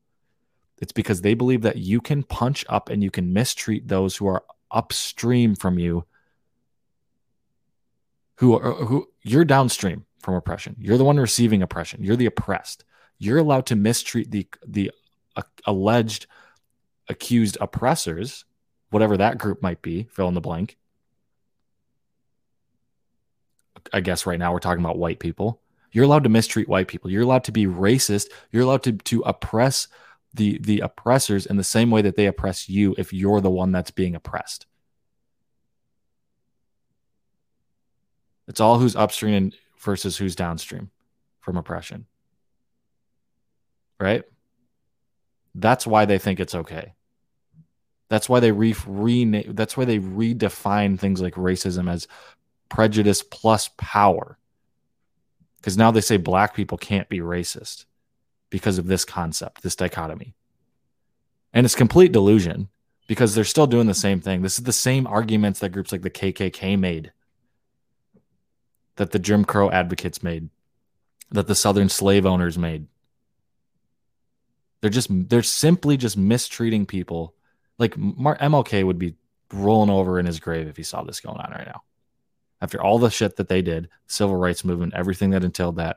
It's 0.83 0.93
because 0.93 1.23
they 1.23 1.35
believe 1.35 1.63
that 1.63 1.79
you 1.79 2.01
can 2.01 2.25
punch 2.25 2.65
up 2.69 2.91
and 2.91 3.03
you 3.03 3.11
can 3.11 3.33
mistreat 3.33 3.89
those 3.89 4.17
who 4.17 4.27
are 4.27 4.45
upstream 4.71 5.55
from 5.55 5.79
you, 5.79 6.05
who 8.37 8.59
are 8.59 8.73
who 8.73 9.09
you're 9.23 9.45
downstream 9.45 10.05
from 10.19 10.35
oppression. 10.35 10.77
You're 10.79 10.99
the 10.99 11.05
one 11.05 11.19
receiving 11.19 11.63
oppression. 11.63 12.03
You're 12.03 12.17
the 12.17 12.27
oppressed. 12.27 12.85
You're 13.19 13.39
allowed 13.39 13.67
to 13.67 13.77
mistreat 13.77 14.31
the 14.31 14.47
the 14.67 14.91
uh, 15.37 15.43
alleged 15.67 16.27
accused 17.09 17.57
oppressors, 17.61 18.45
whatever 18.91 19.17
that 19.17 19.39
group 19.39 19.63
might 19.63 19.83
be, 19.83 20.05
fill 20.05 20.29
in 20.29 20.35
the 20.35 20.41
blank. 20.41 20.77
I 23.93 24.01
guess 24.01 24.27
right 24.27 24.39
now 24.39 24.53
we're 24.53 24.61
talking 24.61 24.83
about 24.83 24.99
white 24.99 25.19
people. 25.19 25.61
You're 25.93 26.05
allowed 26.05 26.25
to 26.25 26.31
mistreat 26.31 26.69
white 26.69 26.89
people. 26.89 27.11
You're 27.11 27.23
allowed 27.23 27.45
to 27.45 27.53
be 27.53 27.67
racist. 27.67 28.27
You're 28.51 28.63
allowed 28.63 28.83
to 28.85 28.93
to 28.93 29.21
oppress 29.21 29.89
the 30.35 30.59
the 30.59 30.81
oppressors 30.81 31.47
in 31.47 31.57
the 31.57 31.65
same 31.65 31.91
way 31.91 32.03
that 32.03 32.17
they 32.17 32.27
oppress 32.27 32.69
you 32.69 32.95
if 32.99 33.13
you're 33.13 33.41
the 33.41 33.51
one 33.51 33.73
that's 33.73 33.93
being 33.93 34.15
oppressed. 34.15 34.67
It's 38.49 38.61
all 38.61 38.79
who's 38.79 38.97
upstream 38.97 39.53
versus 39.81 40.17
who's 40.17 40.37
downstream 40.37 40.91
from 41.41 41.57
oppression. 41.57 42.07
Right? 43.99 44.25
That's 45.55 45.87
why 45.87 46.05
they 46.05 46.19
think 46.19 46.41
it's 46.41 46.55
okay. 46.55 46.95
That's 48.09 48.29
why 48.29 48.41
they 48.41 48.53
re, 48.53 48.75
re 48.87 49.45
that's 49.49 49.77
why 49.77 49.85
they 49.85 49.99
redefine 49.99 50.99
things 50.99 51.23
like 51.23 51.35
racism 51.35 51.91
as 51.91 52.09
prejudice 52.69 53.23
plus 53.23 53.71
power. 53.79 54.37
Because 55.57 55.79
now 55.79 55.91
they 55.91 56.01
say 56.03 56.17
black 56.17 56.55
people 56.55 56.77
can't 56.77 57.09
be 57.09 57.21
racist 57.21 57.87
because 58.55 58.79
of 58.79 58.87
this 58.87 59.05
concept, 59.05 59.65
this 59.65 59.75
dichotomy. 59.75 60.33
And 61.53 61.67
it's 61.67 61.75
complete 61.75 62.13
delusion 62.13 62.69
because 63.09 63.35
they're 63.35 63.43
still 63.43 63.67
doing 63.67 63.89
the 63.89 63.95
same 63.95 64.21
thing. 64.21 64.43
This 64.43 64.61
is 64.61 64.65
the 64.65 64.73
same 64.73 65.09
arguments 65.09 65.59
that 65.59 65.71
groups 65.71 65.91
like 65.91 66.03
the 66.03 66.09
KKK 66.09 66.79
made, 66.79 67.13
that 68.95 69.11
the 69.11 69.19
Jim 69.19 69.45
Crow 69.45 69.73
advocates 69.73 70.23
made, 70.23 70.51
that 71.33 71.49
the 71.49 71.57
Southern 71.57 71.89
slave 71.89 72.25
owners 72.25 72.57
made. 72.57 72.87
They're 74.81 74.89
just 74.89 75.09
they're 75.11 75.43
simply 75.43 75.97
just 75.97 76.17
mistreating 76.17 76.87
people. 76.87 77.35
Like 77.77 77.97
MLK 77.97 78.85
would 78.85 79.01
be 79.01 79.17
rolling 79.53 79.91
over 79.91 80.21
in 80.21 80.27
his 80.27 80.39
grave 80.39 80.69
if 80.69 80.77
he 80.77 80.85
saw 80.85 81.03
this 81.03 81.19
going 81.19 81.39
on 81.39 81.51
right 81.51 81.67
now. 81.67 81.83
After 82.61 82.81
all 82.81 83.01
the 83.01 83.11
shit 83.11 83.35
that 83.35 83.49
they 83.49 83.63
did, 83.63 83.89
civil 84.07 84.37
rights 84.37 84.65
movement, 84.65 84.95
everything 84.95 85.31
that 85.31 85.43
entailed 85.43 85.75
that, 85.79 85.97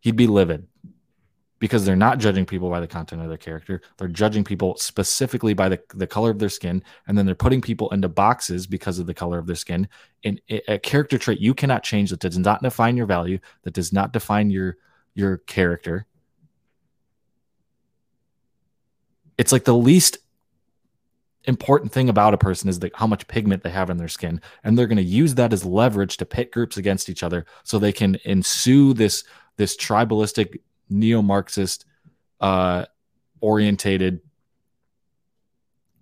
he'd 0.00 0.16
be 0.16 0.26
livid 0.26 0.66
because 1.58 1.84
they're 1.84 1.96
not 1.96 2.18
judging 2.18 2.46
people 2.46 2.70
by 2.70 2.80
the 2.80 2.86
content 2.86 3.20
of 3.20 3.28
their 3.28 3.36
character. 3.36 3.82
They're 3.96 4.08
judging 4.08 4.44
people 4.44 4.76
specifically 4.76 5.54
by 5.54 5.68
the, 5.68 5.80
the 5.94 6.06
color 6.06 6.30
of 6.30 6.38
their 6.38 6.48
skin. 6.48 6.84
And 7.06 7.18
then 7.18 7.26
they're 7.26 7.34
putting 7.34 7.60
people 7.60 7.90
into 7.90 8.08
boxes 8.08 8.66
because 8.66 8.98
of 8.98 9.06
the 9.06 9.14
color 9.14 9.38
of 9.38 9.46
their 9.46 9.56
skin. 9.56 9.88
And 10.22 10.40
a 10.48 10.78
character 10.78 11.18
trait 11.18 11.40
you 11.40 11.54
cannot 11.54 11.82
change 11.82 12.10
that 12.10 12.20
does 12.20 12.38
not 12.38 12.62
define 12.62 12.96
your 12.96 13.06
value, 13.06 13.40
that 13.62 13.74
does 13.74 13.92
not 13.92 14.12
define 14.12 14.50
your 14.50 14.76
your 15.14 15.38
character. 15.38 16.06
It's 19.36 19.52
like 19.52 19.64
the 19.64 19.74
least 19.74 20.18
important 21.44 21.92
thing 21.92 22.08
about 22.08 22.34
a 22.34 22.38
person 22.38 22.68
is 22.68 22.78
the, 22.78 22.90
how 22.94 23.06
much 23.06 23.26
pigment 23.26 23.62
they 23.62 23.70
have 23.70 23.90
in 23.90 23.96
their 23.96 24.08
skin. 24.08 24.40
And 24.62 24.76
they're 24.76 24.86
going 24.86 24.96
to 24.96 25.02
use 25.02 25.34
that 25.36 25.52
as 25.52 25.64
leverage 25.64 26.18
to 26.18 26.26
pit 26.26 26.52
groups 26.52 26.76
against 26.76 27.08
each 27.08 27.22
other 27.22 27.46
so 27.64 27.78
they 27.78 27.92
can 27.92 28.18
ensue 28.24 28.92
this, 28.92 29.24
this 29.58 29.76
tribalistic, 29.76 30.60
neo 30.88 31.20
Marxist 31.20 31.84
uh, 32.40 32.86
orientated 33.40 34.20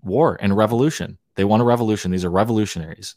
war 0.02 0.38
and 0.40 0.56
revolution. 0.56 1.18
They 1.34 1.44
want 1.44 1.62
a 1.62 1.64
revolution. 1.64 2.12
These 2.12 2.24
are 2.24 2.30
revolutionaries. 2.30 3.16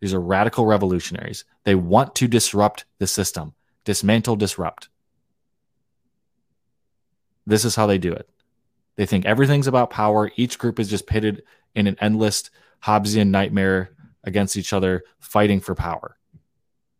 These 0.00 0.12
are 0.12 0.20
radical 0.20 0.66
revolutionaries. 0.66 1.44
They 1.64 1.74
want 1.74 2.14
to 2.16 2.28
disrupt 2.28 2.84
the 2.98 3.06
system 3.06 3.54
dismantle, 3.84 4.34
disrupt. 4.34 4.88
This 7.46 7.64
is 7.64 7.76
how 7.76 7.86
they 7.86 7.98
do 7.98 8.12
it. 8.12 8.28
They 8.96 9.06
think 9.06 9.24
everything's 9.24 9.68
about 9.68 9.90
power. 9.90 10.32
Each 10.34 10.58
group 10.58 10.80
is 10.80 10.90
just 10.90 11.06
pitted 11.06 11.44
in 11.76 11.86
an 11.86 11.96
endless 12.00 12.50
Hobbesian 12.82 13.28
nightmare 13.28 13.90
against 14.24 14.56
each 14.56 14.72
other, 14.72 15.04
fighting 15.20 15.60
for 15.60 15.76
power. 15.76 16.16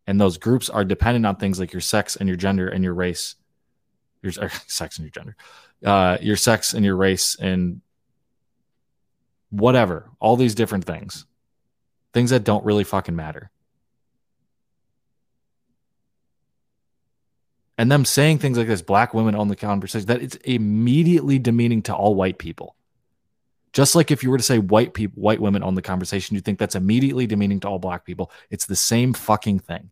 And 0.07 0.19
those 0.19 0.37
groups 0.37 0.69
are 0.69 0.85
dependent 0.85 1.25
on 1.25 1.35
things 1.35 1.59
like 1.59 1.73
your 1.73 1.81
sex 1.81 2.15
and 2.15 2.27
your 2.27 2.37
gender 2.37 2.67
and 2.67 2.83
your 2.83 2.93
race, 2.93 3.35
your 4.21 4.31
sex 4.67 4.97
and 4.97 5.05
your 5.05 5.11
gender, 5.11 5.35
uh, 5.85 6.17
your 6.21 6.37
sex 6.37 6.73
and 6.73 6.83
your 6.85 6.95
race 6.95 7.35
and 7.39 7.81
whatever, 9.49 10.09
all 10.19 10.37
these 10.37 10.55
different 10.55 10.85
things, 10.85 11.25
things 12.13 12.29
that 12.29 12.43
don't 12.43 12.65
really 12.65 12.83
fucking 12.83 13.15
matter. 13.15 13.51
and 17.77 17.91
them 17.91 18.05
saying 18.05 18.39
things 18.39 18.57
like 18.57 18.67
this 18.67 18.81
black 18.81 19.13
women 19.13 19.35
own 19.35 19.47
the 19.47 19.55
conversation 19.55 20.07
that 20.07 20.21
it's 20.21 20.35
immediately 20.37 21.37
demeaning 21.37 21.81
to 21.83 21.95
all 21.95 22.15
white 22.15 22.37
people. 22.37 22.75
Just 23.71 23.93
like 23.93 24.09
if 24.09 24.23
you 24.23 24.31
were 24.31 24.37
to 24.37 24.43
say 24.43 24.57
white 24.57 24.93
people 24.93 25.21
white 25.21 25.39
women 25.39 25.63
own 25.63 25.75
the 25.75 25.81
conversation 25.81 26.35
you 26.35 26.41
think 26.41 26.57
that's 26.57 26.75
immediately 26.75 27.27
demeaning 27.27 27.59
to 27.59 27.67
all 27.67 27.79
black 27.79 28.05
people. 28.05 28.31
It's 28.49 28.65
the 28.65 28.75
same 28.75 29.13
fucking 29.13 29.59
thing 29.59 29.91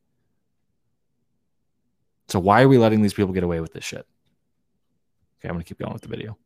so 2.27 2.39
why 2.39 2.61
are 2.61 2.67
we 2.67 2.77
letting 2.77 3.01
these 3.01 3.13
people 3.13 3.33
get 3.33 3.43
away 3.43 3.59
with 3.59 3.73
this 3.73 3.83
shit 3.83 4.05
okay 5.39 5.49
i'm 5.49 5.55
gonna 5.55 5.63
keep 5.63 5.79
going 5.79 5.93
with 5.93 6.01
the 6.01 6.07
video 6.07 6.37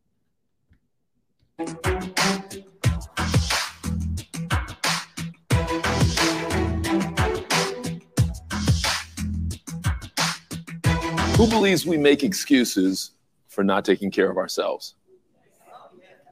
Who 11.40 11.48
believes 11.48 11.86
we 11.86 11.96
make 11.98 12.22
excuses 12.22 13.12
for 13.48 13.64
not 13.64 13.86
taking 13.86 14.12
care 14.12 14.30
of 14.30 14.36
ourselves? 14.36 14.96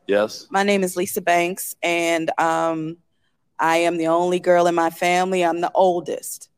Yes. 0.06 0.48
My 0.50 0.64
name 0.64 0.84
is 0.84 0.98
Lisa 0.98 1.22
Banks, 1.22 1.78
and 1.82 2.30
um, 2.38 2.98
I 3.58 3.78
am 3.78 3.95
the 3.95 4.08
only 4.08 4.41
girl 4.41 4.68
in 4.68 4.76
my 4.76 4.89
family. 4.89 5.45
I'm 5.45 5.62
the 5.62 5.72
oldest. 5.74 6.50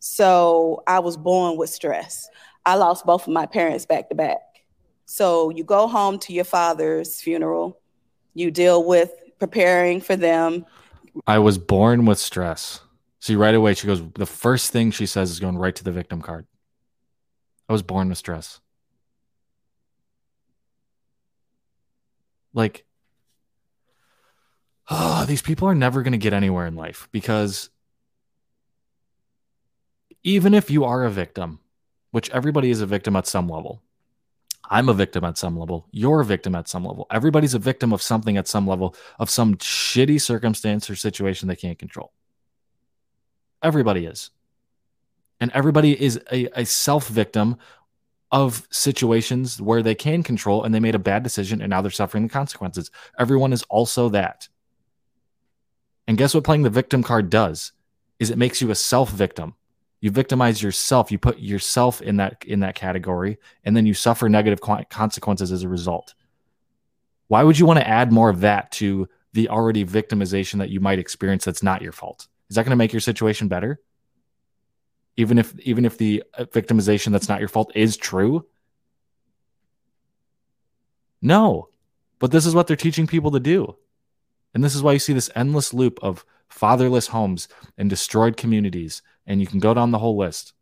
So 0.00 0.82
I 0.86 1.00
was 1.00 1.16
born 1.16 1.56
with 1.56 1.70
stress. 1.70 2.28
I 2.64 2.76
lost 2.76 3.04
both 3.04 3.26
of 3.26 3.32
my 3.32 3.46
parents 3.46 3.86
back 3.86 4.08
to 4.10 4.14
back. 4.14 4.38
So 5.06 5.50
you 5.50 5.64
go 5.64 5.88
home 5.88 6.18
to 6.20 6.32
your 6.32 6.44
father's 6.44 7.20
funeral, 7.20 7.80
you 8.34 8.50
deal 8.50 8.84
with 8.84 9.10
preparing 9.38 10.00
for 10.00 10.16
them. 10.16 10.66
I 11.26 11.38
was 11.38 11.58
born 11.58 12.04
with 12.04 12.18
stress. 12.18 12.80
See, 13.20 13.34
right 13.34 13.54
away, 13.54 13.74
she 13.74 13.86
goes, 13.86 14.02
the 14.12 14.26
first 14.26 14.70
thing 14.70 14.90
she 14.90 15.06
says 15.06 15.30
is 15.30 15.40
going 15.40 15.56
right 15.56 15.74
to 15.74 15.84
the 15.84 15.92
victim 15.92 16.22
card. 16.22 16.46
I 17.68 17.72
was 17.72 17.82
born 17.82 18.08
with 18.08 18.18
stress. 18.18 18.60
Like, 22.54 22.84
oh, 24.90 25.24
these 25.28 25.42
people 25.42 25.68
are 25.68 25.74
never 25.74 26.02
going 26.02 26.12
to 26.12 26.18
get 26.18 26.32
anywhere 26.32 26.66
in 26.66 26.76
life 26.76 27.08
because 27.12 27.70
even 30.28 30.52
if 30.52 30.70
you 30.70 30.84
are 30.84 31.04
a 31.04 31.10
victim, 31.10 31.58
which 32.10 32.28
everybody 32.30 32.68
is 32.68 32.82
a 32.82 32.86
victim 32.86 33.16
at 33.16 33.26
some 33.26 33.48
level, 33.48 33.80
I'm 34.68 34.90
a 34.90 34.92
victim 34.92 35.24
at 35.24 35.38
some 35.38 35.58
level. 35.58 35.86
You're 35.90 36.20
a 36.20 36.24
victim 36.24 36.54
at 36.54 36.68
some 36.68 36.84
level. 36.84 37.06
Everybody's 37.10 37.54
a 37.54 37.58
victim 37.58 37.94
of 37.94 38.02
something 38.02 38.36
at 38.36 38.46
some 38.46 38.66
level, 38.66 38.94
of 39.18 39.30
some 39.30 39.56
shitty 39.56 40.20
circumstance 40.20 40.90
or 40.90 40.96
situation 40.96 41.48
they 41.48 41.56
can't 41.56 41.78
control. 41.78 42.12
Everybody 43.62 44.04
is 44.04 44.30
and 45.40 45.50
everybody 45.54 45.98
is 45.98 46.20
a, 46.30 46.48
a 46.60 46.66
self 46.66 47.08
victim 47.08 47.56
of 48.30 48.68
situations 48.70 49.62
where 49.62 49.82
they 49.82 49.94
can 49.94 50.22
control 50.22 50.62
and 50.62 50.74
they 50.74 50.80
made 50.80 50.94
a 50.94 50.98
bad 50.98 51.22
decision 51.22 51.62
and 51.62 51.70
now 51.70 51.80
they're 51.80 51.90
suffering 51.90 52.24
the 52.24 52.28
consequences. 52.28 52.90
Everyone 53.18 53.54
is 53.54 53.62
also 53.70 54.10
that. 54.10 54.46
And 56.06 56.18
guess 56.18 56.34
what 56.34 56.44
playing 56.44 56.64
the 56.64 56.70
victim 56.70 57.02
card 57.02 57.30
does? 57.30 57.72
Is 58.18 58.28
it 58.28 58.36
makes 58.36 58.60
you 58.60 58.70
a 58.70 58.74
self 58.74 59.10
victim. 59.10 59.54
You 60.00 60.10
victimize 60.10 60.62
yourself. 60.62 61.10
You 61.10 61.18
put 61.18 61.38
yourself 61.38 62.00
in 62.00 62.16
that 62.16 62.44
in 62.46 62.60
that 62.60 62.76
category, 62.76 63.38
and 63.64 63.76
then 63.76 63.86
you 63.86 63.94
suffer 63.94 64.28
negative 64.28 64.60
consequences 64.60 65.50
as 65.50 65.64
a 65.64 65.68
result. 65.68 66.14
Why 67.26 67.42
would 67.42 67.58
you 67.58 67.66
want 67.66 67.80
to 67.80 67.88
add 67.88 68.12
more 68.12 68.30
of 68.30 68.40
that 68.40 68.72
to 68.72 69.08
the 69.32 69.48
already 69.48 69.84
victimization 69.84 70.58
that 70.58 70.70
you 70.70 70.80
might 70.80 70.98
experience 70.98 71.44
that's 71.44 71.62
not 71.62 71.82
your 71.82 71.92
fault? 71.92 72.28
Is 72.48 72.56
that 72.56 72.64
going 72.64 72.70
to 72.70 72.76
make 72.76 72.92
your 72.92 73.00
situation 73.00 73.48
better? 73.48 73.80
Even 75.16 75.36
if 75.38 75.58
even 75.60 75.84
if 75.84 75.98
the 75.98 76.22
uh, 76.34 76.44
victimization 76.44 77.12
that's 77.12 77.28
not 77.28 77.40
your 77.40 77.48
fault 77.48 77.72
is 77.74 77.96
true? 77.96 78.46
No. 81.20 81.68
But 82.20 82.30
this 82.30 82.46
is 82.46 82.54
what 82.54 82.66
they're 82.66 82.76
teaching 82.76 83.06
people 83.06 83.32
to 83.32 83.40
do. 83.40 83.76
And 84.54 84.64
this 84.64 84.74
is 84.74 84.82
why 84.82 84.92
you 84.92 84.98
see 84.98 85.12
this 85.12 85.30
endless 85.34 85.74
loop 85.74 85.98
of 86.02 86.24
fatherless 86.48 87.08
homes 87.08 87.48
and 87.76 87.90
destroyed 87.90 88.36
communities. 88.36 89.02
And 89.26 89.40
you 89.40 89.46
can 89.46 89.58
go 89.58 89.74
down 89.74 89.90
the 89.90 89.98
whole 89.98 90.16
list, 90.16 90.54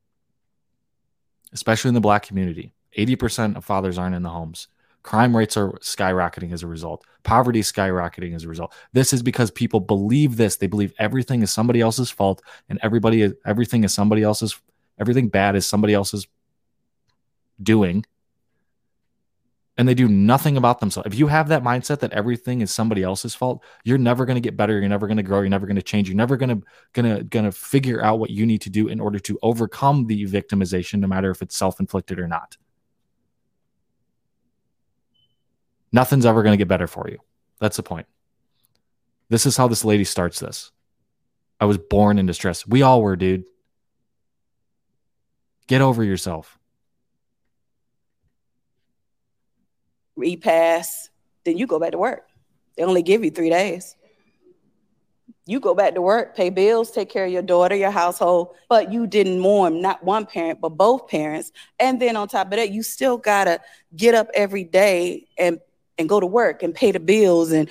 especially 1.53 1.89
in 1.89 1.95
the 1.95 2.01
black 2.01 2.23
community. 2.25 2.73
80% 2.97 3.57
of 3.57 3.65
fathers 3.65 3.99
aren't 3.99 4.17
in 4.17 4.23
the 4.23 4.31
homes. 4.31 4.69
Crime 5.03 5.37
rates 5.37 5.57
are 5.57 5.71
skyrocketing 5.75 6.53
as 6.53 6.65
a 6.65 6.67
result. 6.67 7.07
Poverty 7.23 7.61
skyrocketing 7.61 8.35
as 8.35 8.43
a 8.43 8.49
result. 8.49 8.75
This 8.93 9.13
is 9.13 9.23
because 9.23 9.53
people 9.53 9.79
believe 9.79 10.37
this. 10.37 10.57
They 10.57 10.67
believe 10.67 10.93
everything 10.99 11.43
is 11.43 11.53
somebody 11.53 11.81
else's 11.81 12.11
fault 12.11 12.43
and 12.69 12.81
everybody 12.83 13.33
everything 13.45 13.85
is 13.85 13.95
somebody 13.95 14.25
else's 14.25 14.61
everything 14.99 15.29
bad 15.29 15.55
is 15.55 15.65
somebody 15.65 15.95
else's 15.95 16.27
doing 17.63 18.05
and 19.79 19.87
they 19.87 19.95
do 19.95 20.09
nothing 20.09 20.57
about 20.57 20.81
themselves. 20.81 21.07
If 21.07 21.19
you 21.19 21.27
have 21.27 21.49
that 21.49 21.63
mindset 21.63 22.01
that 22.01 22.13
everything 22.13 22.63
is 22.63 22.73
somebody 22.73 23.03
else's 23.03 23.35
fault, 23.35 23.63
you're 23.85 23.99
never 23.99 24.25
going 24.25 24.37
to 24.37 24.41
get 24.41 24.57
better. 24.57 24.79
You're 24.79 24.89
never 24.89 25.07
going 25.07 25.19
to 25.19 25.23
grow. 25.23 25.41
You're 25.41 25.51
never 25.51 25.67
going 25.67 25.77
to 25.77 25.83
change. 25.83 26.09
You're 26.09 26.17
never 26.17 26.37
going 26.37 26.49
to 26.49 26.67
going 26.95 27.17
to 27.17 27.25
going 27.25 27.45
to 27.45 27.53
figure 27.53 28.03
out 28.03 28.19
what 28.19 28.31
you 28.31 28.47
need 28.47 28.63
to 28.63 28.71
do 28.71 28.89
in 28.89 29.01
order 29.01 29.19
to 29.21 29.39
overcome 29.43 30.07
the 30.07 30.25
victimization, 30.27 31.01
no 31.01 31.07
matter 31.07 31.31
if 31.31 31.43
it's 31.43 31.57
self 31.57 31.79
inflicted 31.79 32.19
or 32.19 32.27
not. 32.27 32.57
Nothing's 35.93 36.27
ever 36.27 36.43
going 36.43 36.53
to 36.53 36.59
get 36.59 36.69
better 36.69 36.87
for 36.87 37.09
you. 37.09 37.19
That's 37.61 37.77
the 37.77 37.83
point. 37.83 38.07
This 39.29 39.47
is 39.47 39.57
how 39.57 39.69
this 39.69 39.85
lady 39.85 40.05
starts 40.05 40.41
this. 40.41 40.73
I 41.61 41.65
was 41.65 41.79
born 41.79 42.19
in 42.19 42.27
distress. 42.27 42.67
We 42.67 42.83
all 42.83 43.03
were, 43.03 43.17
dude. 43.17 43.45
Get 45.67 45.81
over 45.81 46.05
yourself. 46.05 46.59
Repass, 50.17 51.11
then 51.45 51.57
you 51.57 51.67
go 51.67 51.79
back 51.79 51.93
to 51.93 51.99
work. 51.99 52.27
They 52.77 52.83
only 52.83 53.03
give 53.03 53.25
you 53.25 53.31
three 53.31 53.51
days. 53.51 53.97
You 55.49 55.61
go 55.61 55.75
back 55.75 55.95
to 55.95 56.03
work, 56.03 56.35
pay 56.35 56.51
bills, 56.51 56.91
take 56.91 57.09
care 57.09 57.25
of 57.25 57.31
your 57.31 57.43
daughter, 57.43 57.77
your 57.77 57.93
household, 57.93 58.57
but 58.69 58.93
you 58.93 59.07
didn't 59.07 59.39
mourn 59.39 59.81
not 59.81 60.03
one 60.03 60.27
parent, 60.27 60.61
but 60.61 60.71
both 60.71 61.07
parents. 61.07 61.53
And 61.79 62.01
then 62.01 62.17
on 62.17 62.27
top 62.27 62.49
of 62.49 62.59
that, 62.59 62.73
you 62.73 62.83
still 62.83 63.17
gotta 63.17 63.61
get 63.95 64.15
up 64.15 64.29
every 64.35 64.65
day 64.65 65.29
and 65.39 65.61
and 65.99 66.09
go 66.09 66.21
to 66.21 66.27
work 66.27 66.63
and 66.63 66.75
pay 66.75 66.91
the 66.91 67.01
bills 67.01 67.53
and 67.53 67.69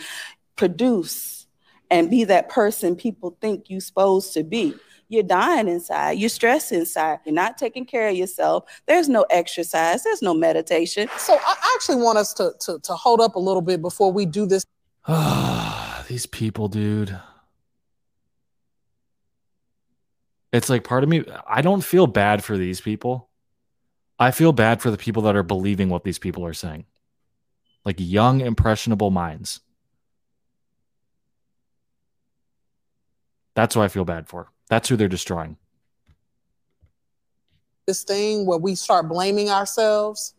produce 0.55 1.45
and 1.91 2.09
be 2.09 2.23
that 2.23 2.49
person 2.49 2.95
people 2.95 3.37
think 3.41 3.69
you're 3.69 3.81
supposed 3.81 4.33
to 4.33 4.43
be. 4.43 4.73
You're 5.07 5.23
dying 5.23 5.67
inside. 5.67 6.13
You're 6.13 6.29
stressed 6.29 6.71
inside. 6.71 7.19
You're 7.25 7.35
not 7.35 7.57
taking 7.57 7.85
care 7.85 8.09
of 8.09 8.15
yourself. 8.15 8.65
There's 8.87 9.07
no 9.07 9.25
exercise. 9.29 10.03
There's 10.03 10.21
no 10.21 10.33
meditation. 10.33 11.07
So 11.17 11.33
I 11.35 11.55
actually 11.75 12.01
want 12.01 12.17
us 12.17 12.33
to 12.35 12.53
to, 12.61 12.79
to 12.79 12.93
hold 12.93 13.21
up 13.21 13.35
a 13.35 13.39
little 13.39 13.61
bit 13.61 13.81
before 13.81 14.11
we 14.11 14.25
do 14.25 14.45
this. 14.45 14.65
These 16.07 16.25
people, 16.25 16.67
dude. 16.67 17.19
It's 20.51 20.69
like 20.69 20.83
part 20.85 21.03
of 21.03 21.09
me, 21.09 21.25
I 21.45 21.61
don't 21.61 21.83
feel 21.83 22.07
bad 22.07 22.41
for 22.41 22.57
these 22.57 22.79
people. 22.79 23.27
I 24.17 24.31
feel 24.31 24.53
bad 24.53 24.81
for 24.81 24.89
the 24.89 24.97
people 24.97 25.23
that 25.23 25.35
are 25.35 25.43
believing 25.43 25.89
what 25.89 26.05
these 26.05 26.17
people 26.17 26.45
are 26.45 26.53
saying. 26.53 26.85
Like 27.83 27.97
young, 27.99 28.39
impressionable 28.39 29.11
minds. 29.11 29.59
That's 33.53 33.75
what 33.75 33.83
I 33.83 33.87
feel 33.89 34.05
bad 34.05 34.29
for. 34.29 34.49
That's 34.69 34.89
who 34.89 34.95
they're 34.95 35.07
destroying. 35.07 35.57
This 37.87 38.03
thing 38.03 38.45
where 38.45 38.57
we 38.57 38.75
start 38.75 39.07
blaming 39.07 39.49
ourselves. 39.49 40.33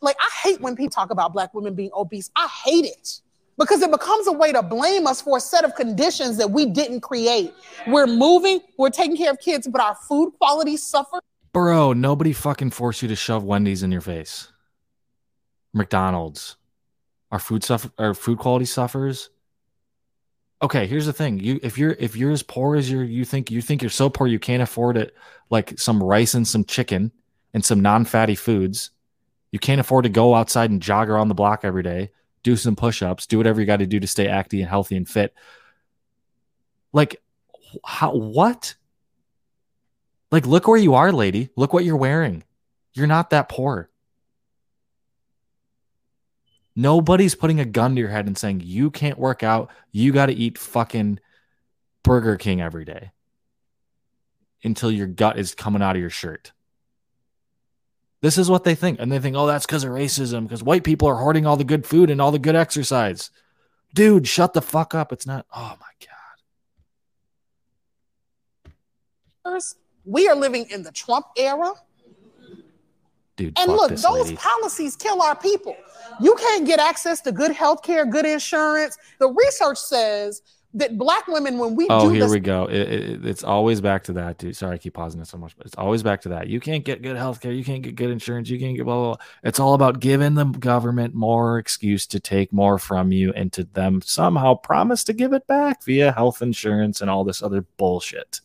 Like, 0.00 0.16
I 0.20 0.48
hate 0.48 0.60
when 0.60 0.76
people 0.76 0.90
talk 0.90 1.10
about 1.10 1.32
black 1.32 1.54
women 1.54 1.74
being 1.74 1.90
obese. 1.94 2.30
I 2.36 2.48
hate 2.64 2.84
it 2.84 3.20
because 3.58 3.82
it 3.82 3.90
becomes 3.90 4.26
a 4.26 4.32
way 4.32 4.52
to 4.52 4.62
blame 4.62 5.06
us 5.06 5.20
for 5.20 5.36
a 5.36 5.40
set 5.40 5.64
of 5.64 5.74
conditions 5.74 6.36
that 6.38 6.50
we 6.50 6.66
didn't 6.66 7.00
create. 7.00 7.52
We're 7.86 8.06
moving, 8.06 8.60
we're 8.78 8.90
taking 8.90 9.16
care 9.16 9.30
of 9.30 9.38
kids, 9.40 9.66
but 9.66 9.80
our 9.80 9.96
food 10.08 10.32
quality 10.38 10.76
suffers. 10.76 11.20
Bro, 11.52 11.94
nobody 11.94 12.32
fucking 12.32 12.70
forced 12.70 13.02
you 13.02 13.08
to 13.08 13.16
shove 13.16 13.44
Wendy's 13.44 13.82
in 13.82 13.92
your 13.92 14.00
face. 14.00 14.50
McDonald's. 15.74 16.56
Our 17.30 17.38
food 17.38 17.64
suffer 17.64 17.90
our 17.98 18.14
food 18.14 18.38
quality 18.38 18.64
suffers 18.64 19.30
okay 20.62 20.86
here's 20.86 21.06
the 21.06 21.12
thing. 21.12 21.38
You 21.38 21.58
if 21.62 21.76
you're 21.76 21.96
if 21.98 22.16
you're 22.16 22.30
as 22.30 22.42
poor 22.42 22.76
as 22.76 22.90
you're 22.90 23.04
you 23.04 23.24
think 23.24 23.50
you 23.50 23.60
think 23.60 23.82
you're 23.82 23.90
so 23.90 24.08
poor 24.08 24.26
you 24.26 24.38
can't 24.38 24.62
afford 24.62 24.96
it 24.96 25.14
like 25.50 25.78
some 25.78 26.02
rice 26.02 26.34
and 26.34 26.46
some 26.46 26.64
chicken 26.64 27.12
and 27.52 27.64
some 27.64 27.80
non-fatty 27.80 28.34
foods 28.34 28.90
you 29.50 29.58
can't 29.58 29.80
afford 29.80 30.04
to 30.04 30.08
go 30.08 30.34
outside 30.34 30.70
and 30.70 30.80
jog 30.80 31.10
around 31.10 31.28
the 31.28 31.34
block 31.34 31.64
every 31.64 31.82
day 31.82 32.10
do 32.42 32.56
some 32.56 32.76
push-ups 32.76 33.26
do 33.26 33.38
whatever 33.38 33.60
you 33.60 33.66
got 33.66 33.78
to 33.78 33.86
do 33.86 34.00
to 34.00 34.06
stay 34.06 34.28
active 34.28 34.60
and 34.60 34.68
healthy 34.68 34.96
and 34.96 35.08
fit. 35.08 35.34
Like 36.92 37.22
how 37.84 38.14
what? 38.14 38.74
Like 40.30 40.46
look 40.46 40.66
where 40.66 40.78
you 40.78 40.94
are 40.94 41.12
lady. 41.12 41.50
Look 41.56 41.72
what 41.72 41.84
you're 41.84 41.96
wearing. 41.96 42.44
You're 42.94 43.06
not 43.06 43.30
that 43.30 43.48
poor 43.48 43.90
Nobody's 46.74 47.34
putting 47.34 47.60
a 47.60 47.64
gun 47.64 47.94
to 47.94 48.00
your 48.00 48.10
head 48.10 48.26
and 48.26 48.36
saying 48.36 48.62
you 48.64 48.90
can't 48.90 49.18
work 49.18 49.42
out. 49.42 49.70
You 49.90 50.12
got 50.12 50.26
to 50.26 50.32
eat 50.32 50.56
fucking 50.56 51.20
Burger 52.02 52.36
King 52.36 52.60
every 52.60 52.84
day 52.84 53.12
until 54.64 54.90
your 54.90 55.06
gut 55.06 55.38
is 55.38 55.54
coming 55.54 55.82
out 55.82 55.96
of 55.96 56.00
your 56.00 56.10
shirt. 56.10 56.52
This 58.22 58.38
is 58.38 58.48
what 58.48 58.64
they 58.64 58.74
think. 58.74 59.00
And 59.00 59.10
they 59.10 59.18
think, 59.18 59.36
oh, 59.36 59.46
that's 59.46 59.66
because 59.66 59.84
of 59.84 59.90
racism, 59.90 60.44
because 60.44 60.62
white 60.62 60.84
people 60.84 61.08
are 61.08 61.16
hoarding 61.16 61.44
all 61.44 61.56
the 61.56 61.64
good 61.64 61.84
food 61.84 62.08
and 62.08 62.22
all 62.22 62.30
the 62.30 62.38
good 62.38 62.54
exercise. 62.56 63.30
Dude, 63.94 64.26
shut 64.26 64.54
the 64.54 64.62
fuck 64.62 64.94
up. 64.94 65.12
It's 65.12 65.26
not, 65.26 65.44
oh 65.54 65.76
my 65.78 65.86
God. 69.44 69.60
We 70.04 70.28
are 70.28 70.36
living 70.36 70.70
in 70.70 70.82
the 70.82 70.92
Trump 70.92 71.26
era. 71.36 71.72
Dude, 73.46 73.58
and 73.58 73.72
look, 73.72 73.90
those 73.90 74.04
lady. 74.26 74.36
policies 74.36 74.96
kill 74.96 75.22
our 75.22 75.36
people. 75.36 75.76
You 76.20 76.34
can't 76.36 76.66
get 76.66 76.78
access 76.78 77.20
to 77.22 77.32
good 77.32 77.52
health 77.52 77.82
care, 77.82 78.04
good 78.06 78.26
insurance. 78.26 78.98
The 79.18 79.28
research 79.28 79.78
says 79.78 80.42
that 80.74 80.96
black 80.96 81.26
women, 81.28 81.58
when 81.58 81.74
we 81.76 81.86
Oh, 81.90 82.06
do 82.08 82.14
here 82.14 82.22
this, 82.24 82.32
we 82.32 82.40
go. 82.40 82.64
It, 82.64 82.74
it, 82.80 83.26
it's 83.26 83.44
always 83.44 83.80
back 83.80 84.04
to 84.04 84.12
that, 84.14 84.38
dude. 84.38 84.56
Sorry, 84.56 84.74
I 84.74 84.78
keep 84.78 84.94
pausing 84.94 85.20
it 85.20 85.26
so 85.26 85.36
much, 85.36 85.54
but 85.56 85.66
it's 85.66 85.74
always 85.76 86.02
back 86.02 86.22
to 86.22 86.30
that. 86.30 86.46
You 86.46 86.60
can't 86.60 86.82
get 86.84 87.02
good 87.02 87.16
health 87.16 87.40
care. 87.40 87.52
You 87.52 87.62
can't 87.64 87.82
get 87.82 87.94
good 87.94 88.08
insurance. 88.10 88.48
You 88.48 88.58
can't 88.58 88.76
get 88.76 88.84
blah, 88.84 88.94
blah, 88.94 89.14
blah. 89.16 89.24
It's 89.42 89.60
all 89.60 89.74
about 89.74 90.00
giving 90.00 90.34
the 90.34 90.44
government 90.44 91.14
more 91.14 91.58
excuse 91.58 92.06
to 92.08 92.20
take 92.20 92.52
more 92.52 92.78
from 92.78 93.12
you 93.12 93.32
and 93.34 93.52
to 93.52 93.64
them 93.64 94.00
somehow 94.02 94.54
promise 94.54 95.04
to 95.04 95.12
give 95.12 95.32
it 95.34 95.46
back 95.46 95.82
via 95.84 96.12
health 96.12 96.40
insurance 96.40 97.00
and 97.02 97.10
all 97.10 97.24
this 97.24 97.42
other 97.42 97.62
bullshit. 97.76 98.40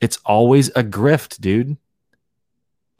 It's 0.00 0.18
always 0.24 0.68
a 0.70 0.84
grift, 0.84 1.40
dude. 1.40 1.76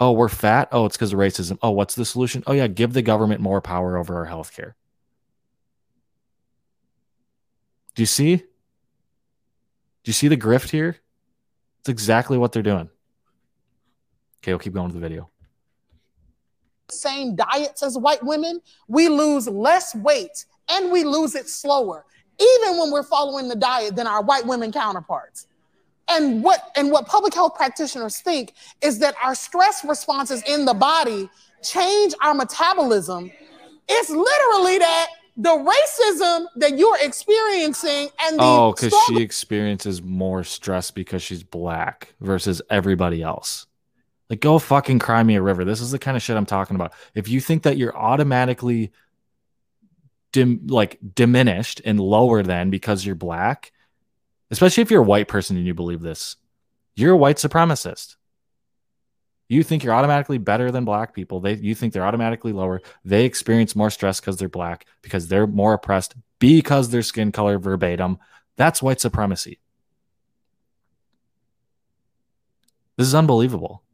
Oh, 0.01 0.13
we're 0.13 0.29
fat. 0.29 0.69
Oh, 0.71 0.87
it's 0.87 0.97
because 0.97 1.13
of 1.13 1.19
racism. 1.19 1.59
Oh, 1.61 1.71
what's 1.73 1.95
the 1.97 2.05
solution? 2.05 2.45
Oh, 2.47 2.53
yeah, 2.53 2.69
give 2.69 2.93
the 2.93 3.03
government 3.03 3.41
more 3.41 3.61
power 3.61 3.97
over 3.97 4.17
our 4.17 4.27
healthcare. 4.27 4.75
Do 7.97 8.03
you 8.03 8.07
see? 8.07 8.37
Do 8.37 8.45
you 10.05 10.13
see 10.13 10.29
the 10.29 10.37
grift 10.37 10.71
here? 10.71 10.97
It's 11.81 11.89
exactly 11.89 12.39
what 12.39 12.53
they're 12.53 12.63
doing. 12.63 12.89
Okay, 14.39 14.53
we'll 14.53 14.61
keep 14.61 14.73
going 14.73 14.89
to 14.89 14.95
the 14.95 15.01
video. 15.01 15.31
same 16.91 17.35
diets 17.35 17.83
as 17.83 17.99
white 17.99 18.23
women, 18.25 18.61
we 18.87 19.09
lose 19.09 19.49
less 19.49 19.97
weight 19.97 20.45
and 20.71 20.93
we 20.93 21.03
lose 21.03 21.35
it 21.35 21.49
slower, 21.49 22.05
even 22.39 22.79
when 22.79 22.93
we're 22.93 23.03
following 23.03 23.49
the 23.49 23.57
diet 23.57 23.97
than 23.97 24.07
our 24.07 24.23
white 24.23 24.47
women 24.47 24.71
counterparts. 24.71 25.48
And 26.11 26.43
what 26.43 26.71
and 26.77 26.91
what 26.91 27.07
public 27.07 27.35
health 27.35 27.55
practitioners 27.55 28.21
think 28.21 28.55
is 28.83 28.99
that 29.01 29.15
our 29.23 29.35
stress 29.35 29.85
responses 29.85 30.43
in 30.49 30.65
the 30.65 30.75
body 30.75 31.29
change 31.63 32.15
our 32.23 32.35
metabolism. 32.35 33.31
It's 33.89 34.11
literally 34.11 34.79
that 34.79 35.09
the 35.37 35.51
racism 35.51 36.47
that 36.57 36.77
you're 36.79 36.99
experiencing 37.01 38.09
and 38.23 38.39
the 38.39 38.43
Oh, 38.43 38.73
because 38.73 38.89
struggle- 38.93 39.19
she 39.19 39.23
experiences 39.23 40.03
more 40.03 40.45
stress 40.45 40.91
because 40.91 41.23
she's 41.23 41.43
black 41.43 42.15
versus 42.21 42.61
everybody 42.71 43.23
else. 43.23 43.67
Like, 44.31 44.41
go 44.41 44.59
fucking 44.59 44.99
cry 44.99 45.23
me 45.23 45.37
a 45.37 45.43
river. 45.43 45.65
This 45.65 45.81
is 45.81 45.91
the 45.91 45.99
kind 45.99 46.17
of 46.17 46.23
shit 46.23 46.37
I'm 46.37 46.45
talking 46.45 46.75
about. 46.75 46.93
If 47.15 47.29
you 47.29 47.41
think 47.41 47.63
that 47.63 47.77
you're 47.79 47.97
automatically 47.97 48.93
dim, 50.33 50.67
like 50.67 50.99
diminished 51.15 51.81
and 51.85 51.99
lower 52.01 52.43
than 52.43 52.71
because 52.71 53.07
you're 53.07 53.15
black, 53.15 53.73
especially 54.51 54.83
if 54.83 54.91
you're 54.91 55.03
a 55.03 55.07
white 55.07 55.29
person 55.29 55.57
and 55.57 55.67
you 55.67 55.75
believe 55.75 56.01
this, 56.01 56.37
you're 56.95 57.13
a 57.13 57.17
white 57.17 57.37
supremacist. 57.37 58.17
You 59.49 59.63
think 59.63 59.83
you're 59.83 59.95
automatically 59.95 60.39
better 60.39 60.71
than 60.71 60.85
black 60.85 61.15
people. 61.15 61.41
They 61.41 61.55
you 61.55 61.75
think 61.75 61.93
they're 61.93 62.05
automatically 62.05 62.53
lower. 62.53 62.83
They 63.05 63.25
experience 63.25 63.75
more 63.75 63.91
stress 63.91 64.21
because 64.21 64.37
they're 64.37 64.49
black, 64.49 64.85
because 65.01 65.29
they're 65.29 65.47
more 65.47 65.73
oppressed, 65.73 66.15
because 66.39 66.91
their 66.91 67.03
skin 67.03 67.33
color 67.33 67.59
verbatim. 67.59 68.19
That's 68.57 68.83
white 68.83 69.01
supremacy. 69.01 69.61
This 72.97 73.07
is 73.07 73.15
unbelievable. 73.15 73.85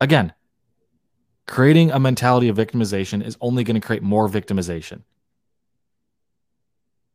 Again, 0.00 0.34
creating 1.46 1.92
a 1.92 2.00
mentality 2.00 2.48
of 2.48 2.56
victimization 2.56 3.24
is 3.24 3.38
only 3.40 3.62
going 3.62 3.80
to 3.80 3.86
create 3.86 4.02
more 4.02 4.28
victimization. 4.28 5.02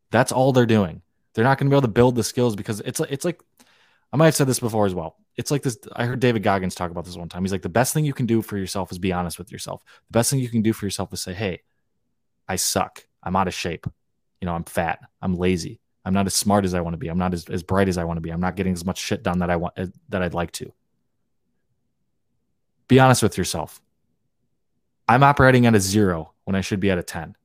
That's 0.10 0.32
all 0.32 0.54
they're 0.54 0.66
doing. 0.66 1.02
They're 1.38 1.43
not 1.43 1.59
going 1.59 1.67
to 1.67 1.69
be 1.69 1.75
able 1.75 1.83
to 1.83 1.88
build 1.89 2.15
the 2.15 2.23
skills 2.23 2.55
because 2.55 2.79
it's 2.79 2.99
it's 2.99 3.23
like 3.23 3.39
I 4.11 4.17
might 4.17 4.25
have 4.25 4.35
said 4.35 4.47
this 4.47 4.59
before 4.59 4.88
as 4.88 4.95
well. 4.95 5.17
It's 5.35 5.51
like 5.51 5.61
this. 5.61 5.77
I 5.95 6.05
heard 6.05 6.19
David 6.19 6.41
Goggins 6.41 6.73
talk 6.73 6.89
about 6.89 7.05
this 7.05 7.15
one 7.15 7.29
time. 7.29 7.43
He's 7.43 7.51
like, 7.51 7.61
the 7.61 7.69
best 7.69 7.93
thing 7.93 8.05
you 8.05 8.13
can 8.13 8.25
do 8.25 8.41
for 8.41 8.57
yourself 8.57 8.91
is 8.91 8.97
be 8.97 9.13
honest 9.13 9.38
with 9.38 9.51
yourself. 9.51 9.83
The 10.09 10.17
best 10.17 10.31
thing 10.31 10.39
you 10.39 10.49
can 10.49 10.63
do 10.63 10.73
for 10.73 10.88
yourself 10.88 11.13
is 11.13 11.21
say, 11.21 11.35
hey, 11.35 11.61
I 12.47 12.55
suck. 12.55 13.05
I'm 13.21 13.35
out 13.35 13.47
of 13.47 13.53
shape. 13.53 13.85
You 14.41 14.47
know, 14.47 14.55
I'm 14.55 14.63
fat. 14.63 14.97
I'm 15.21 15.35
lazy. 15.35 15.79
I'm 16.03 16.15
not 16.15 16.25
as 16.25 16.33
smart 16.33 16.65
as 16.65 16.73
I 16.73 16.81
want 16.81 16.95
to 16.95 16.97
be. 16.97 17.07
I'm 17.07 17.19
not 17.19 17.35
as, 17.35 17.47
as 17.49 17.61
bright 17.61 17.88
as 17.88 17.99
I 17.99 18.03
want 18.03 18.17
to 18.17 18.21
be. 18.21 18.31
I'm 18.31 18.41
not 18.41 18.55
getting 18.55 18.73
as 18.73 18.83
much 18.83 18.97
shit 18.97 19.21
done 19.21 19.38
that 19.38 19.51
I 19.51 19.57
want 19.57 19.75
eh, 19.77 19.85
that 20.09 20.23
I'd 20.23 20.33
like 20.33 20.53
to. 20.53 20.73
Be 22.88 22.99
honest 22.99 23.21
with 23.21 23.38
yourself. 23.38 23.79
I'm 25.07 25.21
operating 25.21 25.67
at 25.67 25.75
a 25.75 25.79
zero 25.79 26.33
when 26.45 26.55
I 26.55 26.61
should 26.61 26.79
be 26.79 26.89
at 26.89 26.97
a 26.97 27.03
10. 27.03 27.35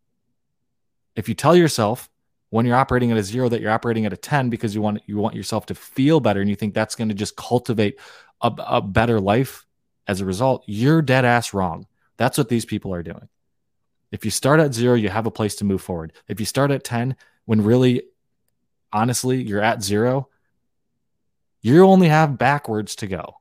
If 1.14 1.28
you 1.28 1.34
tell 1.34 1.54
yourself 1.54 2.08
when 2.52 2.66
you're 2.66 2.76
operating 2.76 3.10
at 3.10 3.16
a 3.16 3.22
zero 3.22 3.48
that 3.48 3.62
you're 3.62 3.70
operating 3.70 4.04
at 4.04 4.12
a 4.12 4.16
10 4.16 4.50
because 4.50 4.74
you 4.74 4.82
want 4.82 5.00
you 5.06 5.16
want 5.16 5.34
yourself 5.34 5.64
to 5.64 5.74
feel 5.74 6.20
better 6.20 6.38
and 6.38 6.50
you 6.50 6.54
think 6.54 6.74
that's 6.74 6.94
going 6.94 7.08
to 7.08 7.14
just 7.14 7.34
cultivate 7.34 7.98
a, 8.42 8.52
a 8.66 8.82
better 8.82 9.18
life 9.20 9.64
as 10.06 10.20
a 10.20 10.26
result, 10.26 10.62
you're 10.66 11.00
dead 11.00 11.24
ass 11.24 11.54
wrong. 11.54 11.86
That's 12.18 12.36
what 12.36 12.50
these 12.50 12.66
people 12.66 12.92
are 12.92 13.02
doing. 13.02 13.26
If 14.10 14.26
you 14.26 14.30
start 14.30 14.60
at 14.60 14.74
zero, 14.74 14.96
you 14.96 15.08
have 15.08 15.24
a 15.24 15.30
place 15.30 15.54
to 15.56 15.64
move 15.64 15.80
forward. 15.80 16.12
If 16.28 16.40
you 16.40 16.44
start 16.44 16.70
at 16.70 16.84
10, 16.84 17.16
when 17.46 17.64
really, 17.64 18.02
honestly, 18.92 19.42
you're 19.42 19.62
at 19.62 19.82
zero, 19.82 20.28
you 21.62 21.82
only 21.86 22.08
have 22.08 22.36
backwards 22.36 22.96
to 22.96 23.06
go. 23.06 23.36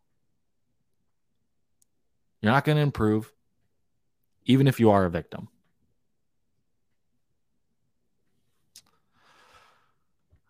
You're 2.41 2.53
not 2.53 2.63
going 2.63 2.77
to 2.77 2.81
improve, 2.81 3.29
even 4.45 4.67
if 4.67 4.79
you 4.79 4.91
are 4.91 5.03
a 5.03 5.09
victim. 5.09 5.49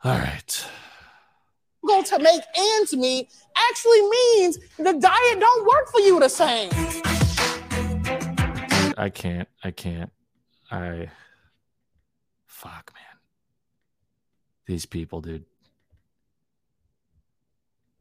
All 0.03 0.17
right. 0.17 0.65
Go 1.85 2.01
to 2.01 2.19
make 2.19 2.41
ends 2.55 2.95
meet 2.95 3.29
actually 3.69 4.01
means 4.01 4.57
the 4.77 4.93
diet 4.93 5.39
don't 5.39 5.67
work 5.67 5.91
for 5.91 5.99
you 5.99 6.19
the 6.19 6.29
same. 6.29 6.69
I 8.97 9.11
can't. 9.13 9.47
I 9.63 9.71
can't. 9.71 10.11
I. 10.71 11.09
Fuck, 12.47 12.91
man. 12.93 13.19
These 14.65 14.85
people, 14.85 15.21
dude. 15.21 15.45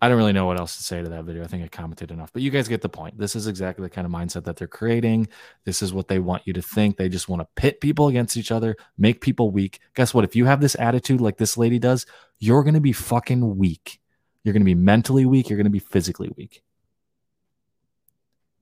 I 0.02 0.08
don't 0.08 0.16
really 0.16 0.32
know 0.32 0.46
what 0.46 0.58
else 0.58 0.78
to 0.78 0.82
say 0.82 1.02
to 1.02 1.08
that 1.10 1.24
video. 1.24 1.44
I 1.44 1.46
think 1.46 1.62
I 1.62 1.68
commented 1.68 2.10
enough, 2.10 2.32
but 2.32 2.40
you 2.40 2.50
guys 2.50 2.68
get 2.68 2.80
the 2.80 2.88
point. 2.88 3.18
This 3.18 3.36
is 3.36 3.46
exactly 3.46 3.82
the 3.82 3.90
kind 3.90 4.06
of 4.06 4.12
mindset 4.12 4.44
that 4.44 4.56
they're 4.56 4.66
creating. 4.66 5.28
This 5.64 5.82
is 5.82 5.92
what 5.92 6.08
they 6.08 6.18
want 6.18 6.46
you 6.46 6.54
to 6.54 6.62
think. 6.62 6.96
They 6.96 7.10
just 7.10 7.28
want 7.28 7.40
to 7.40 7.48
pit 7.54 7.82
people 7.82 8.08
against 8.08 8.38
each 8.38 8.50
other, 8.50 8.76
make 8.96 9.20
people 9.20 9.50
weak. 9.50 9.78
Guess 9.94 10.14
what? 10.14 10.24
If 10.24 10.34
you 10.34 10.46
have 10.46 10.62
this 10.62 10.74
attitude 10.78 11.20
like 11.20 11.36
this 11.36 11.58
lady 11.58 11.78
does, 11.78 12.06
you're 12.38 12.62
going 12.62 12.74
to 12.74 12.80
be 12.80 12.92
fucking 12.92 13.58
weak. 13.58 14.00
You're 14.42 14.54
going 14.54 14.62
to 14.62 14.64
be 14.64 14.74
mentally 14.74 15.26
weak. 15.26 15.50
You're 15.50 15.58
going 15.58 15.64
to 15.64 15.70
be 15.70 15.78
physically 15.78 16.30
weak. 16.34 16.62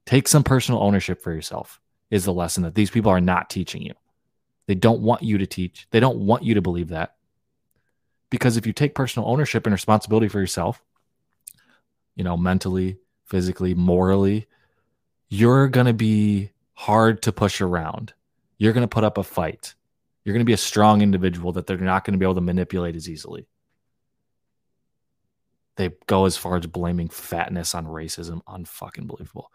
Take 0.04 0.26
some 0.26 0.42
personal 0.42 0.82
ownership 0.82 1.22
for 1.22 1.32
yourself, 1.32 1.80
is 2.10 2.24
the 2.24 2.32
lesson 2.32 2.64
that 2.64 2.74
these 2.74 2.90
people 2.90 3.12
are 3.12 3.20
not 3.20 3.48
teaching 3.48 3.82
you. 3.82 3.94
They 4.66 4.74
don't 4.74 5.02
want 5.02 5.22
you 5.22 5.38
to 5.38 5.46
teach, 5.46 5.86
they 5.92 6.00
don't 6.00 6.18
want 6.18 6.42
you 6.42 6.54
to 6.54 6.62
believe 6.62 6.88
that. 6.88 7.14
Because 8.30 8.56
if 8.56 8.66
you 8.66 8.72
take 8.72 8.94
personal 8.94 9.28
ownership 9.28 9.66
and 9.66 9.72
responsibility 9.72 10.28
for 10.28 10.40
yourself, 10.40 10.82
you 12.18 12.24
know, 12.24 12.36
mentally, 12.36 12.98
physically, 13.26 13.74
morally, 13.74 14.48
you're 15.28 15.68
going 15.68 15.86
to 15.86 15.94
be 15.94 16.50
hard 16.74 17.22
to 17.22 17.32
push 17.32 17.60
around. 17.60 18.12
You're 18.58 18.72
going 18.72 18.82
to 18.82 18.88
put 18.88 19.04
up 19.04 19.18
a 19.18 19.22
fight. 19.22 19.74
You're 20.24 20.32
going 20.32 20.44
to 20.44 20.44
be 20.44 20.52
a 20.52 20.58
strong 20.58 21.00
individual 21.00 21.52
that 21.52 21.68
they're 21.68 21.78
not 21.78 22.04
going 22.04 22.12
to 22.14 22.18
be 22.18 22.24
able 22.24 22.34
to 22.34 22.40
manipulate 22.40 22.96
as 22.96 23.08
easily. 23.08 23.46
They 25.76 25.90
go 26.06 26.24
as 26.24 26.36
far 26.36 26.56
as 26.56 26.66
blaming 26.66 27.08
fatness 27.08 27.72
on 27.72 27.86
racism. 27.86 28.42
Unfucking 28.48 29.06
believable. 29.06 29.52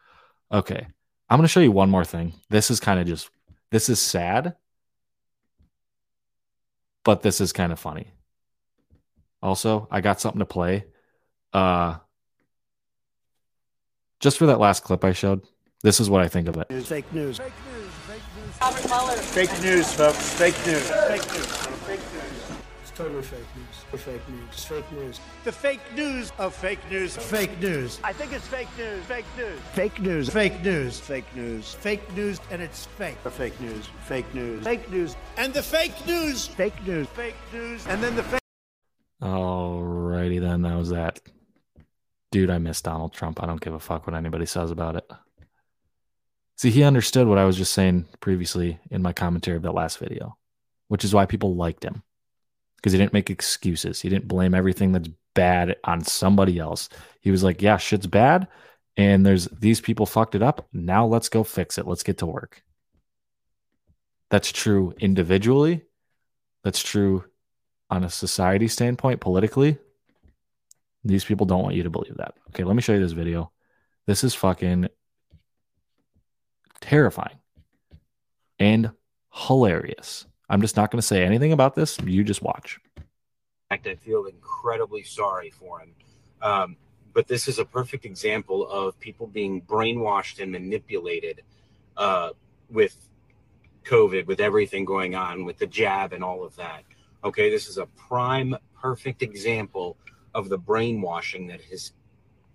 Okay. 0.49 0.87
I'm 1.29 1.37
going 1.37 1.43
to 1.43 1.51
show 1.51 1.59
you 1.59 1.73
one 1.73 1.89
more 1.89 2.05
thing. 2.05 2.31
This 2.49 2.71
is 2.71 2.79
kind 2.79 2.97
of 2.97 3.05
just, 3.05 3.29
this 3.71 3.89
is 3.89 3.99
sad, 3.99 4.55
but 7.03 7.23
this 7.23 7.41
is 7.41 7.51
kind 7.51 7.73
of 7.73 7.79
funny. 7.79 8.07
Also, 9.41 9.85
I 9.91 9.99
got 9.99 10.21
something 10.21 10.39
to 10.39 10.45
play. 10.45 10.85
Uh, 11.51 11.97
just 14.23 14.37
for 14.37 14.45
that 14.45 14.57
last 14.57 14.85
clip 14.85 15.03
I 15.03 15.11
showed, 15.11 15.41
this 15.81 15.99
is 15.99 16.09
what 16.09 16.21
I 16.21 16.29
think 16.29 16.47
of 16.47 16.55
it. 16.55 16.67
Fake 16.85 17.11
news. 17.11 17.39
Fake 17.39 17.51
news. 17.73 17.91
Fake 19.33 19.61
news, 19.61 19.93
folks. 19.93 20.33
Fake 20.35 20.65
news. 20.65 20.89
Fake 20.89 21.27
news. 21.35 21.45
Fake 21.83 21.99
news. 21.99 22.57
It's 22.81 22.91
totally 22.95 23.21
fake 23.21 23.39
news. 23.57 24.01
Fake 24.01 24.29
news. 24.29 24.47
It's 24.53 24.63
fake 24.63 24.91
news. 24.93 25.19
The 25.43 25.51
fake 25.51 25.81
news 25.93 26.31
of 26.39 26.55
fake 26.55 26.79
news. 26.89 27.17
Fake 27.17 27.59
news. 27.59 27.99
I 28.01 28.13
think 28.13 28.31
it's 28.31 28.47
fake 28.47 28.69
news. 28.77 29.03
Fake 29.03 29.25
news. 29.37 29.59
Fake 29.73 29.99
news. 29.99 30.29
Fake 30.29 30.63
news. 30.63 30.99
Fake 31.01 31.35
news. 31.35 31.73
Fake 31.73 32.15
news, 32.15 32.39
and 32.49 32.61
it's 32.61 32.85
fake. 32.85 33.17
Fake 33.29 33.59
news. 33.59 33.89
Fake 34.05 34.33
news. 34.33 34.63
Fake 34.63 34.89
news. 34.89 35.17
And 35.35 35.53
the 35.53 35.61
fake 35.61 36.07
news. 36.07 36.47
Fake 36.47 36.87
news. 36.87 37.07
Fake 37.09 37.35
news. 37.51 37.85
And 37.87 38.01
then 38.01 38.15
the 38.15 38.23
fake. 38.23 38.39
Alrighty 39.21 40.39
then, 40.39 40.61
that 40.61 40.77
was 40.77 40.91
that. 40.91 41.19
Dude, 42.33 42.49
I 42.49 42.57
miss 42.57 42.81
Donald 42.81 43.13
Trump. 43.13 43.43
I 43.43 43.45
don't 43.45 43.61
give 43.61 43.75
a 43.75 43.79
fuck 43.79 44.07
what 44.07 44.15
anybody 44.15 44.47
says 44.47 44.71
about 44.71 44.95
it. 44.95 45.07
See, 46.57 46.71
he 46.71 46.81
understood 46.81 47.27
what 47.27 47.37
I 47.37 47.45
was 47.45 47.55
just 47.55 47.73
saying 47.73 48.07
previously 48.21 48.79
in 48.89 49.03
my 49.03 49.13
commentary 49.13 49.55
of 49.55 49.61
that 49.61 49.75
last 49.75 49.99
video, 49.99 50.35
which 50.87 51.05
is 51.05 51.13
why 51.13 51.27
people 51.27 51.55
liked 51.55 51.85
him 51.85 52.01
because 52.77 52.91
he 52.91 52.97
didn't 52.97 53.13
make 53.13 53.29
excuses. 53.29 54.01
He 54.01 54.09
didn't 54.09 54.27
blame 54.27 54.55
everything 54.55 54.93
that's 54.93 55.09
bad 55.35 55.75
on 55.83 56.03
somebody 56.03 56.57
else. 56.57 56.89
He 57.21 57.29
was 57.29 57.43
like, 57.43 57.61
yeah, 57.61 57.77
shit's 57.77 58.07
bad. 58.07 58.47
And 58.97 59.23
there's 59.23 59.45
these 59.49 59.79
people 59.79 60.07
fucked 60.07 60.33
it 60.33 60.41
up. 60.41 60.67
Now 60.73 61.05
let's 61.05 61.29
go 61.29 61.43
fix 61.43 61.77
it. 61.77 61.85
Let's 61.85 62.01
get 62.01 62.17
to 62.17 62.25
work. 62.25 62.63
That's 64.31 64.51
true 64.51 64.95
individually. 64.97 65.83
That's 66.63 66.81
true 66.81 67.25
on 67.91 68.03
a 68.03 68.09
society 68.09 68.69
standpoint, 68.69 69.21
politically. 69.21 69.77
These 71.03 71.25
people 71.25 71.45
don't 71.45 71.63
want 71.63 71.75
you 71.75 71.83
to 71.83 71.89
believe 71.89 72.17
that. 72.17 72.35
Okay, 72.49 72.63
let 72.63 72.75
me 72.75 72.81
show 72.81 72.93
you 72.93 72.99
this 72.99 73.11
video. 73.11 73.51
This 74.05 74.23
is 74.23 74.33
fucking 74.33 74.87
terrifying 76.81 77.37
and 78.59 78.91
hilarious. 79.33 80.25
I'm 80.49 80.61
just 80.61 80.77
not 80.77 80.91
going 80.91 80.99
to 80.99 81.07
say 81.07 81.23
anything 81.23 81.51
about 81.51 81.75
this. 81.75 81.97
You 82.05 82.23
just 82.23 82.41
watch. 82.41 82.79
I 83.71 83.77
feel 83.77 84.25
incredibly 84.25 85.03
sorry 85.03 85.49
for 85.49 85.79
him. 85.79 85.95
Um, 86.41 86.77
but 87.13 87.27
this 87.27 87.47
is 87.47 87.59
a 87.59 87.65
perfect 87.65 88.05
example 88.05 88.67
of 88.67 88.99
people 88.99 89.27
being 89.27 89.61
brainwashed 89.61 90.41
and 90.41 90.51
manipulated 90.51 91.41
uh, 91.97 92.29
with 92.69 92.95
COVID, 93.85 94.25
with 94.27 94.39
everything 94.39 94.85
going 94.85 95.15
on, 95.15 95.45
with 95.45 95.57
the 95.57 95.67
jab 95.67 96.13
and 96.13 96.23
all 96.23 96.43
of 96.43 96.55
that. 96.55 96.83
Okay, 97.23 97.49
this 97.49 97.67
is 97.67 97.77
a 97.77 97.85
prime, 97.85 98.55
perfect 98.79 99.21
example 99.21 99.97
of 100.33 100.49
the 100.49 100.57
brainwashing 100.57 101.47
that 101.47 101.61
has 101.61 101.93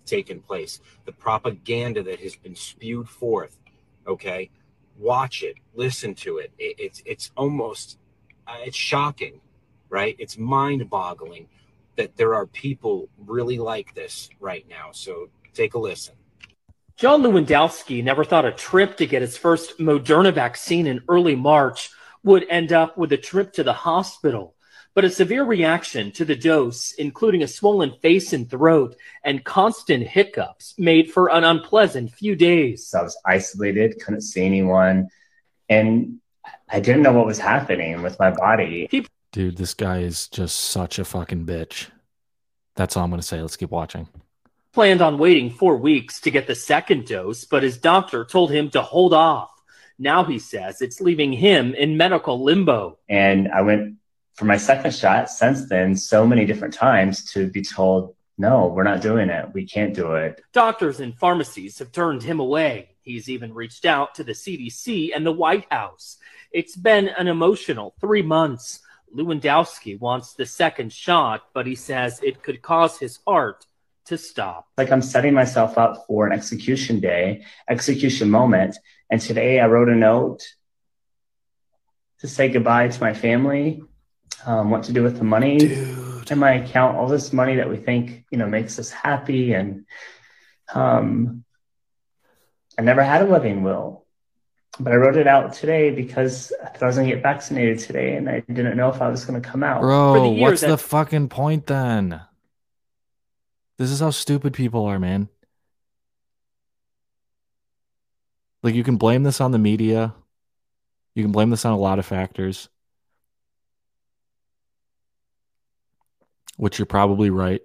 taken 0.06 0.40
place, 0.40 0.80
the 1.04 1.12
propaganda 1.12 2.02
that 2.02 2.20
has 2.20 2.36
been 2.36 2.54
spewed 2.54 3.08
forth. 3.08 3.58
Okay, 4.06 4.50
watch 4.98 5.42
it, 5.42 5.56
listen 5.74 6.14
to 6.14 6.38
it. 6.38 6.50
it 6.58 6.76
it's 6.78 7.02
it's 7.04 7.30
almost 7.36 7.98
uh, 8.46 8.56
it's 8.60 8.76
shocking, 8.76 9.40
right? 9.90 10.16
It's 10.18 10.38
mind-boggling 10.38 11.48
that 11.96 12.16
there 12.16 12.34
are 12.34 12.46
people 12.46 13.08
really 13.18 13.58
like 13.58 13.94
this 13.94 14.30
right 14.40 14.66
now. 14.68 14.90
So 14.92 15.28
take 15.52 15.74
a 15.74 15.78
listen. 15.78 16.14
John 16.96 17.22
Lewandowski 17.22 18.02
never 18.02 18.24
thought 18.24 18.44
a 18.44 18.52
trip 18.52 18.96
to 18.96 19.06
get 19.06 19.22
his 19.22 19.36
first 19.36 19.78
Moderna 19.78 20.32
vaccine 20.32 20.86
in 20.86 21.02
early 21.08 21.36
March 21.36 21.90
would 22.24 22.44
end 22.48 22.72
up 22.72 22.96
with 22.98 23.12
a 23.12 23.16
trip 23.16 23.52
to 23.52 23.62
the 23.62 23.72
hospital 23.72 24.54
but 24.95 25.05
a 25.05 25.11
severe 25.11 25.45
reaction 25.45 26.11
to 26.12 26.24
the 26.24 26.34
dose, 26.34 26.93
including 26.93 27.43
a 27.43 27.49
swollen 27.49 27.93
face 28.03 28.32
and 28.32 28.51
throat 28.51 28.97
and 29.22 29.45
constant 29.45 30.07
hiccups, 30.07 30.74
made 30.78 31.11
for 31.11 31.30
an 31.30 31.45
unpleasant 31.45 32.12
few 32.12 32.34
days. 32.34 32.86
So 32.86 33.01
I 33.01 33.03
was 33.03 33.18
isolated, 33.24 34.01
couldn't 34.01 34.22
see 34.22 34.45
anyone. 34.45 35.09
And 35.68 36.20
I 36.68 36.80
didn't 36.80 37.03
know 37.03 37.12
what 37.12 37.26
was 37.26 37.39
happening 37.39 38.03
with 38.03 38.18
my 38.18 38.30
body. 38.30 38.89
Dude, 39.32 39.57
this 39.57 39.74
guy 39.74 39.99
is 40.01 40.28
just 40.28 40.59
such 40.59 40.99
a 40.99 41.05
fucking 41.05 41.47
bitch. 41.47 41.89
That's 42.74 42.97
all 42.97 43.05
I'm 43.05 43.11
going 43.11 43.20
to 43.20 43.26
say. 43.26 43.41
Let's 43.41 43.57
keep 43.57 43.70
watching. 43.70 44.09
Planned 44.72 45.03
on 45.03 45.18
waiting 45.18 45.51
four 45.51 45.76
weeks 45.76 46.20
to 46.20 46.30
get 46.30 46.47
the 46.47 46.55
second 46.55 47.07
dose, 47.07 47.45
but 47.45 47.62
his 47.62 47.78
doctor 47.78 48.24
told 48.24 48.51
him 48.51 48.70
to 48.70 48.82
hold 48.82 49.12
off. 49.12 49.51
Now 49.99 50.24
he 50.24 50.39
says 50.39 50.80
it's 50.80 51.01
leaving 51.01 51.32
him 51.32 51.74
in 51.74 51.97
medical 51.97 52.43
limbo. 52.43 52.99
And 53.09 53.49
I 53.49 53.62
went 53.62 53.97
for 54.39 54.45
my 54.45 54.57
second 54.57 54.95
shot 54.95 55.28
since 55.28 55.68
then 55.68 55.97
so 55.97 56.24
many 56.24 56.47
different 56.47 56.72
times 56.72 57.24
to 57.32 57.49
be 57.51 57.61
told, 57.61 58.14
no, 58.39 58.68
we're 58.68 58.84
not 58.84 59.01
doing 59.01 59.30
it. 59.30 59.53
We 59.53 59.66
can't 59.66 59.93
do 59.93 60.12
it. 60.12 60.41
Doctors 60.53 61.01
and 61.01 61.18
pharmacies 61.18 61.80
have 61.80 61.91
turned 61.91 62.22
him 62.22 62.39
away. 62.39 62.91
He's 63.03 63.28
even 63.28 63.53
reached 63.53 63.84
out 63.84 64.14
to 64.14 64.22
the 64.22 64.32
CDC 64.32 65.11
and 65.12 65.26
the 65.26 65.32
White 65.32 65.66
House. 65.72 66.18
It's 66.53 66.76
been 66.76 67.09
an 67.09 67.26
emotional 67.26 67.97
three 68.01 68.22
months. 68.22 68.78
Lewandowski 69.12 69.99
wants 69.99 70.34
the 70.34 70.47
second 70.47 70.93
shot, 70.93 71.43
but 71.53 71.66
he 71.66 71.74
says 71.74 72.20
it 72.22 72.41
could 72.41 72.62
cause 72.62 72.97
his 72.97 73.18
heart 73.26 73.66
to 74.05 74.16
stop. 74.16 74.68
Like 74.76 74.93
I'm 74.93 75.03
setting 75.03 75.34
myself 75.34 75.76
up 75.76 76.05
for 76.07 76.28
an 76.28 76.32
execution 76.32 77.01
day, 77.01 77.45
execution 77.68 78.30
moment. 78.30 78.76
And 79.11 79.20
today 79.20 79.59
I 79.59 79.66
wrote 79.66 79.89
a 79.89 79.97
note 79.97 80.47
to 82.20 82.28
say 82.28 82.49
goodbye 82.51 82.86
to 82.86 83.01
my 83.01 83.14
family, 83.14 83.82
um, 84.47 84.70
what 84.70 84.84
to 84.84 84.93
do 84.93 85.03
with 85.03 85.18
the 85.18 85.24
money 85.24 85.59
Dude. 85.59 86.30
in 86.30 86.39
my 86.39 86.53
account, 86.53 86.97
all 86.97 87.09
this 87.09 87.32
money 87.32 87.57
that 87.57 87.68
we 87.68 87.76
think, 87.76 88.24
you 88.30 88.39
know, 88.39 88.47
makes 88.47 88.78
us 88.78 88.91
happy. 88.91 89.53
And 89.53 89.84
um, 90.74 91.45
I 92.78 92.82
never 92.82 93.03
had 93.03 93.22
a 93.22 93.26
living 93.26 93.62
will 93.62 94.07
but 94.80 94.93
I 94.93 94.97
wrote 94.97 95.16
it 95.16 95.26
out 95.26 95.53
today 95.53 95.91
because 95.91 96.53
I 96.62 96.68
thought 96.68 96.82
I 96.84 96.86
was 96.86 96.97
going 96.97 97.09
to 97.09 97.14
get 97.14 97.22
vaccinated 97.22 97.80
today 97.80 98.14
and 98.14 98.28
I 98.28 98.41
didn't 98.41 98.76
know 98.76 98.89
if 98.89 99.03
I 99.03 99.09
was 99.09 99.24
going 99.24 99.41
to 99.41 99.49
come 99.49 99.64
out. 99.64 99.80
Bro, 99.80 100.30
what's 100.32 100.61
that... 100.61 100.68
the 100.68 100.78
fucking 100.78 101.28
point 101.28 101.66
then? 101.66 102.20
This 103.76 103.91
is 103.91 104.01
how 104.01 104.11
stupid 104.11 104.55
people 104.55 104.84
are, 104.84 104.99
man. 104.99 105.28
Like, 108.62 108.74
you 108.74 108.84
can 108.84 108.97
blame 108.97 109.22
this 109.22 109.41
on 109.41 109.53
the 109.53 109.59
media, 109.59 110.14
you 111.14 111.22
can 111.22 111.32
blame 111.32 111.51
this 111.51 111.64
on 111.64 111.72
a 111.72 111.78
lot 111.78 111.99
of 111.99 112.07
factors, 112.07 112.68
which 116.59 116.78
you're 116.78 116.86
probably 116.86 117.30
right 117.30 117.62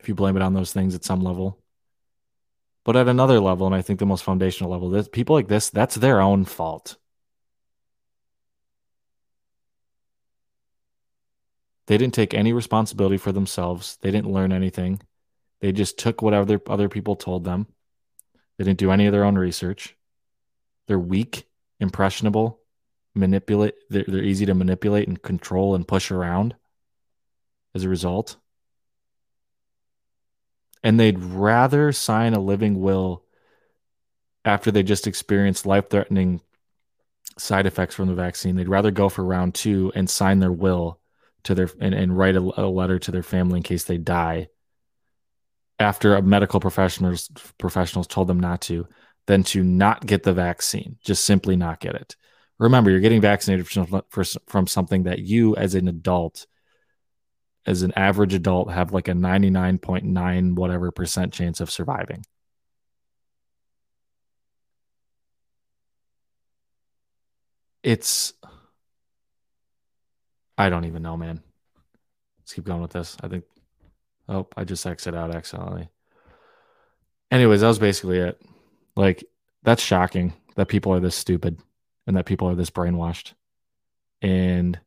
if 0.00 0.08
you 0.08 0.14
blame 0.14 0.36
it 0.36 0.42
on 0.42 0.54
those 0.54 0.72
things 0.72 0.94
at 0.94 1.04
some 1.04 1.22
level. 1.22 1.62
But 2.82 2.96
at 2.96 3.06
another 3.06 3.38
level, 3.38 3.66
and 3.66 3.74
I 3.74 3.82
think 3.82 3.98
the 3.98 4.06
most 4.06 4.24
foundational 4.24 4.70
level, 4.70 4.90
this, 4.90 5.08
people 5.08 5.36
like 5.36 5.46
this, 5.46 5.70
that's 5.70 5.94
their 5.94 6.20
own 6.20 6.44
fault. 6.44 6.96
They 11.86 11.98
didn't 11.98 12.14
take 12.14 12.32
any 12.32 12.54
responsibility 12.54 13.18
for 13.18 13.30
themselves. 13.30 13.98
They 14.00 14.10
didn't 14.10 14.32
learn 14.32 14.52
anything. 14.52 15.00
They 15.60 15.72
just 15.72 15.98
took 15.98 16.22
whatever 16.22 16.58
other 16.66 16.88
people 16.88 17.16
told 17.16 17.44
them. 17.44 17.66
They 18.56 18.64
didn't 18.64 18.78
do 18.78 18.90
any 18.90 19.06
of 19.06 19.12
their 19.12 19.24
own 19.24 19.36
research. 19.36 19.96
They're 20.86 20.98
weak, 20.98 21.46
impressionable, 21.78 22.60
manipulate. 23.14 23.74
They're, 23.90 24.04
they're 24.06 24.22
easy 24.22 24.46
to 24.46 24.54
manipulate 24.54 25.08
and 25.08 25.20
control 25.20 25.74
and 25.74 25.86
push 25.86 26.10
around 26.10 26.54
as 27.74 27.84
a 27.84 27.88
result 27.88 28.36
and 30.84 31.00
they'd 31.00 31.18
rather 31.18 31.90
sign 31.90 32.34
a 32.34 32.38
living 32.38 32.80
will 32.80 33.24
after 34.44 34.70
they 34.70 34.82
just 34.82 35.06
experienced 35.06 35.64
life 35.64 35.88
threatening 35.88 36.42
side 37.38 37.66
effects 37.66 37.94
from 37.94 38.06
the 38.06 38.14
vaccine. 38.14 38.54
They'd 38.54 38.68
rather 38.68 38.90
go 38.90 39.08
for 39.08 39.24
round 39.24 39.54
two 39.54 39.90
and 39.94 40.08
sign 40.08 40.38
their 40.38 40.52
will 40.52 41.00
to 41.44 41.54
their 41.54 41.70
and, 41.80 41.94
and 41.94 42.16
write 42.16 42.36
a, 42.36 42.40
a 42.40 42.68
letter 42.68 42.98
to 42.98 43.10
their 43.10 43.22
family 43.22 43.58
in 43.58 43.62
case 43.62 43.84
they 43.84 43.98
die 43.98 44.48
after 45.78 46.14
a 46.14 46.22
medical 46.22 46.60
professionals 46.60 47.28
professionals 47.58 48.06
told 48.06 48.28
them 48.28 48.40
not 48.40 48.60
to 48.60 48.86
than 49.26 49.42
to 49.42 49.62
not 49.62 50.06
get 50.06 50.22
the 50.22 50.32
vaccine 50.32 50.96
just 51.04 51.24
simply 51.24 51.56
not 51.56 51.80
get 51.80 51.94
it 51.94 52.16
remember 52.58 52.90
you're 52.90 53.00
getting 53.00 53.20
vaccinated 53.20 53.66
from, 53.66 54.66
something 54.66 55.02
that 55.02 55.18
you 55.18 55.56
as 55.56 55.74
an 55.74 55.88
adult 55.88 56.46
as 57.66 57.82
an 57.82 57.92
average 57.96 58.34
adult 58.34 58.70
have 58.70 58.92
like 58.92 59.08
a 59.08 59.12
99.9 59.12 60.54
whatever 60.54 60.90
percent 60.90 61.32
chance 61.32 61.60
of 61.60 61.70
surviving. 61.70 62.24
It's 67.82 68.32
I 70.56 70.70
don't 70.70 70.84
even 70.84 71.02
know, 71.02 71.16
man. 71.16 71.42
Let's 72.38 72.52
keep 72.52 72.64
going 72.64 72.82
with 72.82 72.92
this. 72.92 73.16
I 73.22 73.28
think 73.28 73.44
oh, 74.28 74.46
I 74.56 74.64
just 74.64 74.86
exit 74.86 75.14
out 75.14 75.34
accidentally. 75.34 75.88
Anyways, 77.30 77.60
that 77.62 77.68
was 77.68 77.78
basically 77.78 78.18
it. 78.18 78.40
Like 78.96 79.24
that's 79.62 79.82
shocking 79.82 80.34
that 80.56 80.68
people 80.68 80.92
are 80.92 81.00
this 81.00 81.16
stupid 81.16 81.58
and 82.06 82.16
that 82.16 82.26
people 82.26 82.48
are 82.48 82.54
this 82.54 82.70
brainwashed. 82.70 83.32
And 84.22 84.78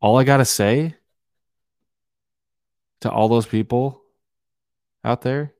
all 0.00 0.16
I 0.16 0.24
got 0.24 0.36
to 0.38 0.44
say 0.44 0.94
to 3.00 3.10
all 3.10 3.28
those 3.28 3.46
people 3.46 4.02
out 5.04 5.22
there 5.22 5.52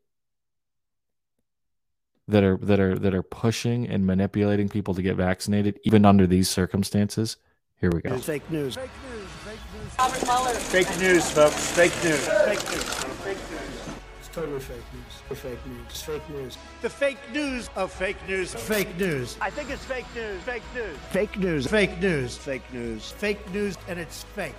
that 2.29 2.45
are 2.45 2.57
that 2.59 2.79
are 2.79 2.99
that 2.99 3.15
are 3.15 3.23
pushing 3.23 3.89
and 3.89 4.07
manipulating 4.07 4.69
people 4.69 4.95
to 4.95 5.03
get 5.03 5.17
vaccinated 5.17 5.81
even 5.85 6.05
under 6.05 6.27
these 6.27 6.49
circumstances 6.49 7.37
here 7.81 7.91
we 7.91 8.01
go 8.01 8.17
fake 8.19 8.49
news 8.51 8.75
fake 8.75 8.91
news 9.11 9.29
fake 9.31 9.59
news 9.75 10.59
fake 10.59 11.01
news 11.01 11.31
folks 11.31 11.71
fake 11.71 12.05
news 12.05 12.29
fake 12.29 12.73
news 12.73 12.85
fake 13.25 13.39
news 13.51 13.97
it's 14.19 14.29
totally 14.29 14.61
fake 14.61 14.83
news 14.93 15.41
fake 15.41 15.67
news 15.67 15.87
it's 15.89 16.03
fake 16.03 16.31
news 16.31 16.59
the 16.83 16.91
fake 16.91 17.19
news 17.33 17.71
of 17.77 17.91
fake 17.91 18.17
news 18.29 18.55
fake 18.55 18.99
news 18.99 19.39
i 19.41 19.49
think 19.49 19.71
it's 19.71 19.85
fake 19.85 20.07
news 20.15 20.43
fake 20.43 20.63
news 20.75 20.97
fake 21.11 21.39
news 21.39 21.67
fake 21.67 22.01
news 22.03 22.37
fake 22.37 22.73
news 22.75 23.11
fake 23.13 23.53
news 23.55 23.79
and 23.89 23.99
it's 23.99 24.25
fake 24.35 24.55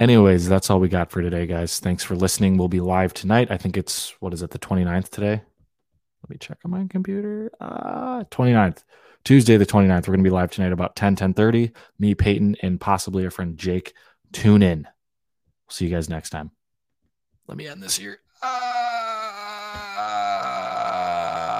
Anyways, 0.00 0.48
that's 0.48 0.70
all 0.70 0.78
we 0.78 0.88
got 0.88 1.10
for 1.10 1.22
today, 1.22 1.46
guys. 1.46 1.80
Thanks 1.80 2.04
for 2.04 2.14
listening. 2.14 2.56
We'll 2.56 2.68
be 2.68 2.80
live 2.80 3.12
tonight. 3.12 3.50
I 3.50 3.56
think 3.56 3.76
it's, 3.76 4.14
what 4.20 4.32
is 4.32 4.42
it, 4.42 4.50
the 4.50 4.58
29th 4.58 5.08
today? 5.08 5.42
Let 6.22 6.30
me 6.30 6.36
check 6.38 6.58
on 6.64 6.70
my 6.70 6.86
computer. 6.88 7.50
Uh, 7.60 8.22
29th. 8.30 8.84
Tuesday, 9.24 9.56
the 9.56 9.66
29th. 9.66 10.06
We're 10.06 10.14
going 10.14 10.24
to 10.24 10.30
be 10.30 10.30
live 10.30 10.52
tonight 10.52 10.72
about 10.72 10.94
10, 10.94 11.16
10 11.16 11.34
30. 11.34 11.72
Me, 11.98 12.14
Peyton, 12.14 12.56
and 12.62 12.80
possibly 12.80 13.24
our 13.24 13.30
friend 13.30 13.58
Jake. 13.58 13.92
Tune 14.32 14.62
in. 14.62 14.82
We'll 14.82 15.70
see 15.70 15.86
you 15.86 15.94
guys 15.94 16.08
next 16.08 16.30
time. 16.30 16.52
Let 17.48 17.56
me 17.56 17.66
end 17.66 17.82
this 17.82 17.96
here. 17.96 18.20
Uh... 18.40 18.87